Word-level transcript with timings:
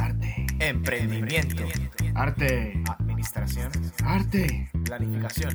Arte. 0.00 0.46
Emprendimiento. 0.58 1.64
Arte. 2.14 2.82
Administración. 2.98 3.70
Arte. 4.04 4.70
Planificación. 4.84 5.54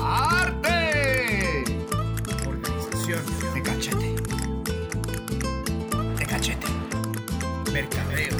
Arte. 0.00 1.64
Organización. 2.46 3.22
De 3.54 3.62
cachete. 3.62 4.14
De 6.18 6.26
cachete. 6.26 6.66
Mercadeo. 7.72 8.36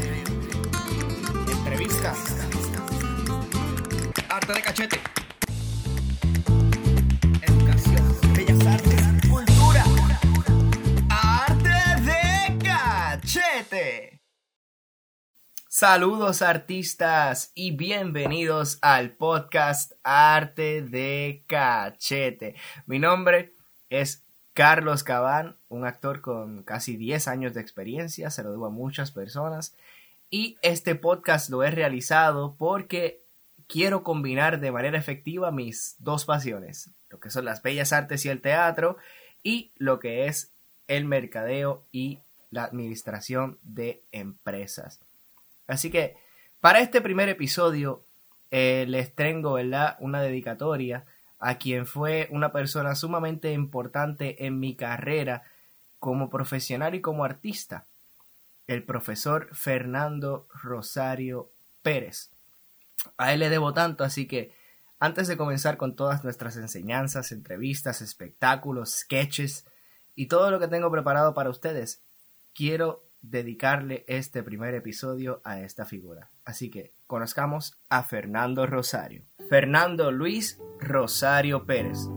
Entrevistas. 1.48 2.36
Arte 4.28 4.52
de 4.52 4.62
cachete. 4.62 5.00
Saludos 15.86 16.40
artistas 16.40 17.52
y 17.54 17.72
bienvenidos 17.72 18.78
al 18.80 19.10
podcast 19.10 19.92
Arte 20.02 20.80
de 20.80 21.44
Cachete. 21.46 22.54
Mi 22.86 22.98
nombre 22.98 23.52
es 23.90 24.24
Carlos 24.54 25.04
Cabán, 25.04 25.58
un 25.68 25.84
actor 25.84 26.22
con 26.22 26.62
casi 26.62 26.96
10 26.96 27.28
años 27.28 27.52
de 27.52 27.60
experiencia, 27.60 28.30
se 28.30 28.42
lo 28.42 28.50
debo 28.50 28.64
a 28.64 28.70
muchas 28.70 29.10
personas 29.10 29.76
y 30.30 30.56
este 30.62 30.94
podcast 30.94 31.50
lo 31.50 31.62
he 31.62 31.70
realizado 31.70 32.56
porque 32.56 33.22
quiero 33.66 34.02
combinar 34.02 34.60
de 34.60 34.72
manera 34.72 34.96
efectiva 34.96 35.52
mis 35.52 35.96
dos 35.98 36.24
pasiones, 36.24 36.92
lo 37.10 37.20
que 37.20 37.28
son 37.28 37.44
las 37.44 37.60
bellas 37.60 37.92
artes 37.92 38.24
y 38.24 38.30
el 38.30 38.40
teatro 38.40 38.96
y 39.42 39.70
lo 39.76 39.98
que 39.98 40.28
es 40.28 40.50
el 40.88 41.04
mercadeo 41.04 41.84
y 41.92 42.20
la 42.48 42.64
administración 42.64 43.58
de 43.62 44.02
empresas. 44.12 44.98
Así 45.66 45.90
que 45.90 46.16
para 46.60 46.80
este 46.80 47.00
primer 47.00 47.28
episodio 47.28 48.04
eh, 48.50 48.84
les 48.88 49.14
tengo 49.14 49.54
¿verdad? 49.54 49.96
una 50.00 50.22
dedicatoria 50.22 51.04
a 51.38 51.58
quien 51.58 51.86
fue 51.86 52.28
una 52.30 52.52
persona 52.52 52.94
sumamente 52.94 53.52
importante 53.52 54.46
en 54.46 54.58
mi 54.58 54.76
carrera 54.76 55.42
como 55.98 56.30
profesional 56.30 56.94
y 56.94 57.00
como 57.00 57.24
artista, 57.24 57.86
el 58.66 58.82
profesor 58.82 59.48
Fernando 59.52 60.48
Rosario 60.54 61.50
Pérez. 61.82 62.30
A 63.18 63.32
él 63.32 63.40
le 63.40 63.50
debo 63.50 63.74
tanto, 63.74 64.04
así 64.04 64.26
que 64.26 64.54
antes 64.98 65.28
de 65.28 65.36
comenzar 65.36 65.76
con 65.76 65.96
todas 65.96 66.24
nuestras 66.24 66.56
enseñanzas, 66.56 67.32
entrevistas, 67.32 68.00
espectáculos, 68.00 68.90
sketches 68.90 69.66
y 70.14 70.28
todo 70.28 70.50
lo 70.50 70.58
que 70.60 70.68
tengo 70.68 70.90
preparado 70.90 71.34
para 71.34 71.50
ustedes, 71.50 72.02
quiero 72.54 73.04
dedicarle 73.30 74.04
este 74.06 74.42
primer 74.42 74.74
episodio 74.74 75.40
a 75.44 75.60
esta 75.60 75.84
figura. 75.84 76.30
Así 76.44 76.70
que 76.70 76.94
conozcamos 77.06 77.78
a 77.88 78.02
Fernando 78.02 78.66
Rosario. 78.66 79.24
Fernando 79.48 80.10
Luis 80.10 80.60
Rosario 80.80 81.64
Pérez. 81.64 82.08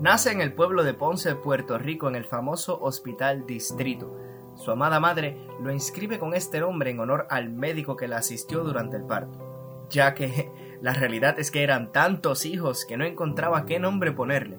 Nace 0.00 0.32
en 0.32 0.40
el 0.40 0.52
pueblo 0.52 0.82
de 0.82 0.94
Ponce, 0.94 1.34
Puerto 1.36 1.78
Rico, 1.78 2.08
en 2.08 2.16
el 2.16 2.24
famoso 2.24 2.80
Hospital 2.80 3.46
Distrito. 3.46 4.14
Su 4.56 4.70
amada 4.70 5.00
madre 5.00 5.36
lo 5.62 5.72
inscribe 5.72 6.18
con 6.18 6.34
este 6.34 6.60
nombre 6.60 6.90
en 6.90 7.00
honor 7.00 7.26
al 7.30 7.50
médico 7.50 7.96
que 7.96 8.08
la 8.08 8.18
asistió 8.18 8.64
durante 8.64 8.96
el 8.96 9.04
parto, 9.04 9.86
ya 9.90 10.14
que 10.14 10.50
la 10.82 10.92
realidad 10.92 11.38
es 11.38 11.50
que 11.50 11.62
eran 11.62 11.92
tantos 11.92 12.44
hijos 12.44 12.84
que 12.84 12.96
no 12.96 13.04
encontraba 13.04 13.66
qué 13.66 13.78
nombre 13.78 14.12
ponerle. 14.12 14.58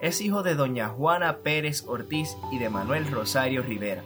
Es 0.00 0.20
hijo 0.20 0.42
de 0.42 0.54
doña 0.54 0.88
Juana 0.88 1.38
Pérez 1.38 1.84
Ortiz 1.86 2.36
y 2.52 2.58
de 2.58 2.68
Manuel 2.68 3.10
Rosario 3.10 3.62
Rivera. 3.62 4.02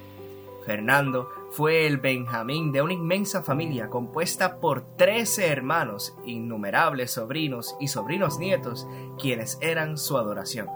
Fernando 0.64 1.28
fue 1.50 1.86
el 1.86 1.98
Benjamín 1.98 2.72
de 2.72 2.82
una 2.82 2.92
inmensa 2.92 3.42
familia 3.42 3.88
compuesta 3.88 4.60
por 4.60 4.96
trece 4.96 5.48
hermanos, 5.48 6.16
innumerables 6.24 7.12
sobrinos 7.12 7.76
y 7.80 7.88
sobrinos 7.88 8.38
nietos, 8.38 8.86
quienes 9.18 9.58
eran 9.60 9.98
su 9.98 10.16
adoración. 10.16 10.68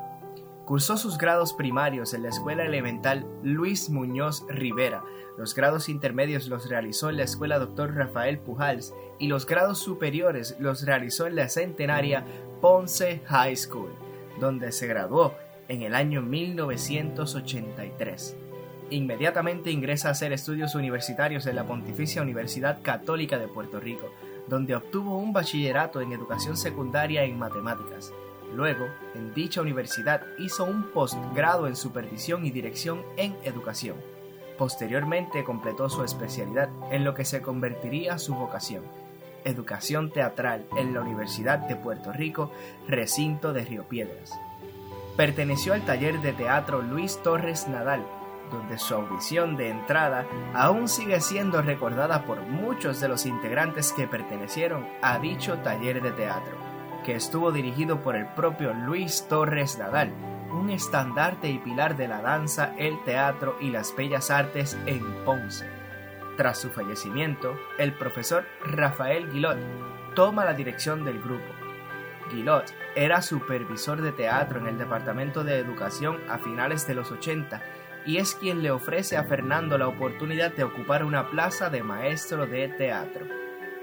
Cursó 0.65 0.97
sus 0.97 1.17
grados 1.17 1.53
primarios 1.53 2.13
en 2.13 2.25
la 2.25 2.31
Escuela 2.31 2.65
Elemental 2.65 3.25
Luis 3.43 3.89
Muñoz 3.89 4.45
Rivera, 4.49 5.05
los 5.37 5.55
grados 5.55 5.89
intermedios 5.89 6.49
los 6.49 6.69
realizó 6.69 7.09
en 7.11 7.19
la 7.19 7.23
Escuela 7.25 7.59
Dr. 7.59 7.95
Rafael 7.95 8.39
Pujals 8.39 8.95
y 9.19 9.27
los 9.29 9.45
grados 9.47 9.79
superiores 9.79 10.57
los 10.59 10.85
realizó 10.85 11.27
en 11.27 11.37
la 11.37 11.51
centenaria 11.51 12.25
Ponce 12.61 13.23
High 13.27 13.57
School, 13.57 13.93
donde 14.41 14.73
se 14.73 14.87
graduó 14.87 15.35
en 15.69 15.83
el 15.83 15.95
año 15.95 16.23
1983. 16.23 18.46
Inmediatamente 18.91 19.73
ingresa 19.73 20.09
a 20.09 20.13
hacer 20.13 20.33
estudios 20.33 20.77
universitarios 20.77 21.47
en 21.47 21.57
la 21.57 21.67
Pontificia 21.67 22.23
Universidad 22.23 22.83
Católica 22.83 23.37
de 23.37 23.49
Puerto 23.49 23.81
Rico, 23.81 24.13
donde 24.47 24.77
obtuvo 24.77 25.17
un 25.17 25.33
bachillerato 25.33 26.01
en 26.01 26.13
educación 26.13 26.57
secundaria 26.57 27.25
en 27.25 27.37
matemáticas. 27.37 28.13
Luego, 28.55 28.87
en 29.17 29.35
dicha 29.35 29.61
universidad 29.61 30.23
hizo 30.39 30.65
un 30.65 30.85
postgrado 30.93 31.67
en 31.67 31.75
supervisión 31.75 32.47
y 32.47 32.53
dirección 32.53 33.03
en 33.17 33.37
educación. 33.43 33.97
Posteriormente 34.57 35.43
completó 35.43 35.89
su 35.91 36.05
especialidad 36.05 36.71
en 36.93 37.05
lo 37.05 37.13
que 37.13 37.25
se 37.25 37.43
convertiría 37.43 38.19
su 38.19 38.37
vocación, 38.37 38.85
educación 39.45 40.13
teatral 40.13 40.65
en 40.79 40.95
la 40.95 41.01
Universidad 41.01 41.59
de 41.59 41.75
Puerto 41.75 42.13
Rico, 42.13 42.53
recinto 42.87 43.53
de 43.53 43.65
Río 43.65 43.83
Piedras. 43.85 44.33
Perteneció 45.17 45.73
al 45.73 45.85
taller 45.85 46.21
de 46.21 46.33
teatro 46.33 46.83
Luis 46.83 47.21
Torres 47.23 47.69
Nadal, 47.69 48.05
donde 48.51 48.79
su 48.79 48.95
audición 48.95 49.57
de 49.57 49.71
entrada 49.71 50.27
aún 50.55 50.89
sigue 50.89 51.21
siendo 51.21 51.63
recordada 51.63 52.25
por 52.25 52.43
muchos 52.43 53.01
de 53.01 53.09
los 53.09 53.27
integrantes 53.27 53.93
que 53.93 54.07
pertenecieron 54.07 54.87
a 55.03 55.19
dicho 55.19 55.59
taller 55.59 56.03
de 56.03 56.13
teatro, 56.13 56.57
que 57.05 57.15
estuvo 57.15 57.53
dirigido 57.53 58.03
por 58.03 58.17
el 58.17 58.27
propio 58.27 58.73
Luis 58.73 59.27
Torres 59.29 59.79
Nadal, 59.79 60.13
un 60.51 60.71
estandarte 60.71 61.49
y 61.49 61.59
pilar 61.59 61.97
de 61.97 62.09
la 62.09 62.21
danza, 62.23 62.75
el 62.79 63.03
teatro 63.05 63.57
y 63.61 63.71
las 63.71 63.95
bellas 63.95 64.31
artes 64.31 64.77
en 64.87 65.25
Ponce. 65.25 65.67
Tras 66.37 66.59
su 66.59 66.71
fallecimiento, 66.71 67.59
el 67.79 67.95
profesor 67.95 68.45
Rafael 68.65 69.31
Guilot 69.31 69.59
toma 70.15 70.45
la 70.45 70.55
dirección 70.55 71.05
del 71.05 71.21
grupo. 71.21 71.45
Guilot 72.31 72.75
era 72.95 73.23
supervisor 73.23 74.03
de 74.03 74.13
teatro 74.13 74.59
en 74.59 74.67
el 74.67 74.79
Departamento 74.79 75.45
de 75.45 75.59
Educación 75.59 76.19
a 76.29 76.39
finales 76.39 76.87
de 76.87 76.95
los 76.95 77.11
80 77.13 77.63
y 78.07 78.19
es 78.19 78.37
quien 78.37 78.63
le 78.63 78.71
ofrece 78.71 79.17
a 79.17 79.25
Fernando 79.25 79.77
la 79.77 79.89
oportunidad 79.89 80.53
de 80.53 80.63
ocupar 80.63 81.05
una 81.05 81.29
plaza 81.29 81.71
de 81.71 81.83
maestro 81.83 82.47
de 82.47 82.69
teatro. 82.69 83.27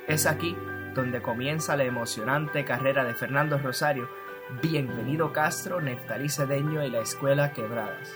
Es 0.08 0.26
aquí 0.26 0.56
donde 0.96 1.22
comienza 1.22 1.76
la 1.76 1.84
emocionante 1.84 2.64
carrera 2.64 3.04
de 3.04 3.16
Fernando 3.16 3.58
Rosario, 3.58 4.10
Bienvenido 4.62 5.34
Castro, 5.34 5.82
Neftalí 5.82 6.30
Cedeño 6.30 6.84
y 6.86 6.90
la 6.90 7.00
Escuela 7.00 7.52
Quebradas. 7.52 8.14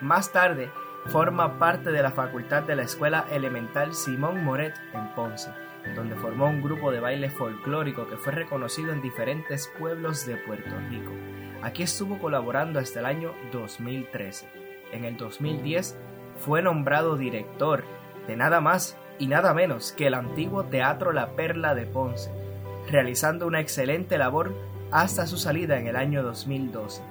Más 0.00 0.32
tarde, 0.32 0.70
forma 1.06 1.58
parte 1.58 1.90
de 1.90 2.02
la 2.02 2.10
facultad 2.10 2.62
de 2.62 2.76
la 2.76 2.82
Escuela 2.82 3.26
Elemental 3.30 3.94
Simón 3.94 4.42
Moret 4.44 4.74
en 4.94 5.14
Ponce, 5.14 5.50
donde 5.94 6.16
formó 6.16 6.46
un 6.46 6.62
grupo 6.62 6.90
de 6.90 7.00
baile 7.00 7.28
folclórico 7.28 8.06
que 8.06 8.16
fue 8.16 8.32
reconocido 8.32 8.92
en 8.92 9.02
diferentes 9.02 9.70
pueblos 9.78 10.24
de 10.26 10.36
Puerto 10.36 10.74
Rico. 10.88 11.12
Aquí 11.62 11.82
estuvo 11.82 12.18
colaborando 12.18 12.78
hasta 12.78 13.00
el 13.00 13.06
año 13.06 13.34
2013 13.52 14.59
en 14.92 15.04
el 15.04 15.16
2010 15.16 15.96
fue 16.36 16.62
nombrado 16.62 17.16
director 17.16 17.84
de 18.26 18.36
nada 18.36 18.60
más 18.60 18.96
y 19.18 19.26
nada 19.26 19.52
menos 19.52 19.92
que 19.92 20.06
el 20.06 20.14
antiguo 20.14 20.64
Teatro 20.64 21.12
La 21.12 21.36
Perla 21.36 21.74
de 21.74 21.86
Ponce, 21.86 22.32
realizando 22.90 23.46
una 23.46 23.60
excelente 23.60 24.16
labor 24.18 24.54
hasta 24.90 25.26
su 25.26 25.36
salida 25.36 25.78
en 25.78 25.86
el 25.86 25.96
año 25.96 26.22
2012. 26.22 27.02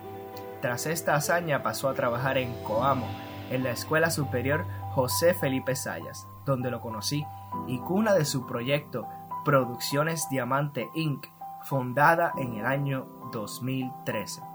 Tras 0.61 0.87
esta 0.87 1.15
hazaña 1.15 1.63
pasó 1.63 1.87
a 1.87 1.93
trabajar 1.93 2.37
en 2.37 2.53
Coamo, 2.63 3.07
en 3.51 3.63
la 3.63 3.71
Escuela 3.71 4.09
Superior 4.11 4.65
José 4.91 5.33
Felipe 5.33 5.75
Sayas, 5.75 6.27
donde 6.45 6.71
lo 6.71 6.81
conocí, 6.81 7.23
y 7.67 7.79
cuna 7.79 8.13
de 8.13 8.25
su 8.25 8.45
proyecto 8.45 9.07
Producciones 9.45 10.27
Diamante 10.29 10.89
Inc., 10.95 11.27
fundada 11.63 12.33
en 12.37 12.55
el 12.55 12.65
año 12.65 13.07
2013. 13.31 14.48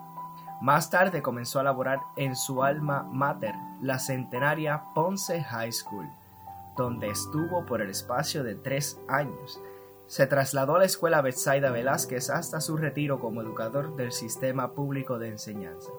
Más 0.65 0.89
tarde 0.89 1.21
comenzó 1.21 1.61
a 1.61 1.63
laborar 1.63 2.01
en 2.17 2.35
su 2.35 2.63
alma 2.63 3.03
mater, 3.13 3.55
la 3.83 3.99
centenaria 3.99 4.85
Ponce 4.95 5.43
High 5.43 5.73
School, 5.73 6.09
donde 6.75 7.11
estuvo 7.11 7.67
por 7.67 7.83
el 7.83 7.91
espacio 7.91 8.43
de 8.43 8.55
tres 8.55 8.99
años. 9.07 9.61
Se 10.07 10.27
trasladó 10.27 10.77
a 10.77 10.79
la 10.79 10.87
escuela 10.87 11.21
Betsaida 11.21 11.71
Velázquez 11.71 12.31
hasta 12.31 12.63
su 12.63 12.79
retiro 12.79 13.21
como 13.21 13.43
educador 13.43 13.95
del 13.97 14.11
sistema 14.11 14.73
público 14.73 15.19
de 15.19 15.29
enseñanza. 15.29 15.93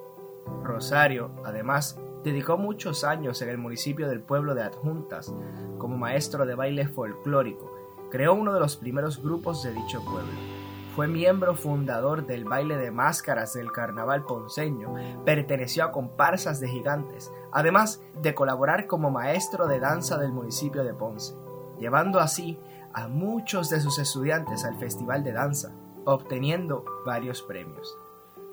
Rosario, 0.63 1.29
además, 1.45 1.99
dedicó 2.23 2.57
muchos 2.57 3.03
años 3.03 3.43
en 3.43 3.49
el 3.49 3.59
municipio 3.59 4.09
del 4.09 4.21
pueblo 4.21 4.55
de 4.55 4.63
Adjuntas 4.63 5.31
como 5.77 5.95
maestro 5.95 6.47
de 6.47 6.55
baile 6.55 6.87
folclórico. 6.87 7.71
Creó 8.09 8.33
uno 8.33 8.51
de 8.51 8.61
los 8.61 8.77
primeros 8.77 9.21
grupos 9.21 9.61
de 9.61 9.73
dicho 9.73 10.03
pueblo. 10.03 10.64
Fue 10.95 11.09
miembro 11.09 11.55
fundador 11.55 12.25
del 12.25 12.45
baile 12.45 12.77
de 12.77 12.89
máscaras 12.89 13.53
del 13.53 13.73
carnaval 13.73 14.23
ponceño, 14.23 14.93
perteneció 15.25 15.83
a 15.83 15.91
comparsas 15.91 16.61
de 16.61 16.69
gigantes, 16.69 17.33
además 17.51 18.01
de 18.21 18.33
colaborar 18.33 18.87
como 18.87 19.11
maestro 19.11 19.67
de 19.67 19.81
danza 19.81 20.17
del 20.17 20.31
municipio 20.31 20.85
de 20.85 20.93
Ponce. 20.93 21.35
llevando 21.77 22.21
así 22.21 22.57
a 22.93 23.09
muchos 23.09 23.69
de 23.69 23.81
sus 23.81 23.99
estudiantes 23.99 24.63
al 24.63 24.79
festival 24.79 25.25
de 25.25 25.33
danza, 25.33 25.73
obteniendo 26.05 26.85
varios 27.05 27.41
premios. 27.41 27.97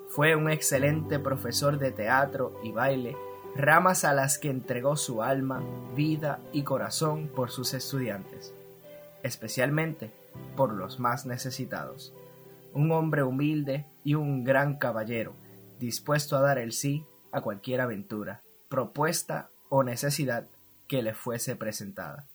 Fue 0.09 0.35
un 0.35 0.49
excelente 0.49 1.19
profesor 1.19 1.77
de 1.77 1.93
teatro 1.93 2.59
y 2.61 2.73
baile, 2.73 3.15
ramas 3.55 4.03
a 4.03 4.13
las 4.13 4.37
que 4.37 4.49
entregó 4.49 4.97
su 4.97 5.23
alma, 5.23 5.63
vida 5.95 6.41
y 6.51 6.63
corazón 6.63 7.29
por 7.33 7.51
sus 7.51 7.73
estudiantes, 7.73 8.53
especialmente 9.23 10.11
por 10.57 10.73
los 10.73 10.99
más 10.99 11.25
necesitados. 11.25 12.13
Un 12.73 12.91
hombre 12.91 13.23
humilde 13.23 13.85
y 14.03 14.15
un 14.15 14.43
gran 14.43 14.77
caballero, 14.77 15.35
dispuesto 15.79 16.35
a 16.35 16.41
dar 16.41 16.57
el 16.57 16.71
sí 16.71 17.05
a 17.31 17.41
cualquier 17.41 17.81
aventura, 17.81 18.43
propuesta 18.67 19.49
o 19.69 19.83
necesidad 19.83 20.47
que 20.87 21.01
le 21.01 21.13
fuese 21.13 21.55
presentada. 21.55 22.27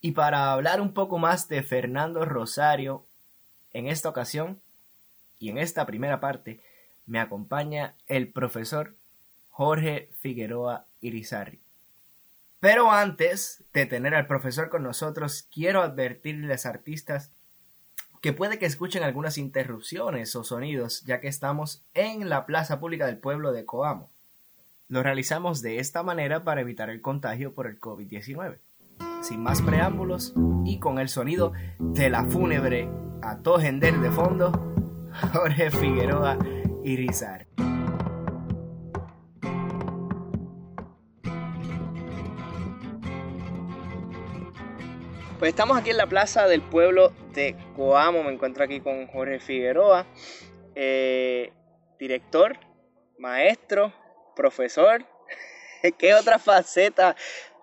Y 0.00 0.12
para 0.12 0.52
hablar 0.52 0.80
un 0.80 0.92
poco 0.92 1.18
más 1.18 1.48
de 1.48 1.62
Fernando 1.62 2.24
Rosario, 2.24 3.06
en 3.72 3.86
esta 3.86 4.08
ocasión 4.08 4.60
y 5.38 5.50
en 5.50 5.58
esta 5.58 5.84
primera 5.86 6.20
parte, 6.20 6.60
me 7.06 7.18
acompaña 7.18 7.94
el 8.06 8.32
profesor 8.32 8.96
Jorge 9.48 10.10
Figueroa 10.20 10.86
Irizarri. 11.00 11.60
Pero 12.60 12.90
antes 12.90 13.64
de 13.72 13.86
tener 13.86 14.14
al 14.14 14.26
profesor 14.26 14.68
con 14.68 14.82
nosotros, 14.82 15.48
quiero 15.52 15.82
advertirles 15.82 16.66
artistas 16.66 17.32
que 18.26 18.32
puede 18.32 18.58
que 18.58 18.66
escuchen 18.66 19.04
algunas 19.04 19.38
interrupciones 19.38 20.34
o 20.34 20.42
sonidos, 20.42 21.04
ya 21.04 21.20
que 21.20 21.28
estamos 21.28 21.84
en 21.94 22.28
la 22.28 22.44
plaza 22.44 22.80
pública 22.80 23.06
del 23.06 23.18
pueblo 23.18 23.52
de 23.52 23.64
Coamo. 23.64 24.10
Lo 24.88 25.04
realizamos 25.04 25.62
de 25.62 25.78
esta 25.78 26.02
manera 26.02 26.42
para 26.42 26.60
evitar 26.60 26.90
el 26.90 27.00
contagio 27.00 27.54
por 27.54 27.68
el 27.68 27.78
COVID-19. 27.78 28.58
Sin 29.20 29.44
más 29.44 29.62
preámbulos 29.62 30.34
y 30.64 30.80
con 30.80 30.98
el 30.98 31.08
sonido 31.08 31.52
de 31.78 32.10
la 32.10 32.24
fúnebre 32.24 32.90
a 33.22 33.36
de 33.36 34.10
fondo, 34.10 34.50
Jorge 35.32 35.70
Figueroa 35.70 36.36
Irizar. 36.82 37.46
Pues 45.38 45.50
estamos 45.50 45.76
aquí 45.76 45.90
en 45.90 45.98
la 45.98 46.06
plaza 46.06 46.48
del 46.48 46.62
pueblo 46.62 47.12
de 47.34 47.54
Coamo. 47.76 48.22
Me 48.22 48.32
encuentro 48.32 48.64
aquí 48.64 48.80
con 48.80 49.06
Jorge 49.06 49.38
Figueroa, 49.38 50.06
eh, 50.74 51.52
director, 51.98 52.56
maestro, 53.18 53.92
profesor. 54.34 55.04
¿Qué 55.98 56.14
otra 56.14 56.38
faceta 56.38 57.14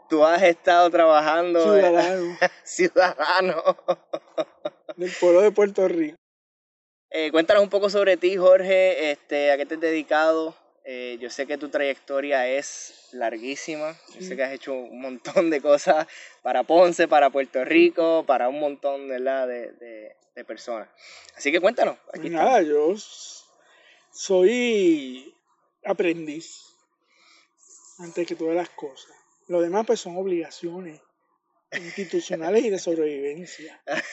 tú 0.08 0.24
has 0.24 0.44
estado 0.44 0.88
trabajando? 0.92 1.64
Ciudadano. 1.64 2.38
Ciudadano. 2.64 3.64
Del 4.96 5.12
pueblo 5.20 5.42
de 5.42 5.52
Puerto 5.52 5.88
Rico. 5.88 6.16
Eh, 7.10 7.32
cuéntanos 7.32 7.64
un 7.64 7.70
poco 7.70 7.90
sobre 7.90 8.18
ti, 8.18 8.38
Jorge. 8.38 9.10
Este, 9.10 9.52
¿A 9.52 9.58
qué 9.58 9.66
te 9.66 9.76
has 9.76 9.82
dedicado? 9.82 10.56
Eh, 10.86 11.18
yo 11.22 11.30
sé 11.30 11.48
que 11.48 11.58
tu 11.58 11.70
trayectoria 11.70 12.48
es 12.48 13.10
larguísima. 13.14 13.98
Yo 14.14 14.22
sé 14.22 14.36
que 14.36 14.44
has 14.44 14.52
hecho 14.52 14.74
un 14.74 15.02
montón 15.02 15.50
de 15.50 15.62
cosas 15.62 16.08
para 16.42 16.64
Ponce, 16.64 17.08
para 17.08 17.30
Puerto 17.30 17.64
Rico, 17.64 18.26
para 18.26 18.50
un 18.50 18.60
montón 18.60 19.08
¿verdad? 19.08 19.48
De, 19.48 19.72
de, 19.74 20.16
de 20.36 20.46
personas. 20.46 20.90
Así 21.36 21.52
que 21.52 21.62
cuéntanos. 21.62 21.98
Aquí 22.14 22.30
Nada, 22.30 22.62
yo 22.62 22.94
soy 24.12 25.34
aprendiz 25.86 26.76
antes 28.00 28.28
que 28.28 28.36
todas 28.36 28.56
las 28.56 28.70
cosas. 28.70 29.12
Lo 29.48 29.62
demás 29.62 29.86
pues 29.86 30.00
son 30.00 30.18
obligaciones 30.18 31.02
institucionales 31.72 32.64
y 32.64 32.70
de 32.70 32.80
sobrevivencia. 32.80 33.82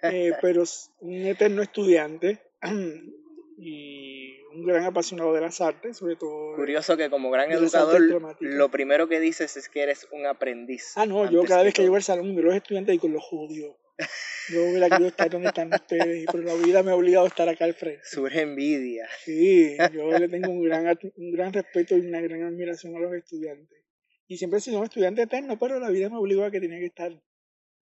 Eh, 0.00 0.32
pero 0.40 0.62
un 1.00 1.26
eterno 1.26 1.60
estudiante 1.60 2.40
y 3.60 4.40
un 4.54 4.64
gran 4.64 4.84
apasionado 4.84 5.32
de 5.34 5.40
las 5.40 5.60
artes, 5.60 5.96
sobre 5.96 6.16
todo. 6.16 6.54
Curioso 6.54 6.96
que 6.96 7.10
como 7.10 7.30
gran 7.30 7.50
educador 7.50 8.00
lo 8.38 8.70
primero 8.70 9.08
que 9.08 9.18
dices 9.18 9.56
es 9.56 9.68
que 9.68 9.82
eres 9.82 10.06
un 10.12 10.26
aprendiz. 10.26 10.92
Ah, 10.96 11.06
no, 11.06 11.28
yo 11.30 11.42
cada 11.44 11.64
vez 11.64 11.74
que, 11.74 11.82
llego 11.82 11.96
al 11.96 12.02
salón 12.02 12.36
de 12.36 12.42
los 12.42 12.54
estudiantes 12.54 12.94
y 12.94 12.98
con 12.98 13.12
los 13.12 13.22
judíos. 13.22 13.74
Yo 14.50 14.64
hubiera 14.64 14.88
querido 14.88 15.08
estar 15.08 15.28
donde 15.28 15.48
están 15.48 15.74
ustedes, 15.74 16.24
pero 16.30 16.44
la 16.44 16.54
vida 16.54 16.84
me 16.84 16.92
ha 16.92 16.94
obligado 16.94 17.24
a 17.24 17.28
estar 17.28 17.48
acá 17.48 17.64
al 17.64 17.74
frente. 17.74 18.00
Surge 18.04 18.40
envidia. 18.40 19.08
Sí, 19.24 19.76
yo 19.92 20.16
le 20.16 20.28
tengo 20.28 20.50
un 20.50 20.62
gran, 20.62 20.98
un 21.16 21.32
gran 21.32 21.52
respeto 21.52 21.96
y 21.96 22.06
una 22.06 22.20
gran 22.20 22.44
admiración 22.44 22.94
a 22.94 23.00
los 23.00 23.12
estudiantes. 23.12 23.82
Y 24.28 24.36
siempre 24.36 24.58
he 24.58 24.62
sido 24.62 24.78
un 24.78 24.84
estudiante 24.84 25.22
eterno, 25.22 25.58
pero 25.58 25.80
la 25.80 25.90
vida 25.90 26.08
me 26.08 26.16
obligó 26.16 26.44
a 26.44 26.50
que 26.50 26.60
tenía 26.60 26.78
que 26.78 26.86
estar 26.86 27.10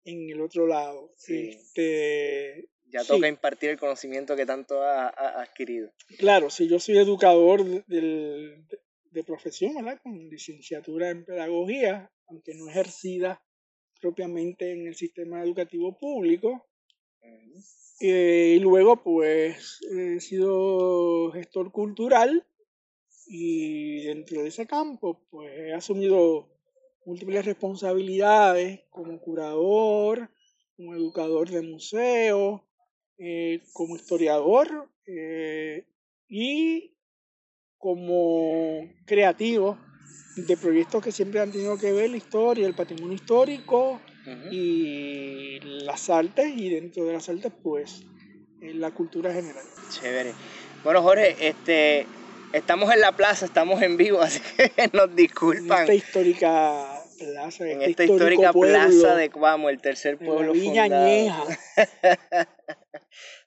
en 0.04 0.30
el 0.30 0.40
otro 0.40 0.66
lado. 0.66 1.12
Sí. 1.16 1.50
Este, 1.50 2.70
ya 2.90 3.04
toca 3.04 3.26
sí. 3.26 3.32
impartir 3.32 3.70
el 3.70 3.78
conocimiento 3.78 4.36
que 4.36 4.46
tanto 4.46 4.82
ha, 4.82 5.08
ha, 5.08 5.42
adquirido. 5.42 5.90
Claro, 6.18 6.50
sí, 6.50 6.68
yo 6.68 6.78
soy 6.78 6.98
educador 6.98 7.64
de, 7.64 7.82
de, 7.86 8.64
de 9.10 9.24
profesión, 9.24 9.74
¿verdad? 9.74 10.00
Con 10.02 10.28
licenciatura 10.28 11.10
en 11.10 11.24
pedagogía, 11.24 12.10
aunque 12.28 12.54
no 12.54 12.68
ejercida 12.68 13.42
propiamente 14.00 14.72
en 14.72 14.86
el 14.86 14.94
sistema 14.94 15.42
educativo 15.42 15.98
público. 15.98 16.66
Eh, 18.00 18.54
y 18.56 18.60
luego, 18.60 19.02
pues, 19.02 19.80
he 19.90 20.20
sido 20.20 21.32
gestor 21.32 21.72
cultural 21.72 22.46
y 23.26 24.04
dentro 24.04 24.42
de 24.42 24.48
ese 24.48 24.66
campo, 24.66 25.26
pues, 25.30 25.50
he 25.52 25.72
asumido 25.72 26.48
múltiples 27.04 27.44
responsabilidades 27.44 28.82
como 28.90 29.18
curador, 29.20 30.30
como 30.76 30.94
educador 30.94 31.50
de 31.50 31.62
museo, 31.62 32.67
eh, 33.18 33.62
como 33.72 33.96
historiador 33.96 34.88
eh, 35.06 35.84
y 36.28 36.94
como 37.76 38.88
creativo 39.06 39.78
de 40.36 40.56
proyectos 40.56 41.02
que 41.02 41.12
siempre 41.12 41.40
han 41.40 41.50
tenido 41.50 41.76
que 41.78 41.92
ver 41.92 42.10
la 42.10 42.16
historia, 42.16 42.66
el 42.66 42.74
patrimonio 42.74 43.14
histórico 43.14 43.92
uh 43.92 44.30
-huh. 44.30 44.52
y 44.52 45.58
las 45.84 46.10
artes 46.10 46.52
y 46.56 46.68
dentro 46.70 47.04
de 47.04 47.12
las 47.12 47.28
artes 47.28 47.52
pues 47.62 48.04
la 48.60 48.90
cultura 48.92 49.32
general. 49.32 49.64
Chévere. 49.90 50.32
Bueno 50.84 51.02
Jorge, 51.02 51.36
este, 51.40 52.06
estamos 52.52 52.92
en 52.92 53.00
la 53.00 53.12
plaza, 53.16 53.46
estamos 53.46 53.82
en 53.82 53.96
vivo, 53.96 54.20
así 54.22 54.40
que 54.56 54.90
nos 54.92 55.14
disculpan. 55.14 55.78
En 55.78 55.92
esta 55.92 55.94
histórica 55.94 56.97
plaza, 57.18 57.68
en 57.68 57.82
esta 57.82 58.04
histórica 58.04 58.52
plaza 58.52 59.14
de 59.14 59.30
Cuamo, 59.30 59.68
el 59.68 59.80
tercer 59.80 60.18
pueblo 60.18 60.52
Añeja. 60.52 61.44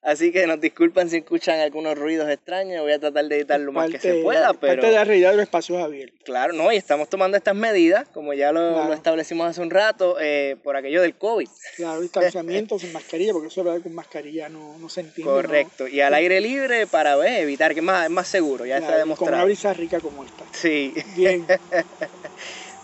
Así 0.01 0.31
que 0.31 0.47
nos 0.47 0.59
disculpan 0.59 1.11
si 1.11 1.17
escuchan 1.17 1.59
algunos 1.59 1.95
ruidos 1.95 2.27
extraños. 2.27 2.81
Voy 2.81 2.91
a 2.91 2.97
tratar 2.97 3.25
de 3.25 3.37
editar 3.37 3.59
lo 3.59 3.71
más 3.71 3.83
parte, 3.85 3.99
que 3.99 4.15
se 4.15 4.23
pueda. 4.23 4.51
Pero... 4.53 4.73
Parte 4.73 4.87
de 4.87 4.93
la 4.93 5.03
realidad 5.03 5.29
de 5.29 5.35
los 5.35 5.43
espacios 5.43 5.77
abiertos. 5.79 6.19
Claro, 6.25 6.53
no, 6.53 6.71
y 6.71 6.75
estamos 6.75 7.07
tomando 7.07 7.37
estas 7.37 7.53
medidas, 7.53 8.07
como 8.09 8.33
ya 8.33 8.51
lo, 8.51 8.73
claro. 8.73 8.87
lo 8.87 8.93
establecimos 8.95 9.47
hace 9.47 9.61
un 9.61 9.69
rato, 9.69 10.17
eh, 10.19 10.57
por 10.63 10.75
aquello 10.75 11.03
del 11.03 11.15
COVID. 11.15 11.47
Claro, 11.75 12.01
distanciamiento 12.01 12.79
sin 12.79 12.91
mascarilla, 12.93 13.31
porque 13.31 13.49
eso 13.49 13.61
es 13.61 13.65
verdad 13.65 13.81
con 13.83 13.93
mascarilla 13.93 14.49
no, 14.49 14.75
no 14.79 14.89
se 14.89 15.01
entiende. 15.01 15.31
Correcto, 15.31 15.83
¿no? 15.83 15.89
y 15.89 16.01
al 16.01 16.15
aire 16.15 16.41
libre 16.41 16.87
para 16.87 17.15
ver, 17.15 17.43
evitar, 17.43 17.73
que 17.73 17.81
es 17.81 17.85
más, 17.85 18.05
es 18.05 18.11
más 18.11 18.27
seguro, 18.27 18.65
ya 18.65 18.77
claro, 18.77 18.85
está 18.85 18.97
demostrado. 18.97 19.31
Con 19.31 19.35
una 19.35 19.45
brisa 19.45 19.73
rica 19.73 19.99
como 19.99 20.23
esta. 20.23 20.45
Sí. 20.51 20.95
Bien. 21.15 21.45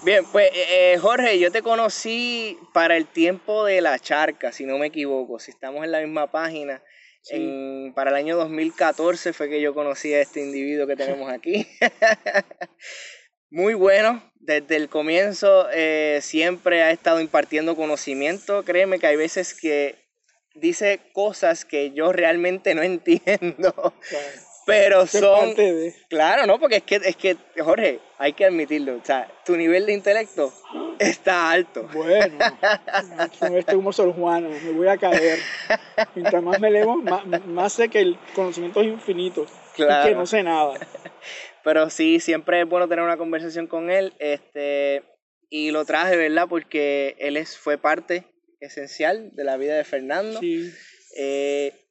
Bien, 0.08 0.24
pues 0.32 0.50
eh, 0.54 0.98
Jorge, 1.02 1.38
yo 1.38 1.52
te 1.52 1.62
conocí 1.62 2.58
para 2.72 2.96
el 2.96 3.08
tiempo 3.08 3.66
de 3.66 3.82
la 3.82 4.00
charca, 4.00 4.54
si 4.54 4.66
no 4.66 4.78
me 4.78 4.88
equivoco, 4.88 5.38
si 5.38 5.52
estamos 5.52 5.84
en 5.84 5.92
la 5.92 6.00
misma 6.00 6.32
página. 6.32 6.82
Sí. 7.22 7.36
En, 7.36 7.94
para 7.94 8.12
el 8.12 8.16
año 8.16 8.38
2014 8.38 9.34
fue 9.34 9.50
que 9.50 9.60
yo 9.60 9.74
conocí 9.74 10.14
a 10.14 10.22
este 10.22 10.40
individuo 10.40 10.88
que 10.88 10.96
tenemos 10.96 11.30
aquí. 11.30 11.68
Muy 13.50 13.74
bueno, 13.74 14.24
desde 14.36 14.78
el 14.78 14.88
comienzo 14.88 15.68
eh, 15.74 16.20
siempre 16.22 16.84
ha 16.84 16.92
estado 16.92 17.20
impartiendo 17.20 17.76
conocimiento. 17.76 18.64
Créeme 18.64 19.00
que 19.00 19.08
hay 19.08 19.18
veces 19.18 19.54
que 19.54 19.96
dice 20.56 21.02
cosas 21.12 21.66
que 21.66 21.92
yo 21.92 22.14
realmente 22.14 22.76
no 22.76 22.82
entiendo. 22.82 23.74
Claro. 23.74 24.47
Pero 24.68 25.08
son. 25.08 25.56
De... 25.56 25.96
Claro, 26.10 26.46
¿no? 26.46 26.60
Porque 26.60 26.76
es 26.76 26.84
que, 26.84 26.96
es 26.98 27.16
que, 27.16 27.38
Jorge, 27.58 28.02
hay 28.18 28.34
que 28.34 28.44
admitirlo. 28.44 28.98
O 28.98 29.02
sea, 29.06 29.32
tu 29.46 29.56
nivel 29.56 29.86
de 29.86 29.94
intelecto 29.94 30.54
está 31.00 31.50
alto. 31.52 31.88
Bueno, 31.94 32.38
con 33.40 33.56
este 33.56 33.78
humo 33.78 33.94
Sor 33.94 34.14
Juana, 34.14 34.50
me 34.50 34.72
voy 34.72 34.90
a 34.90 34.98
caer. 34.98 35.40
Mientras 36.16 36.44
más 36.44 36.60
me 36.60 36.70
leo, 36.70 36.98
más, 36.98 37.26
más, 37.46 37.72
sé 37.72 37.88
que 37.88 38.02
el 38.02 38.20
conocimiento 38.36 38.82
es 38.82 38.88
infinito. 38.88 39.46
Claro. 39.74 40.06
Y 40.06 40.10
que 40.10 40.16
no 40.16 40.26
sé 40.26 40.44
nada. 40.44 40.74
Pero 41.64 41.90
sí, 41.90 42.20
siempre 42.20 42.60
es 42.60 42.68
bueno 42.68 42.90
tener 42.90 43.06
una 43.06 43.16
conversación 43.16 43.68
con 43.68 43.90
él. 43.90 44.16
Este, 44.20 45.04
y 45.50 45.72
lo 45.72 45.86
traje, 45.86 46.18
¿verdad? 46.18 46.48
Porque 46.50 47.16
él 47.20 47.38
es, 47.38 47.58
fue 47.58 47.78
parte 47.78 48.26
esencial 48.60 49.30
de 49.34 49.46
la 49.46 49.56
vida 49.56 49.78
de 49.78 49.86
Fernando. 49.86 50.42
Sí. 50.42 50.74
Eh, 51.18 51.87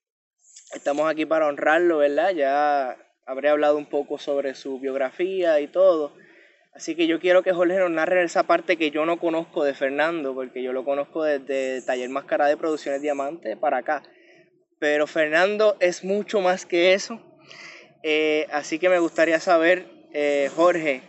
estamos 0.73 1.11
aquí 1.11 1.27
para 1.27 1.47
honrarlo, 1.47 1.99
¿verdad? 1.99 2.31
Ya 2.31 2.97
habré 3.25 3.49
hablado 3.49 3.77
un 3.77 3.87
poco 3.87 4.19
sobre 4.19 4.55
su 4.55 4.79
biografía 4.79 5.61
y 5.61 5.69
todo. 5.69 6.13
Así 6.73 6.95
que 6.95 7.07
yo 7.07 7.19
quiero 7.21 7.43
que 7.43 7.53
Jorge 7.53 7.79
nos 7.79 7.91
narre 7.91 8.23
esa 8.23 8.43
parte 8.43 8.77
que 8.77 8.91
yo 8.91 9.07
no 9.07 9.19
conozco 9.19 9.65
de 9.65 9.73
Fernando, 9.73 10.35
porque 10.35 10.63
yo 10.63 10.73
lo 10.73 10.85
conozco 10.85 11.25
desde 11.25 11.81
Taller 11.83 12.11
Máscara 12.11 12.47
de 12.49 12.57
Producciones 12.59 13.01
Diamante 13.01 13.57
para 13.57 13.79
acá. 13.79 14.03
Pero 14.79 15.07
Fernando 15.07 15.77
es 15.81 16.05
mucho 16.05 16.41
más 16.43 16.67
que 16.67 16.93
eso. 16.93 17.19
Eh, 18.03 18.47
así 18.53 18.79
que 18.79 18.91
me 18.91 18.99
gustaría 18.99 19.41
saber, 19.41 19.87
eh, 20.13 20.51
Jorge, 20.55 21.01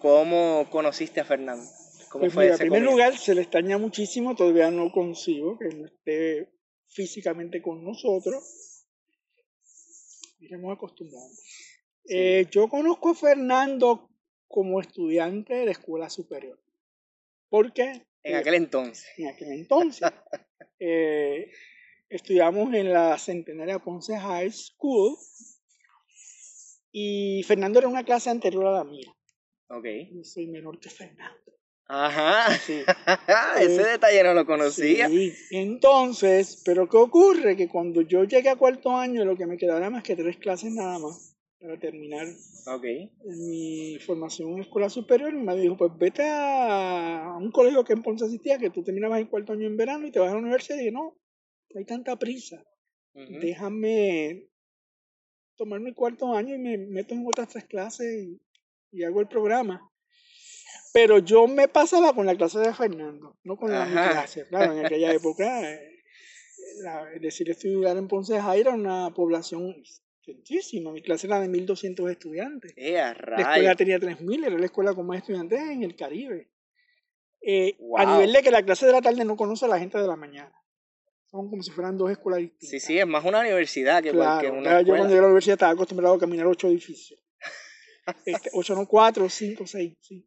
¿cómo 0.00 0.66
conociste 0.70 1.20
a 1.20 1.24
Fernando? 1.24 1.62
¿Cómo 2.10 2.22
pues 2.22 2.32
fue 2.32 2.44
mira, 2.44 2.54
en 2.54 2.58
primer 2.58 2.80
comienzo? 2.80 2.90
lugar, 2.90 3.18
se 3.18 3.34
le 3.34 3.42
extraña 3.42 3.76
muchísimo, 3.76 4.34
todavía 4.34 4.70
no 4.70 4.90
consigo 4.90 5.58
que 5.58 5.76
no 5.76 5.86
esté 5.86 6.48
físicamente 6.88 7.60
con 7.60 7.84
nosotros. 7.84 8.71
Iremos 10.42 10.72
acostumbrando. 10.72 11.34
Eh, 12.08 12.46
yo 12.50 12.68
conozco 12.68 13.10
a 13.10 13.14
Fernando 13.14 14.10
como 14.48 14.80
estudiante 14.80 15.54
de 15.54 15.66
la 15.66 15.70
escuela 15.70 16.10
superior. 16.10 16.60
Porque 17.48 18.04
En 18.24 18.34
eh, 18.34 18.36
aquel 18.36 18.54
entonces. 18.54 19.06
en 19.16 19.28
aquel 19.28 19.52
entonces 19.52 20.10
eh, 20.80 21.50
estudiamos 22.08 22.74
en 22.74 22.92
la 22.92 23.16
Centenaria 23.18 23.78
Ponce 23.78 24.18
High 24.18 24.50
School 24.50 25.16
y 26.90 27.42
Fernando 27.44 27.78
era 27.78 27.88
una 27.88 28.04
clase 28.04 28.28
anterior 28.28 28.66
a 28.66 28.72
la 28.72 28.84
mía. 28.84 29.14
Ok. 29.68 29.86
Yo 30.12 30.24
soy 30.24 30.48
menor 30.48 30.80
que 30.80 30.90
Fernando. 30.90 31.52
Ajá. 31.94 32.56
Sí. 32.58 32.80
Ese 33.60 33.84
detalle 33.84 34.22
no 34.22 34.32
lo 34.32 34.46
conocía. 34.46 35.08
Sí, 35.08 35.34
entonces, 35.50 36.62
pero 36.64 36.88
¿qué 36.88 36.96
ocurre? 36.96 37.54
Que 37.54 37.68
cuando 37.68 38.00
yo 38.00 38.24
llegué 38.24 38.48
a 38.48 38.56
cuarto 38.56 38.96
año, 38.96 39.26
lo 39.26 39.36
que 39.36 39.44
me 39.44 39.58
quedaba 39.58 39.78
era 39.78 39.90
más 39.90 40.02
que 40.02 40.16
tres 40.16 40.38
clases 40.38 40.72
nada 40.72 40.98
más 40.98 41.36
para 41.60 41.78
terminar 41.78 42.26
mi 43.24 43.98
formación 44.06 44.52
en 44.52 44.60
escuela 44.60 44.88
superior. 44.88 45.34
Y 45.34 45.36
me 45.36 45.54
dijo, 45.54 45.76
pues 45.76 45.92
vete 45.98 46.22
a 46.26 47.36
un 47.38 47.52
colegio 47.52 47.84
que 47.84 47.92
en 47.92 48.02
Ponce 48.02 48.24
asistía, 48.24 48.58
que 48.58 48.70
tú 48.70 48.82
terminabas 48.82 49.20
en 49.20 49.26
cuarto 49.26 49.52
año 49.52 49.66
en 49.66 49.76
verano 49.76 50.06
y 50.06 50.10
te 50.10 50.18
vas 50.18 50.30
a 50.30 50.34
la 50.34 50.40
universidad. 50.40 50.76
Y 50.76 50.84
dije, 50.84 50.92
no, 50.92 51.18
hay 51.74 51.84
tanta 51.84 52.18
prisa. 52.18 52.64
Déjame 53.12 54.48
tomar 55.58 55.80
mi 55.80 55.92
cuarto 55.92 56.32
año 56.32 56.54
y 56.54 56.58
me 56.58 56.78
meto 56.78 57.12
en 57.12 57.26
otras 57.26 57.50
tres 57.50 57.66
clases 57.66 58.24
y, 58.24 58.40
y 58.90 59.04
hago 59.04 59.20
el 59.20 59.28
programa. 59.28 59.91
Pero 60.92 61.18
yo 61.18 61.46
me 61.46 61.68
pasaba 61.68 62.14
con 62.14 62.26
la 62.26 62.36
clase 62.36 62.58
de 62.58 62.74
Fernando, 62.74 63.36
no 63.44 63.56
con 63.56 63.70
la 63.70 63.86
mi 63.86 63.92
clase. 63.92 64.46
Claro, 64.48 64.72
en 64.72 64.84
aquella 64.84 65.12
época, 65.12 65.70
eh, 65.72 66.02
la- 66.82 67.06
decir, 67.20 67.48
estudiar 67.50 67.96
en 67.96 68.08
Ponce 68.08 68.40
High 68.40 68.60
era 68.60 68.70
una 68.72 69.10
población 69.14 69.70
extensísima. 69.70 70.92
Mi 70.92 71.02
clase 71.02 71.26
era 71.26 71.40
de 71.40 71.48
1.200 71.48 72.10
estudiantes. 72.10 72.72
Eh, 72.76 72.92
La 72.92 73.42
escuela 73.42 73.74
tenía 73.74 73.98
3.000, 73.98 74.44
era 74.44 74.58
la 74.58 74.66
escuela 74.66 74.94
con 74.94 75.06
más 75.06 75.18
estudiantes 75.18 75.58
en 75.60 75.82
el 75.82 75.96
Caribe. 75.96 76.50
Eh, 77.40 77.76
A 77.96 78.04
nivel 78.04 78.32
de 78.32 78.42
que 78.42 78.50
la 78.50 78.62
clase 78.62 78.86
de 78.86 78.92
la 78.92 79.00
tarde 79.02 79.24
no 79.24 79.36
conoce 79.36 79.64
a 79.64 79.68
la 79.68 79.78
gente 79.78 79.98
de 79.98 80.06
la 80.06 80.16
mañana. 80.16 80.52
Son 81.30 81.48
como 81.48 81.62
si 81.62 81.70
fueran 81.70 81.96
dos 81.96 82.10
escuelas 82.10 82.40
distintas. 82.40 82.68
Sí, 82.68 82.78
sí, 82.80 82.98
es 82.98 83.06
más 83.06 83.24
una 83.24 83.40
universidad 83.40 84.02
que 84.02 84.10
Claro, 84.10 84.30
cualquier 84.32 84.52
una 84.52 84.62
claro, 84.62 84.80
yo 84.82 84.86
cuando 84.88 85.06
llegué 85.08 85.18
a 85.18 85.22
la 85.22 85.26
universidad 85.28 85.54
estaba 85.54 85.72
acostumbrado 85.72 86.14
a 86.14 86.18
caminar 86.18 86.46
ocho 86.46 86.68
edificios. 86.68 87.18
Este, 88.26 88.50
ocho, 88.52 88.74
no, 88.74 88.86
cuatro, 88.86 89.28
cinco, 89.30 89.66
seis, 89.66 89.94
sí. 90.00 90.26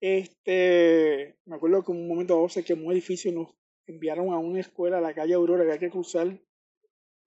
Este, 0.00 1.36
me 1.46 1.56
acuerdo 1.56 1.82
que 1.82 1.92
en 1.92 1.98
un 1.98 2.08
momento 2.08 2.34
dado 2.34 2.48
se 2.48 2.64
quemó 2.64 2.86
un 2.86 2.92
edificio 2.92 3.30
y 3.30 3.34
nos 3.34 3.48
enviaron 3.86 4.32
a 4.32 4.38
una 4.38 4.60
escuela 4.60 4.98
a 4.98 5.00
la 5.00 5.14
calle 5.14 5.34
Aurora, 5.34 5.64
que 5.64 5.70
había 5.70 5.80
que 5.80 5.90
cruzar 5.90 6.38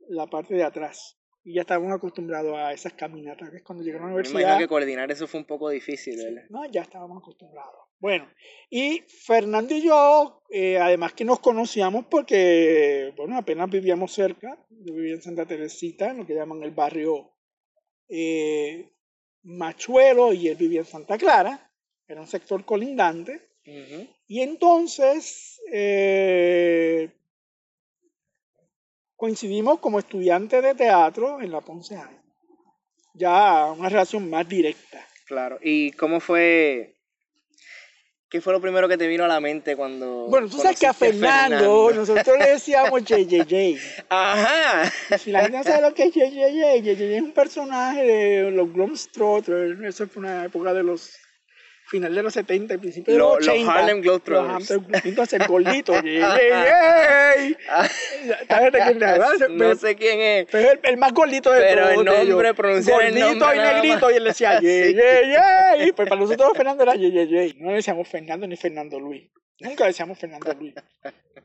la 0.07 0.27
parte 0.27 0.55
de 0.55 0.63
atrás. 0.63 1.17
Y 1.43 1.53
ya 1.55 1.61
estábamos 1.61 1.93
acostumbrados 1.93 2.55
a 2.57 2.73
esas 2.73 2.93
caminatas. 2.93 3.49
que 3.49 3.63
Cuando 3.63 3.83
llegué 3.83 3.97
a 3.97 4.01
la 4.01 4.07
Me 4.07 4.13
universidad, 4.13 4.41
imagino 4.41 4.59
que 4.59 4.67
coordinar 4.67 5.11
eso 5.11 5.25
fue 5.25 5.39
un 5.39 5.45
poco 5.45 5.69
difícil, 5.69 6.17
¿verdad? 6.17 6.43
no, 6.49 6.65
ya 6.69 6.81
estábamos 6.81 7.21
acostumbrados. 7.21 7.89
Bueno, 7.99 8.29
y 8.69 9.01
Fernando 9.07 9.73
y 9.73 9.81
yo, 9.81 10.43
eh, 10.49 10.77
además 10.77 11.13
que 11.13 11.25
nos 11.25 11.39
conocíamos 11.39 12.05
porque, 12.05 13.13
bueno, 13.17 13.37
apenas 13.37 13.69
vivíamos 13.69 14.13
cerca. 14.13 14.57
Yo 14.69 14.93
vivía 14.93 15.15
en 15.15 15.21
Santa 15.21 15.45
Teresita, 15.45 16.11
en 16.11 16.19
lo 16.19 16.25
que 16.25 16.33
llaman 16.33 16.63
el 16.63 16.71
barrio 16.71 17.33
eh, 18.07 18.93
Machuelo, 19.43 20.31
y 20.33 20.47
él 20.47 20.55
vivía 20.55 20.79
en 20.79 20.85
Santa 20.85 21.17
Clara. 21.17 21.68
Era 22.09 22.21
un 22.21 22.27
sector 22.27 22.65
colindante. 22.65 23.39
Y 24.27 24.41
entonces 24.41 25.61
eh, 25.71 27.07
coincidimos 29.15 29.79
como 29.79 29.99
estudiantes 29.99 30.63
de 30.63 30.73
teatro 30.73 31.39
en 31.39 31.51
la 31.51 31.61
Ponce 31.61 31.95
High. 31.95 32.19
Ya 33.13 33.65
una 33.65 33.89
relación 33.89 34.27
más 34.27 34.49
directa. 34.49 35.05
Claro. 35.27 35.59
¿Y 35.61 35.91
cómo 35.91 36.19
fue? 36.19 36.95
¿Qué 38.27 38.41
fue 38.41 38.53
lo 38.53 38.61
primero 38.61 38.87
que 38.87 38.97
te 38.97 39.07
vino 39.07 39.25
a 39.25 39.27
la 39.27 39.39
mente 39.39 39.75
cuando. 39.75 40.27
Bueno, 40.29 40.49
tú 40.49 40.57
sabes 40.57 40.79
que 40.79 40.87
a 40.87 40.93
Fernando, 40.93 41.91
nosotros 41.91 42.39
le 42.39 42.51
decíamos 42.53 43.03
JJJ. 43.03 43.77
Ajá. 44.09 44.91
Si 45.19 45.31
la 45.31 45.41
gente 45.41 45.57
no 45.59 45.63
sabe 45.63 45.81
lo 45.83 45.93
que 45.93 46.05
es 46.05 46.13
JJJ, 46.13 46.81
JJJ 46.81 47.17
es 47.17 47.21
un 47.21 47.33
personaje 47.33 48.03
de 48.03 48.51
los 48.51 48.73
Globetrotters. 48.73 49.79
Eso 49.83 50.07
fue 50.07 50.21
una 50.21 50.45
época 50.45 50.73
de 50.73 50.83
los 50.83 51.11
final 51.89 52.13
de 52.15 52.23
los 52.23 52.33
70 52.33 52.73
y 52.73 52.77
principios 52.77 53.15
de 53.15 53.19
Lo- 53.19 53.35
los 53.37 53.45
los 53.45 53.55
80. 53.55 53.73
Harlem 53.73 54.01
Globetrotters. 54.01 54.69
Los 54.69 54.71
Harlem 54.71 54.85
Globetrotters. 55.15 55.33
El 55.33 55.47
gordito, 55.47 55.93
JJJ. 55.93 57.57
¿Sabes 58.47 58.73
de 58.73 59.49
no 59.49 59.57
Pero- 59.57 59.75
sé 59.75 59.95
quién 59.95 60.19
es. 60.19 60.47
pero 60.51 60.67
es 60.67 60.73
el, 60.73 60.79
el 60.83 60.97
más 60.97 61.13
gordito 61.13 61.51
de 61.51 61.61
Pero 61.61 61.81
todos. 61.89 61.97
el 61.99 62.05
de 62.05 62.11
ellos. 62.15 62.27
nombre, 62.29 62.53
pronunciar 62.53 63.01
el 63.01 63.07
Gordito 63.13 63.27
nombre 63.35 63.55
y 63.55 63.59
nada 63.59 63.73
negrito, 63.81 64.11
y 64.11 64.13
él 64.15 64.23
decía, 64.23 64.59
ye, 64.59 64.93
ye, 64.93 65.83
ye. 65.85 65.93
Pues 65.93 66.07
para 66.09 66.21
nosotros 66.21 66.51
Fernando 66.55 66.83
era 66.83 66.95
ye, 66.95 67.11
ye, 67.11 67.27
ye. 67.27 67.53
No 67.57 67.69
le 67.69 67.75
decíamos 67.77 68.07
Fernando 68.07 68.47
ni 68.47 68.55
Fernando 68.55 68.99
Luis. 68.99 69.29
Nunca 69.61 69.83
le 69.83 69.89
decíamos 69.89 70.17
Fernando 70.17 70.53
Luis. 70.53 70.73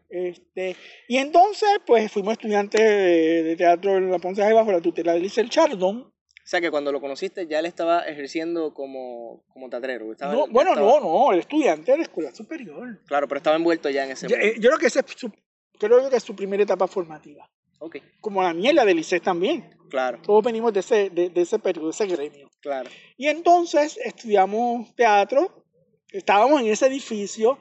Este, 0.08 0.76
y 1.08 1.16
entonces, 1.18 1.68
pues 1.84 2.10
fuimos 2.12 2.32
estudiantes 2.34 2.80
de, 2.80 3.42
de 3.42 3.56
teatro 3.56 3.96
en 3.96 4.10
la 4.10 4.18
Ponce 4.20 4.42
High 4.42 4.52
bajo 4.52 4.70
la 4.70 4.80
tutela 4.80 5.12
de 5.12 5.20
Lisel 5.20 5.50
Chardon. 5.50 6.12
O 6.44 6.46
sea 6.46 6.60
que 6.60 6.70
cuando 6.70 6.92
lo 6.92 7.00
conociste 7.00 7.46
ya 7.46 7.58
él 7.58 7.64
estaba 7.66 8.00
ejerciendo 8.02 8.74
como, 8.74 9.42
como 9.48 9.70
teatrero. 9.70 10.12
estaba- 10.12 10.34
No, 10.34 10.46
bueno, 10.48 10.72
estaba- 10.72 11.00
no, 11.00 11.00
no, 11.00 11.32
el 11.32 11.38
estudiante 11.40 11.92
de 11.92 11.96
la 11.98 12.02
escuela 12.04 12.34
superior. 12.34 13.00
Claro, 13.06 13.26
pero 13.26 13.38
estaba 13.38 13.56
envuelto 13.56 13.88
ya 13.88 14.04
en 14.04 14.10
ese 14.10 14.28
Ya, 14.28 14.36
yo 14.42 14.68
creo 14.68 14.78
que 14.78 14.86
esa 14.88 15.00
es 15.00 15.06
su, 15.16 15.32
creo 15.78 16.10
que 16.10 16.16
es 16.16 16.22
su 16.22 16.36
primera 16.36 16.62
etapa 16.62 16.86
formativa. 16.86 17.48
Ok, 17.80 17.96
Como 18.20 18.42
la 18.42 18.52
mía 18.54 18.70
y 18.70 18.74
la 18.74 18.84
de 18.84 18.94
Lisset 18.94 19.22
también. 19.22 19.68
claro, 19.90 20.18
Todos 20.22 20.44
venimos 20.44 20.72
de 20.72 20.80
ese, 20.80 21.10
de, 21.10 21.28
de 21.30 21.40
ese 21.40 21.58
periodo, 21.58 21.86
de 21.86 21.90
ese 21.92 22.06
gremio. 22.06 22.48
claro. 22.60 22.88
Y 23.16 23.26
entonces 23.28 23.98
estudiamos 24.04 24.94
teatro, 24.94 25.64
estábamos 26.12 26.60
en 26.60 26.68
ese 26.68 26.86
edificio 26.86 27.58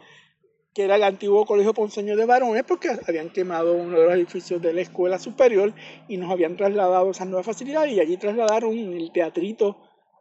que 0.74 0.84
era 0.84 0.96
el 0.96 1.04
antiguo 1.04 1.46
Colegio 1.46 1.74
Ponceño 1.74 2.16
de 2.16 2.26
Varones, 2.26 2.64
porque 2.64 2.90
habían 3.08 3.30
quemado 3.30 3.74
uno 3.74 4.00
de 4.00 4.06
los 4.06 4.14
edificios 4.16 4.62
de 4.62 4.74
la 4.74 4.82
escuela 4.82 5.20
superior 5.20 5.74
y 6.08 6.18
nos 6.18 6.32
habían 6.32 6.58
trasladado 6.58 7.08
a 7.08 7.12
esas 7.12 7.28
nuevas 7.28 7.46
facilidades 7.46 7.94
y 7.94 8.00
allí 8.00 8.18
trasladaron 8.18 8.74
el 8.74 9.12
teatrito 9.12 9.78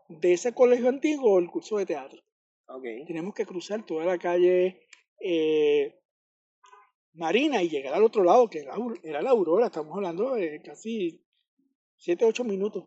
de 0.08 0.34
ese 0.34 0.52
colegio 0.52 0.88
antiguo, 0.88 1.38
el 1.38 1.50
curso 1.50 1.78
de 1.78 1.86
teatro. 1.86 2.20
Tenemos 3.06 3.34
que 3.34 3.46
cruzar 3.46 3.84
toda 3.84 4.04
la 4.04 4.18
calle 4.18 4.86
eh, 5.20 5.98
Marina 7.14 7.62
y 7.62 7.68
llegar 7.68 7.94
al 7.94 8.02
otro 8.02 8.24
lado, 8.24 8.48
que 8.48 8.66
era 9.02 9.22
la 9.22 9.30
Aurora, 9.30 9.66
estamos 9.66 9.94
hablando 9.94 10.34
de 10.34 10.62
casi 10.62 11.22
7, 11.96 12.24
8 12.24 12.44
minutos 12.44 12.84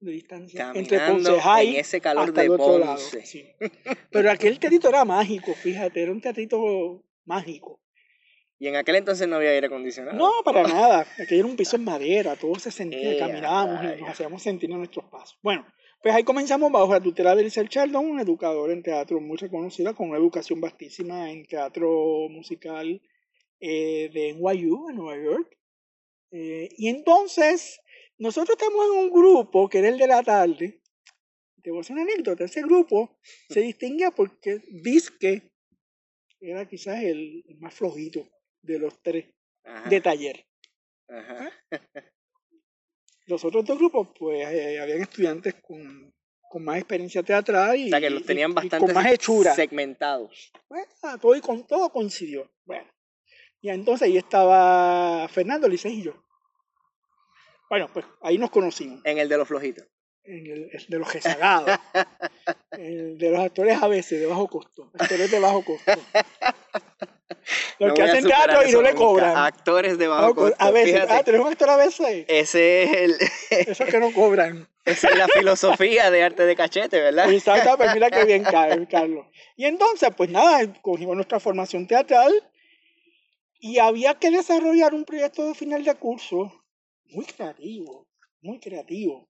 de 0.00 0.12
distancia 0.12 0.72
entre 0.74 0.98
Caminando 0.98 1.30
Ponce 1.30 1.42
High 1.42 1.68
en 1.68 1.76
ese 1.80 2.00
calor 2.00 2.28
hasta 2.28 2.40
de 2.40 2.46
el 2.46 2.52
otro 2.52 2.78
lado, 2.78 2.94
Ponce. 2.94 3.26
sí. 3.26 3.46
Pero 4.10 4.30
aquel 4.30 4.58
teatrito 4.58 4.88
era 4.88 5.04
mágico, 5.04 5.52
fíjate, 5.54 6.02
era 6.02 6.12
un 6.12 6.20
teatrito 6.20 7.02
mágico. 7.24 7.80
Y 8.60 8.66
en 8.66 8.76
aquel 8.76 8.96
entonces 8.96 9.28
no 9.28 9.36
había 9.36 9.50
aire 9.50 9.66
acondicionado. 9.68 10.16
No, 10.16 10.30
para 10.44 10.62
nada. 10.68 11.06
Aquello 11.18 11.40
era 11.40 11.46
un 11.48 11.56
piso 11.56 11.76
en 11.76 11.84
madera, 11.84 12.36
todo 12.36 12.58
se 12.58 12.70
sentía, 12.70 13.12
Eh, 13.12 13.18
caminábamos 13.18 13.84
y 13.96 14.00
nos 14.00 14.10
hacíamos 14.10 14.42
sentir 14.42 14.70
en 14.70 14.78
nuestros 14.78 15.04
pasos. 15.06 15.38
Bueno, 15.42 15.64
pues 16.02 16.14
ahí 16.14 16.24
comenzamos 16.24 16.70
bajo 16.72 16.92
la 16.92 17.00
tutela 17.00 17.34
de 17.34 17.42
Elisa 17.42 17.66
Chardon, 17.68 18.04
una 18.06 18.22
educadora 18.22 18.72
en 18.72 18.82
teatro 18.82 19.20
muy 19.20 19.36
reconocida, 19.36 19.94
con 19.94 20.08
una 20.10 20.18
educación 20.18 20.60
vastísima 20.60 21.30
en 21.30 21.44
teatro 21.44 22.28
musical 22.30 23.00
eh, 23.60 24.10
de 24.12 24.34
NYU, 24.34 24.90
en 24.90 24.96
Nueva 24.96 25.22
York. 25.22 25.56
Eh, 26.30 26.68
y 26.76 26.88
entonces, 26.88 27.80
nosotros 28.18 28.56
estamos 28.58 28.84
en 28.86 28.92
un 29.04 29.10
grupo 29.10 29.68
que 29.68 29.78
era 29.78 29.88
el 29.88 29.98
de 29.98 30.06
la 30.06 30.22
tarde. 30.22 30.82
Te 31.62 31.70
voy 31.70 31.78
a 31.78 31.80
hacer 31.80 31.94
una 31.94 32.02
anécdota. 32.02 32.44
Ese 32.44 32.62
grupo 32.62 33.18
se 33.48 33.60
distinguía 33.60 34.10
porque 34.10 34.60
Disque 34.68 35.50
era 36.40 36.66
quizás 36.68 37.02
el, 37.02 37.44
el 37.48 37.58
más 37.58 37.74
flojito 37.74 38.28
de 38.62 38.78
los 38.78 39.00
tres 39.02 39.26
Ajá, 39.64 39.88
de 39.90 40.00
taller. 40.00 40.46
ajá. 41.08 41.50
Los 43.26 43.44
otros 43.44 43.64
dos 43.66 43.76
grupos, 43.78 44.08
pues, 44.18 44.48
eh, 44.48 44.80
habían 44.80 45.02
estudiantes 45.02 45.54
con, 45.56 46.14
con 46.48 46.64
más 46.64 46.78
experiencia 46.78 47.22
teatral 47.22 47.76
y, 47.76 47.86
O 47.86 47.90
sea 47.90 48.00
que 48.00 48.08
los 48.08 48.24
tenían 48.24 48.52
y 48.52 48.54
bastante 48.54 48.86
con 48.86 48.94
más 48.94 49.12
hechura. 49.12 49.54
segmentados. 49.54 50.50
Bueno, 50.68 50.86
todo, 51.20 51.36
y 51.36 51.40
con 51.42 51.66
todo 51.66 51.90
coincidió. 51.90 52.50
Bueno, 52.64 52.88
y 53.60 53.68
entonces 53.68 54.06
ahí 54.08 54.16
estaba 54.16 55.28
Fernando, 55.28 55.68
Lices 55.68 55.92
y 55.92 56.02
yo. 56.04 56.14
Bueno, 57.70 57.88
pues 57.92 58.04
ahí 58.22 58.38
nos 58.38 58.50
conocimos. 58.50 59.00
En 59.04 59.18
el 59.18 59.28
de 59.28 59.36
los 59.36 59.46
flojitos. 59.48 59.84
en 60.24 60.46
el, 60.46 60.70
el 60.72 60.86
de 60.88 60.98
los 60.98 61.12
rezagados. 61.12 61.78
el 62.72 63.18
de 63.18 63.30
los 63.30 63.40
actores 63.40 63.82
a 63.82 63.88
veces 63.88 64.20
de 64.20 64.26
bajo 64.26 64.46
costo. 64.48 64.90
Actores 64.98 65.30
de 65.30 65.38
bajo 65.40 65.64
costo. 65.64 65.92
Los 67.78 67.88
No 67.90 67.94
que 67.94 68.02
hacen 68.02 68.24
teatro 68.26 68.66
y 68.66 68.72
no 68.72 68.82
le 68.82 68.94
cobran. 68.94 69.36
Actores 69.36 69.96
de 69.98 70.08
bajo 70.08 70.34
co- 70.34 70.40
costo. 70.42 70.56
a 70.58 70.70
veces. 70.70 70.94
fíjate. 70.94 71.12
Ah, 71.12 71.22
tenemos 71.22 71.46
un 71.46 71.52
actor 71.52 71.70
a 71.70 71.76
veces. 71.76 72.24
Ese 72.28 72.82
es 72.84 72.92
el, 72.96 73.16
Esos 73.68 73.88
que 73.88 73.98
no 74.00 74.12
cobran. 74.12 74.68
esa 74.84 75.08
es 75.10 75.16
la 75.18 75.28
filosofía 75.28 76.10
de 76.10 76.22
arte 76.22 76.44
de 76.44 76.56
cachete, 76.56 77.00
¿verdad? 77.00 77.32
Exacto, 77.32 77.76
pues 77.76 77.94
mira 77.94 78.10
qué 78.10 78.24
bien 78.24 78.42
cae, 78.44 78.86
Carlos. 78.90 79.26
Y 79.56 79.64
entonces, 79.66 80.10
pues 80.16 80.30
nada, 80.30 80.60
cogimos 80.82 81.14
nuestra 81.14 81.38
formación 81.40 81.86
teatral 81.86 82.32
y 83.60 83.78
había 83.78 84.14
que 84.14 84.30
desarrollar 84.30 84.94
un 84.94 85.04
proyecto 85.04 85.46
de 85.46 85.54
final 85.54 85.84
de 85.84 85.94
curso 85.94 86.52
muy 87.10 87.24
creativo, 87.24 88.08
muy 88.40 88.58
creativo. 88.60 89.28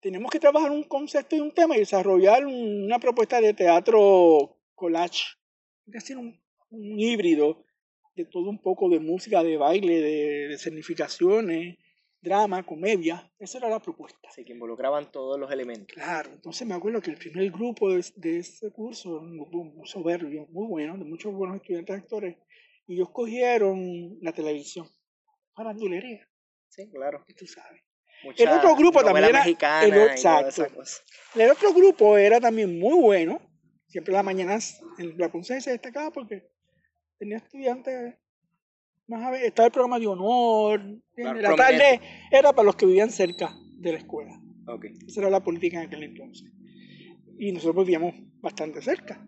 Tenemos 0.00 0.30
que 0.30 0.40
trabajar 0.40 0.70
un 0.70 0.82
concepto 0.84 1.36
y 1.36 1.40
un 1.40 1.52
tema 1.52 1.76
y 1.76 1.80
desarrollar 1.80 2.44
un- 2.46 2.84
una 2.84 2.98
propuesta 2.98 3.40
de 3.40 3.54
teatro 3.54 4.58
collage, 4.74 5.22
es 5.86 5.92
decir, 5.92 6.16
un, 6.16 6.40
un 6.70 6.98
híbrido 6.98 7.64
de 8.16 8.24
todo 8.24 8.50
un 8.50 8.58
poco 8.60 8.88
de 8.88 8.98
música, 8.98 9.42
de 9.42 9.56
baile, 9.56 10.00
de, 10.00 10.48
de 10.48 10.58
significaciones, 10.58 11.78
drama, 12.20 12.64
comedia. 12.64 13.32
Esa 13.38 13.58
era 13.58 13.68
la 13.68 13.80
propuesta. 13.80 14.18
Así 14.28 14.44
que 14.44 14.52
involucraban 14.52 15.10
todos 15.10 15.38
los 15.38 15.50
elementos. 15.50 15.94
Claro, 15.94 16.30
entonces 16.32 16.66
me 16.66 16.74
acuerdo 16.74 17.00
que 17.00 17.10
el 17.10 17.16
primer 17.16 17.50
grupo 17.50 17.90
de, 17.90 18.04
de 18.16 18.38
ese 18.38 18.70
curso, 18.72 19.20
un 19.20 19.36
grupo 19.38 19.64
muy 19.64 19.86
soberbio, 19.86 20.46
muy 20.50 20.66
bueno, 20.66 20.98
de 20.98 21.04
muchos 21.04 21.32
buenos 21.32 21.56
estudiantes 21.56 21.96
actores, 21.96 22.36
y 22.86 22.94
ellos 22.94 23.10
cogieron 23.10 24.18
la 24.20 24.32
televisión, 24.32 24.88
farandulería, 25.54 26.26
Sí, 26.68 26.88
claro. 26.90 27.24
tú 27.36 27.46
sabes. 27.46 27.82
Mucha 28.24 28.42
El 28.44 28.50
otro 28.50 28.76
grupo 28.76 29.02
también 29.02 29.26
era- 29.30 29.44
el 29.84 29.94
exacto. 30.10 30.64
El 31.34 31.50
otro 31.50 31.72
grupo 31.74 32.16
era 32.16 32.40
también 32.40 32.78
muy 32.78 32.94
bueno, 33.00 33.40
siempre 33.88 34.12
las 34.14 34.24
mañanas 34.24 34.80
en 34.98 35.18
la 35.18 35.30
Ponce 35.30 35.60
se 35.60 35.70
destacaba 35.72 36.10
porque 36.12 36.48
tenía 37.18 37.38
estudiantes, 37.38 38.14
más 39.08 39.24
a 39.24 39.30
ver, 39.32 39.44
estaba 39.44 39.66
el 39.66 39.72
programa 39.72 39.98
de 39.98 40.06
honor, 40.06 40.80
Claro, 41.14 41.40
la 41.40 41.56
tarde 41.56 42.00
era 42.30 42.52
para 42.52 42.64
los 42.66 42.76
que 42.76 42.86
vivían 42.86 43.10
cerca 43.10 43.52
de 43.78 43.92
la 43.92 43.98
escuela. 43.98 44.32
Ok. 44.68 44.84
Esa 45.08 45.20
era 45.22 45.30
la 45.30 45.42
política 45.42 45.80
en 45.80 45.86
aquel 45.88 46.04
entonces. 46.04 46.48
Y 47.38 47.50
nosotros 47.52 47.84
vivíamos 47.84 48.14
bastante 48.40 48.80
cerca. 48.80 49.26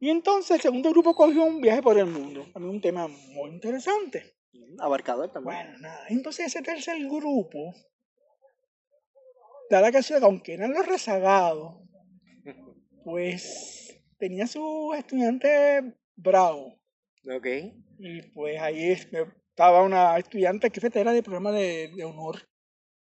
Y 0.00 0.08
entonces 0.08 0.52
el 0.52 0.60
segundo 0.62 0.90
grupo 0.90 1.14
cogió 1.14 1.44
un 1.44 1.60
viaje 1.60 1.82
por 1.82 1.98
el 1.98 2.06
mundo. 2.06 2.46
También 2.52 2.74
un 2.76 2.80
tema 2.80 3.06
muy 3.08 3.50
interesante. 3.50 4.37
Mm, 4.52 4.80
Abarcador 4.80 5.30
también. 5.32 5.56
Bueno, 5.56 5.78
nada. 5.80 6.06
Entonces 6.08 6.46
ese 6.46 6.62
tercer 6.62 6.98
grupo, 7.06 7.74
da 9.70 9.80
la 9.80 9.92
que 9.92 10.02
aunque 10.22 10.54
eran 10.54 10.72
los 10.72 10.86
rezagados, 10.86 11.76
pues 13.04 13.98
tenía 14.18 14.46
sus 14.46 14.96
estudiantes 14.96 15.84
bravos. 16.16 16.74
Ok. 17.30 17.46
Y 17.98 18.22
pues 18.32 18.60
ahí 18.60 18.90
es- 18.92 19.08
estaba 19.50 19.82
una 19.82 20.16
estudiante 20.18 20.70
que 20.70 20.80
era 21.00 21.12
de 21.12 21.22
programa 21.22 21.52
de, 21.52 21.88
de 21.94 22.04
honor. 22.04 22.48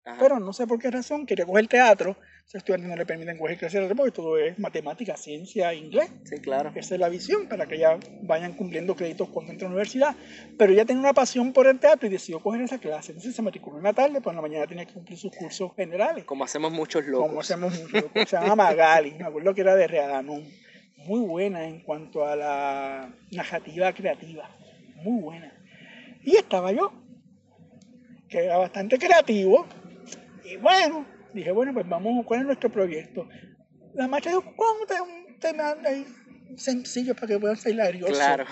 Ajá. 0.05 0.19
Pero 0.21 0.39
no 0.39 0.53
sé 0.53 0.67
por 0.67 0.79
qué 0.79 0.91
razón 0.91 1.27
quería 1.27 1.45
coger 1.45 1.67
teatro. 1.67 2.17
Esos 2.47 2.61
estudiantes 2.61 2.89
no 2.89 2.95
le 2.95 3.05
permiten 3.05 3.39
coger 3.39 3.59
clases 3.59 3.73
de 3.73 3.81
teatro 3.81 3.97
porque 3.97 4.13
todo 4.13 4.39
es 4.39 4.57
matemática, 4.57 5.17
ciencia, 5.17 5.75
inglés. 5.75 6.09
Sí, 6.23 6.39
claro. 6.39 6.71
Esa 6.77 6.95
es 6.95 7.01
la 7.01 7.09
visión 7.09 7.49
para 7.49 7.67
que 7.67 7.77
ya 7.77 7.99
vayan 8.23 8.53
cumpliendo 8.53 8.95
créditos 8.95 9.29
cuando 9.31 9.51
entre 9.51 9.67
a 9.67 9.69
la 9.69 9.75
universidad. 9.75 10.15
Pero 10.57 10.73
ella 10.73 10.85
tenía 10.85 11.01
una 11.01 11.13
pasión 11.13 11.53
por 11.53 11.67
el 11.67 11.81
teatro 11.81 12.07
y 12.07 12.11
decidió 12.13 12.39
coger 12.39 12.61
esa 12.61 12.79
clase. 12.79 13.11
Entonces 13.11 13.35
se 13.35 13.43
matriculó 13.43 13.79
en 13.79 13.83
la 13.83 13.93
tarde, 13.93 14.21
pues 14.21 14.33
en 14.33 14.37
la 14.37 14.43
mañana 14.43 14.65
tenía 14.69 14.85
que 14.85 14.93
cumplir 14.93 15.19
sus 15.19 15.35
cursos 15.35 15.75
generales. 15.75 16.25
Como 16.25 16.45
hacemos 16.45 16.71
muchos 16.71 17.05
locos. 17.07 17.27
Como 17.27 17.41
hacemos 17.41 17.83
mucho. 17.83 18.11
Se 18.15 18.37
llama 18.37 18.55
Magali, 18.55 19.15
me 19.15 19.25
acuerdo 19.25 19.53
que 19.53 19.63
era 19.63 19.75
de 19.75 19.89
Reaganón. 19.89 20.45
Muy 20.99 21.27
buena 21.27 21.67
en 21.67 21.81
cuanto 21.81 22.25
a 22.25 22.37
la 22.37 23.13
narrativa 23.33 23.93
creativa. 23.93 24.49
Muy 25.03 25.21
buena. 25.21 25.53
Y 26.23 26.37
estaba 26.37 26.71
yo, 26.71 26.93
que 28.29 28.45
era 28.45 28.59
bastante 28.59 28.99
creativo. 28.99 29.67
Y 30.45 30.59
bueno, 30.59 31.16
dije, 31.41 31.53
bueno, 31.53 31.73
pues 31.73 31.89
vamos, 31.89 32.25
¿cuál 32.27 32.41
es 32.41 32.47
nuestro 32.47 32.71
proyecto? 32.71 33.29
La 33.95 34.09
maestra 34.09 34.33
dijo, 34.33 34.45
¿cuánto 34.57 35.05
un 35.05 35.39
tema 35.39 35.75
ahí 35.87 36.07
sencillo 36.57 37.15
para 37.15 37.27
que 37.29 37.39
puedan 37.39 37.57
ser 37.57 37.75
lariosos? 37.75 38.17
Claro. 38.17 38.45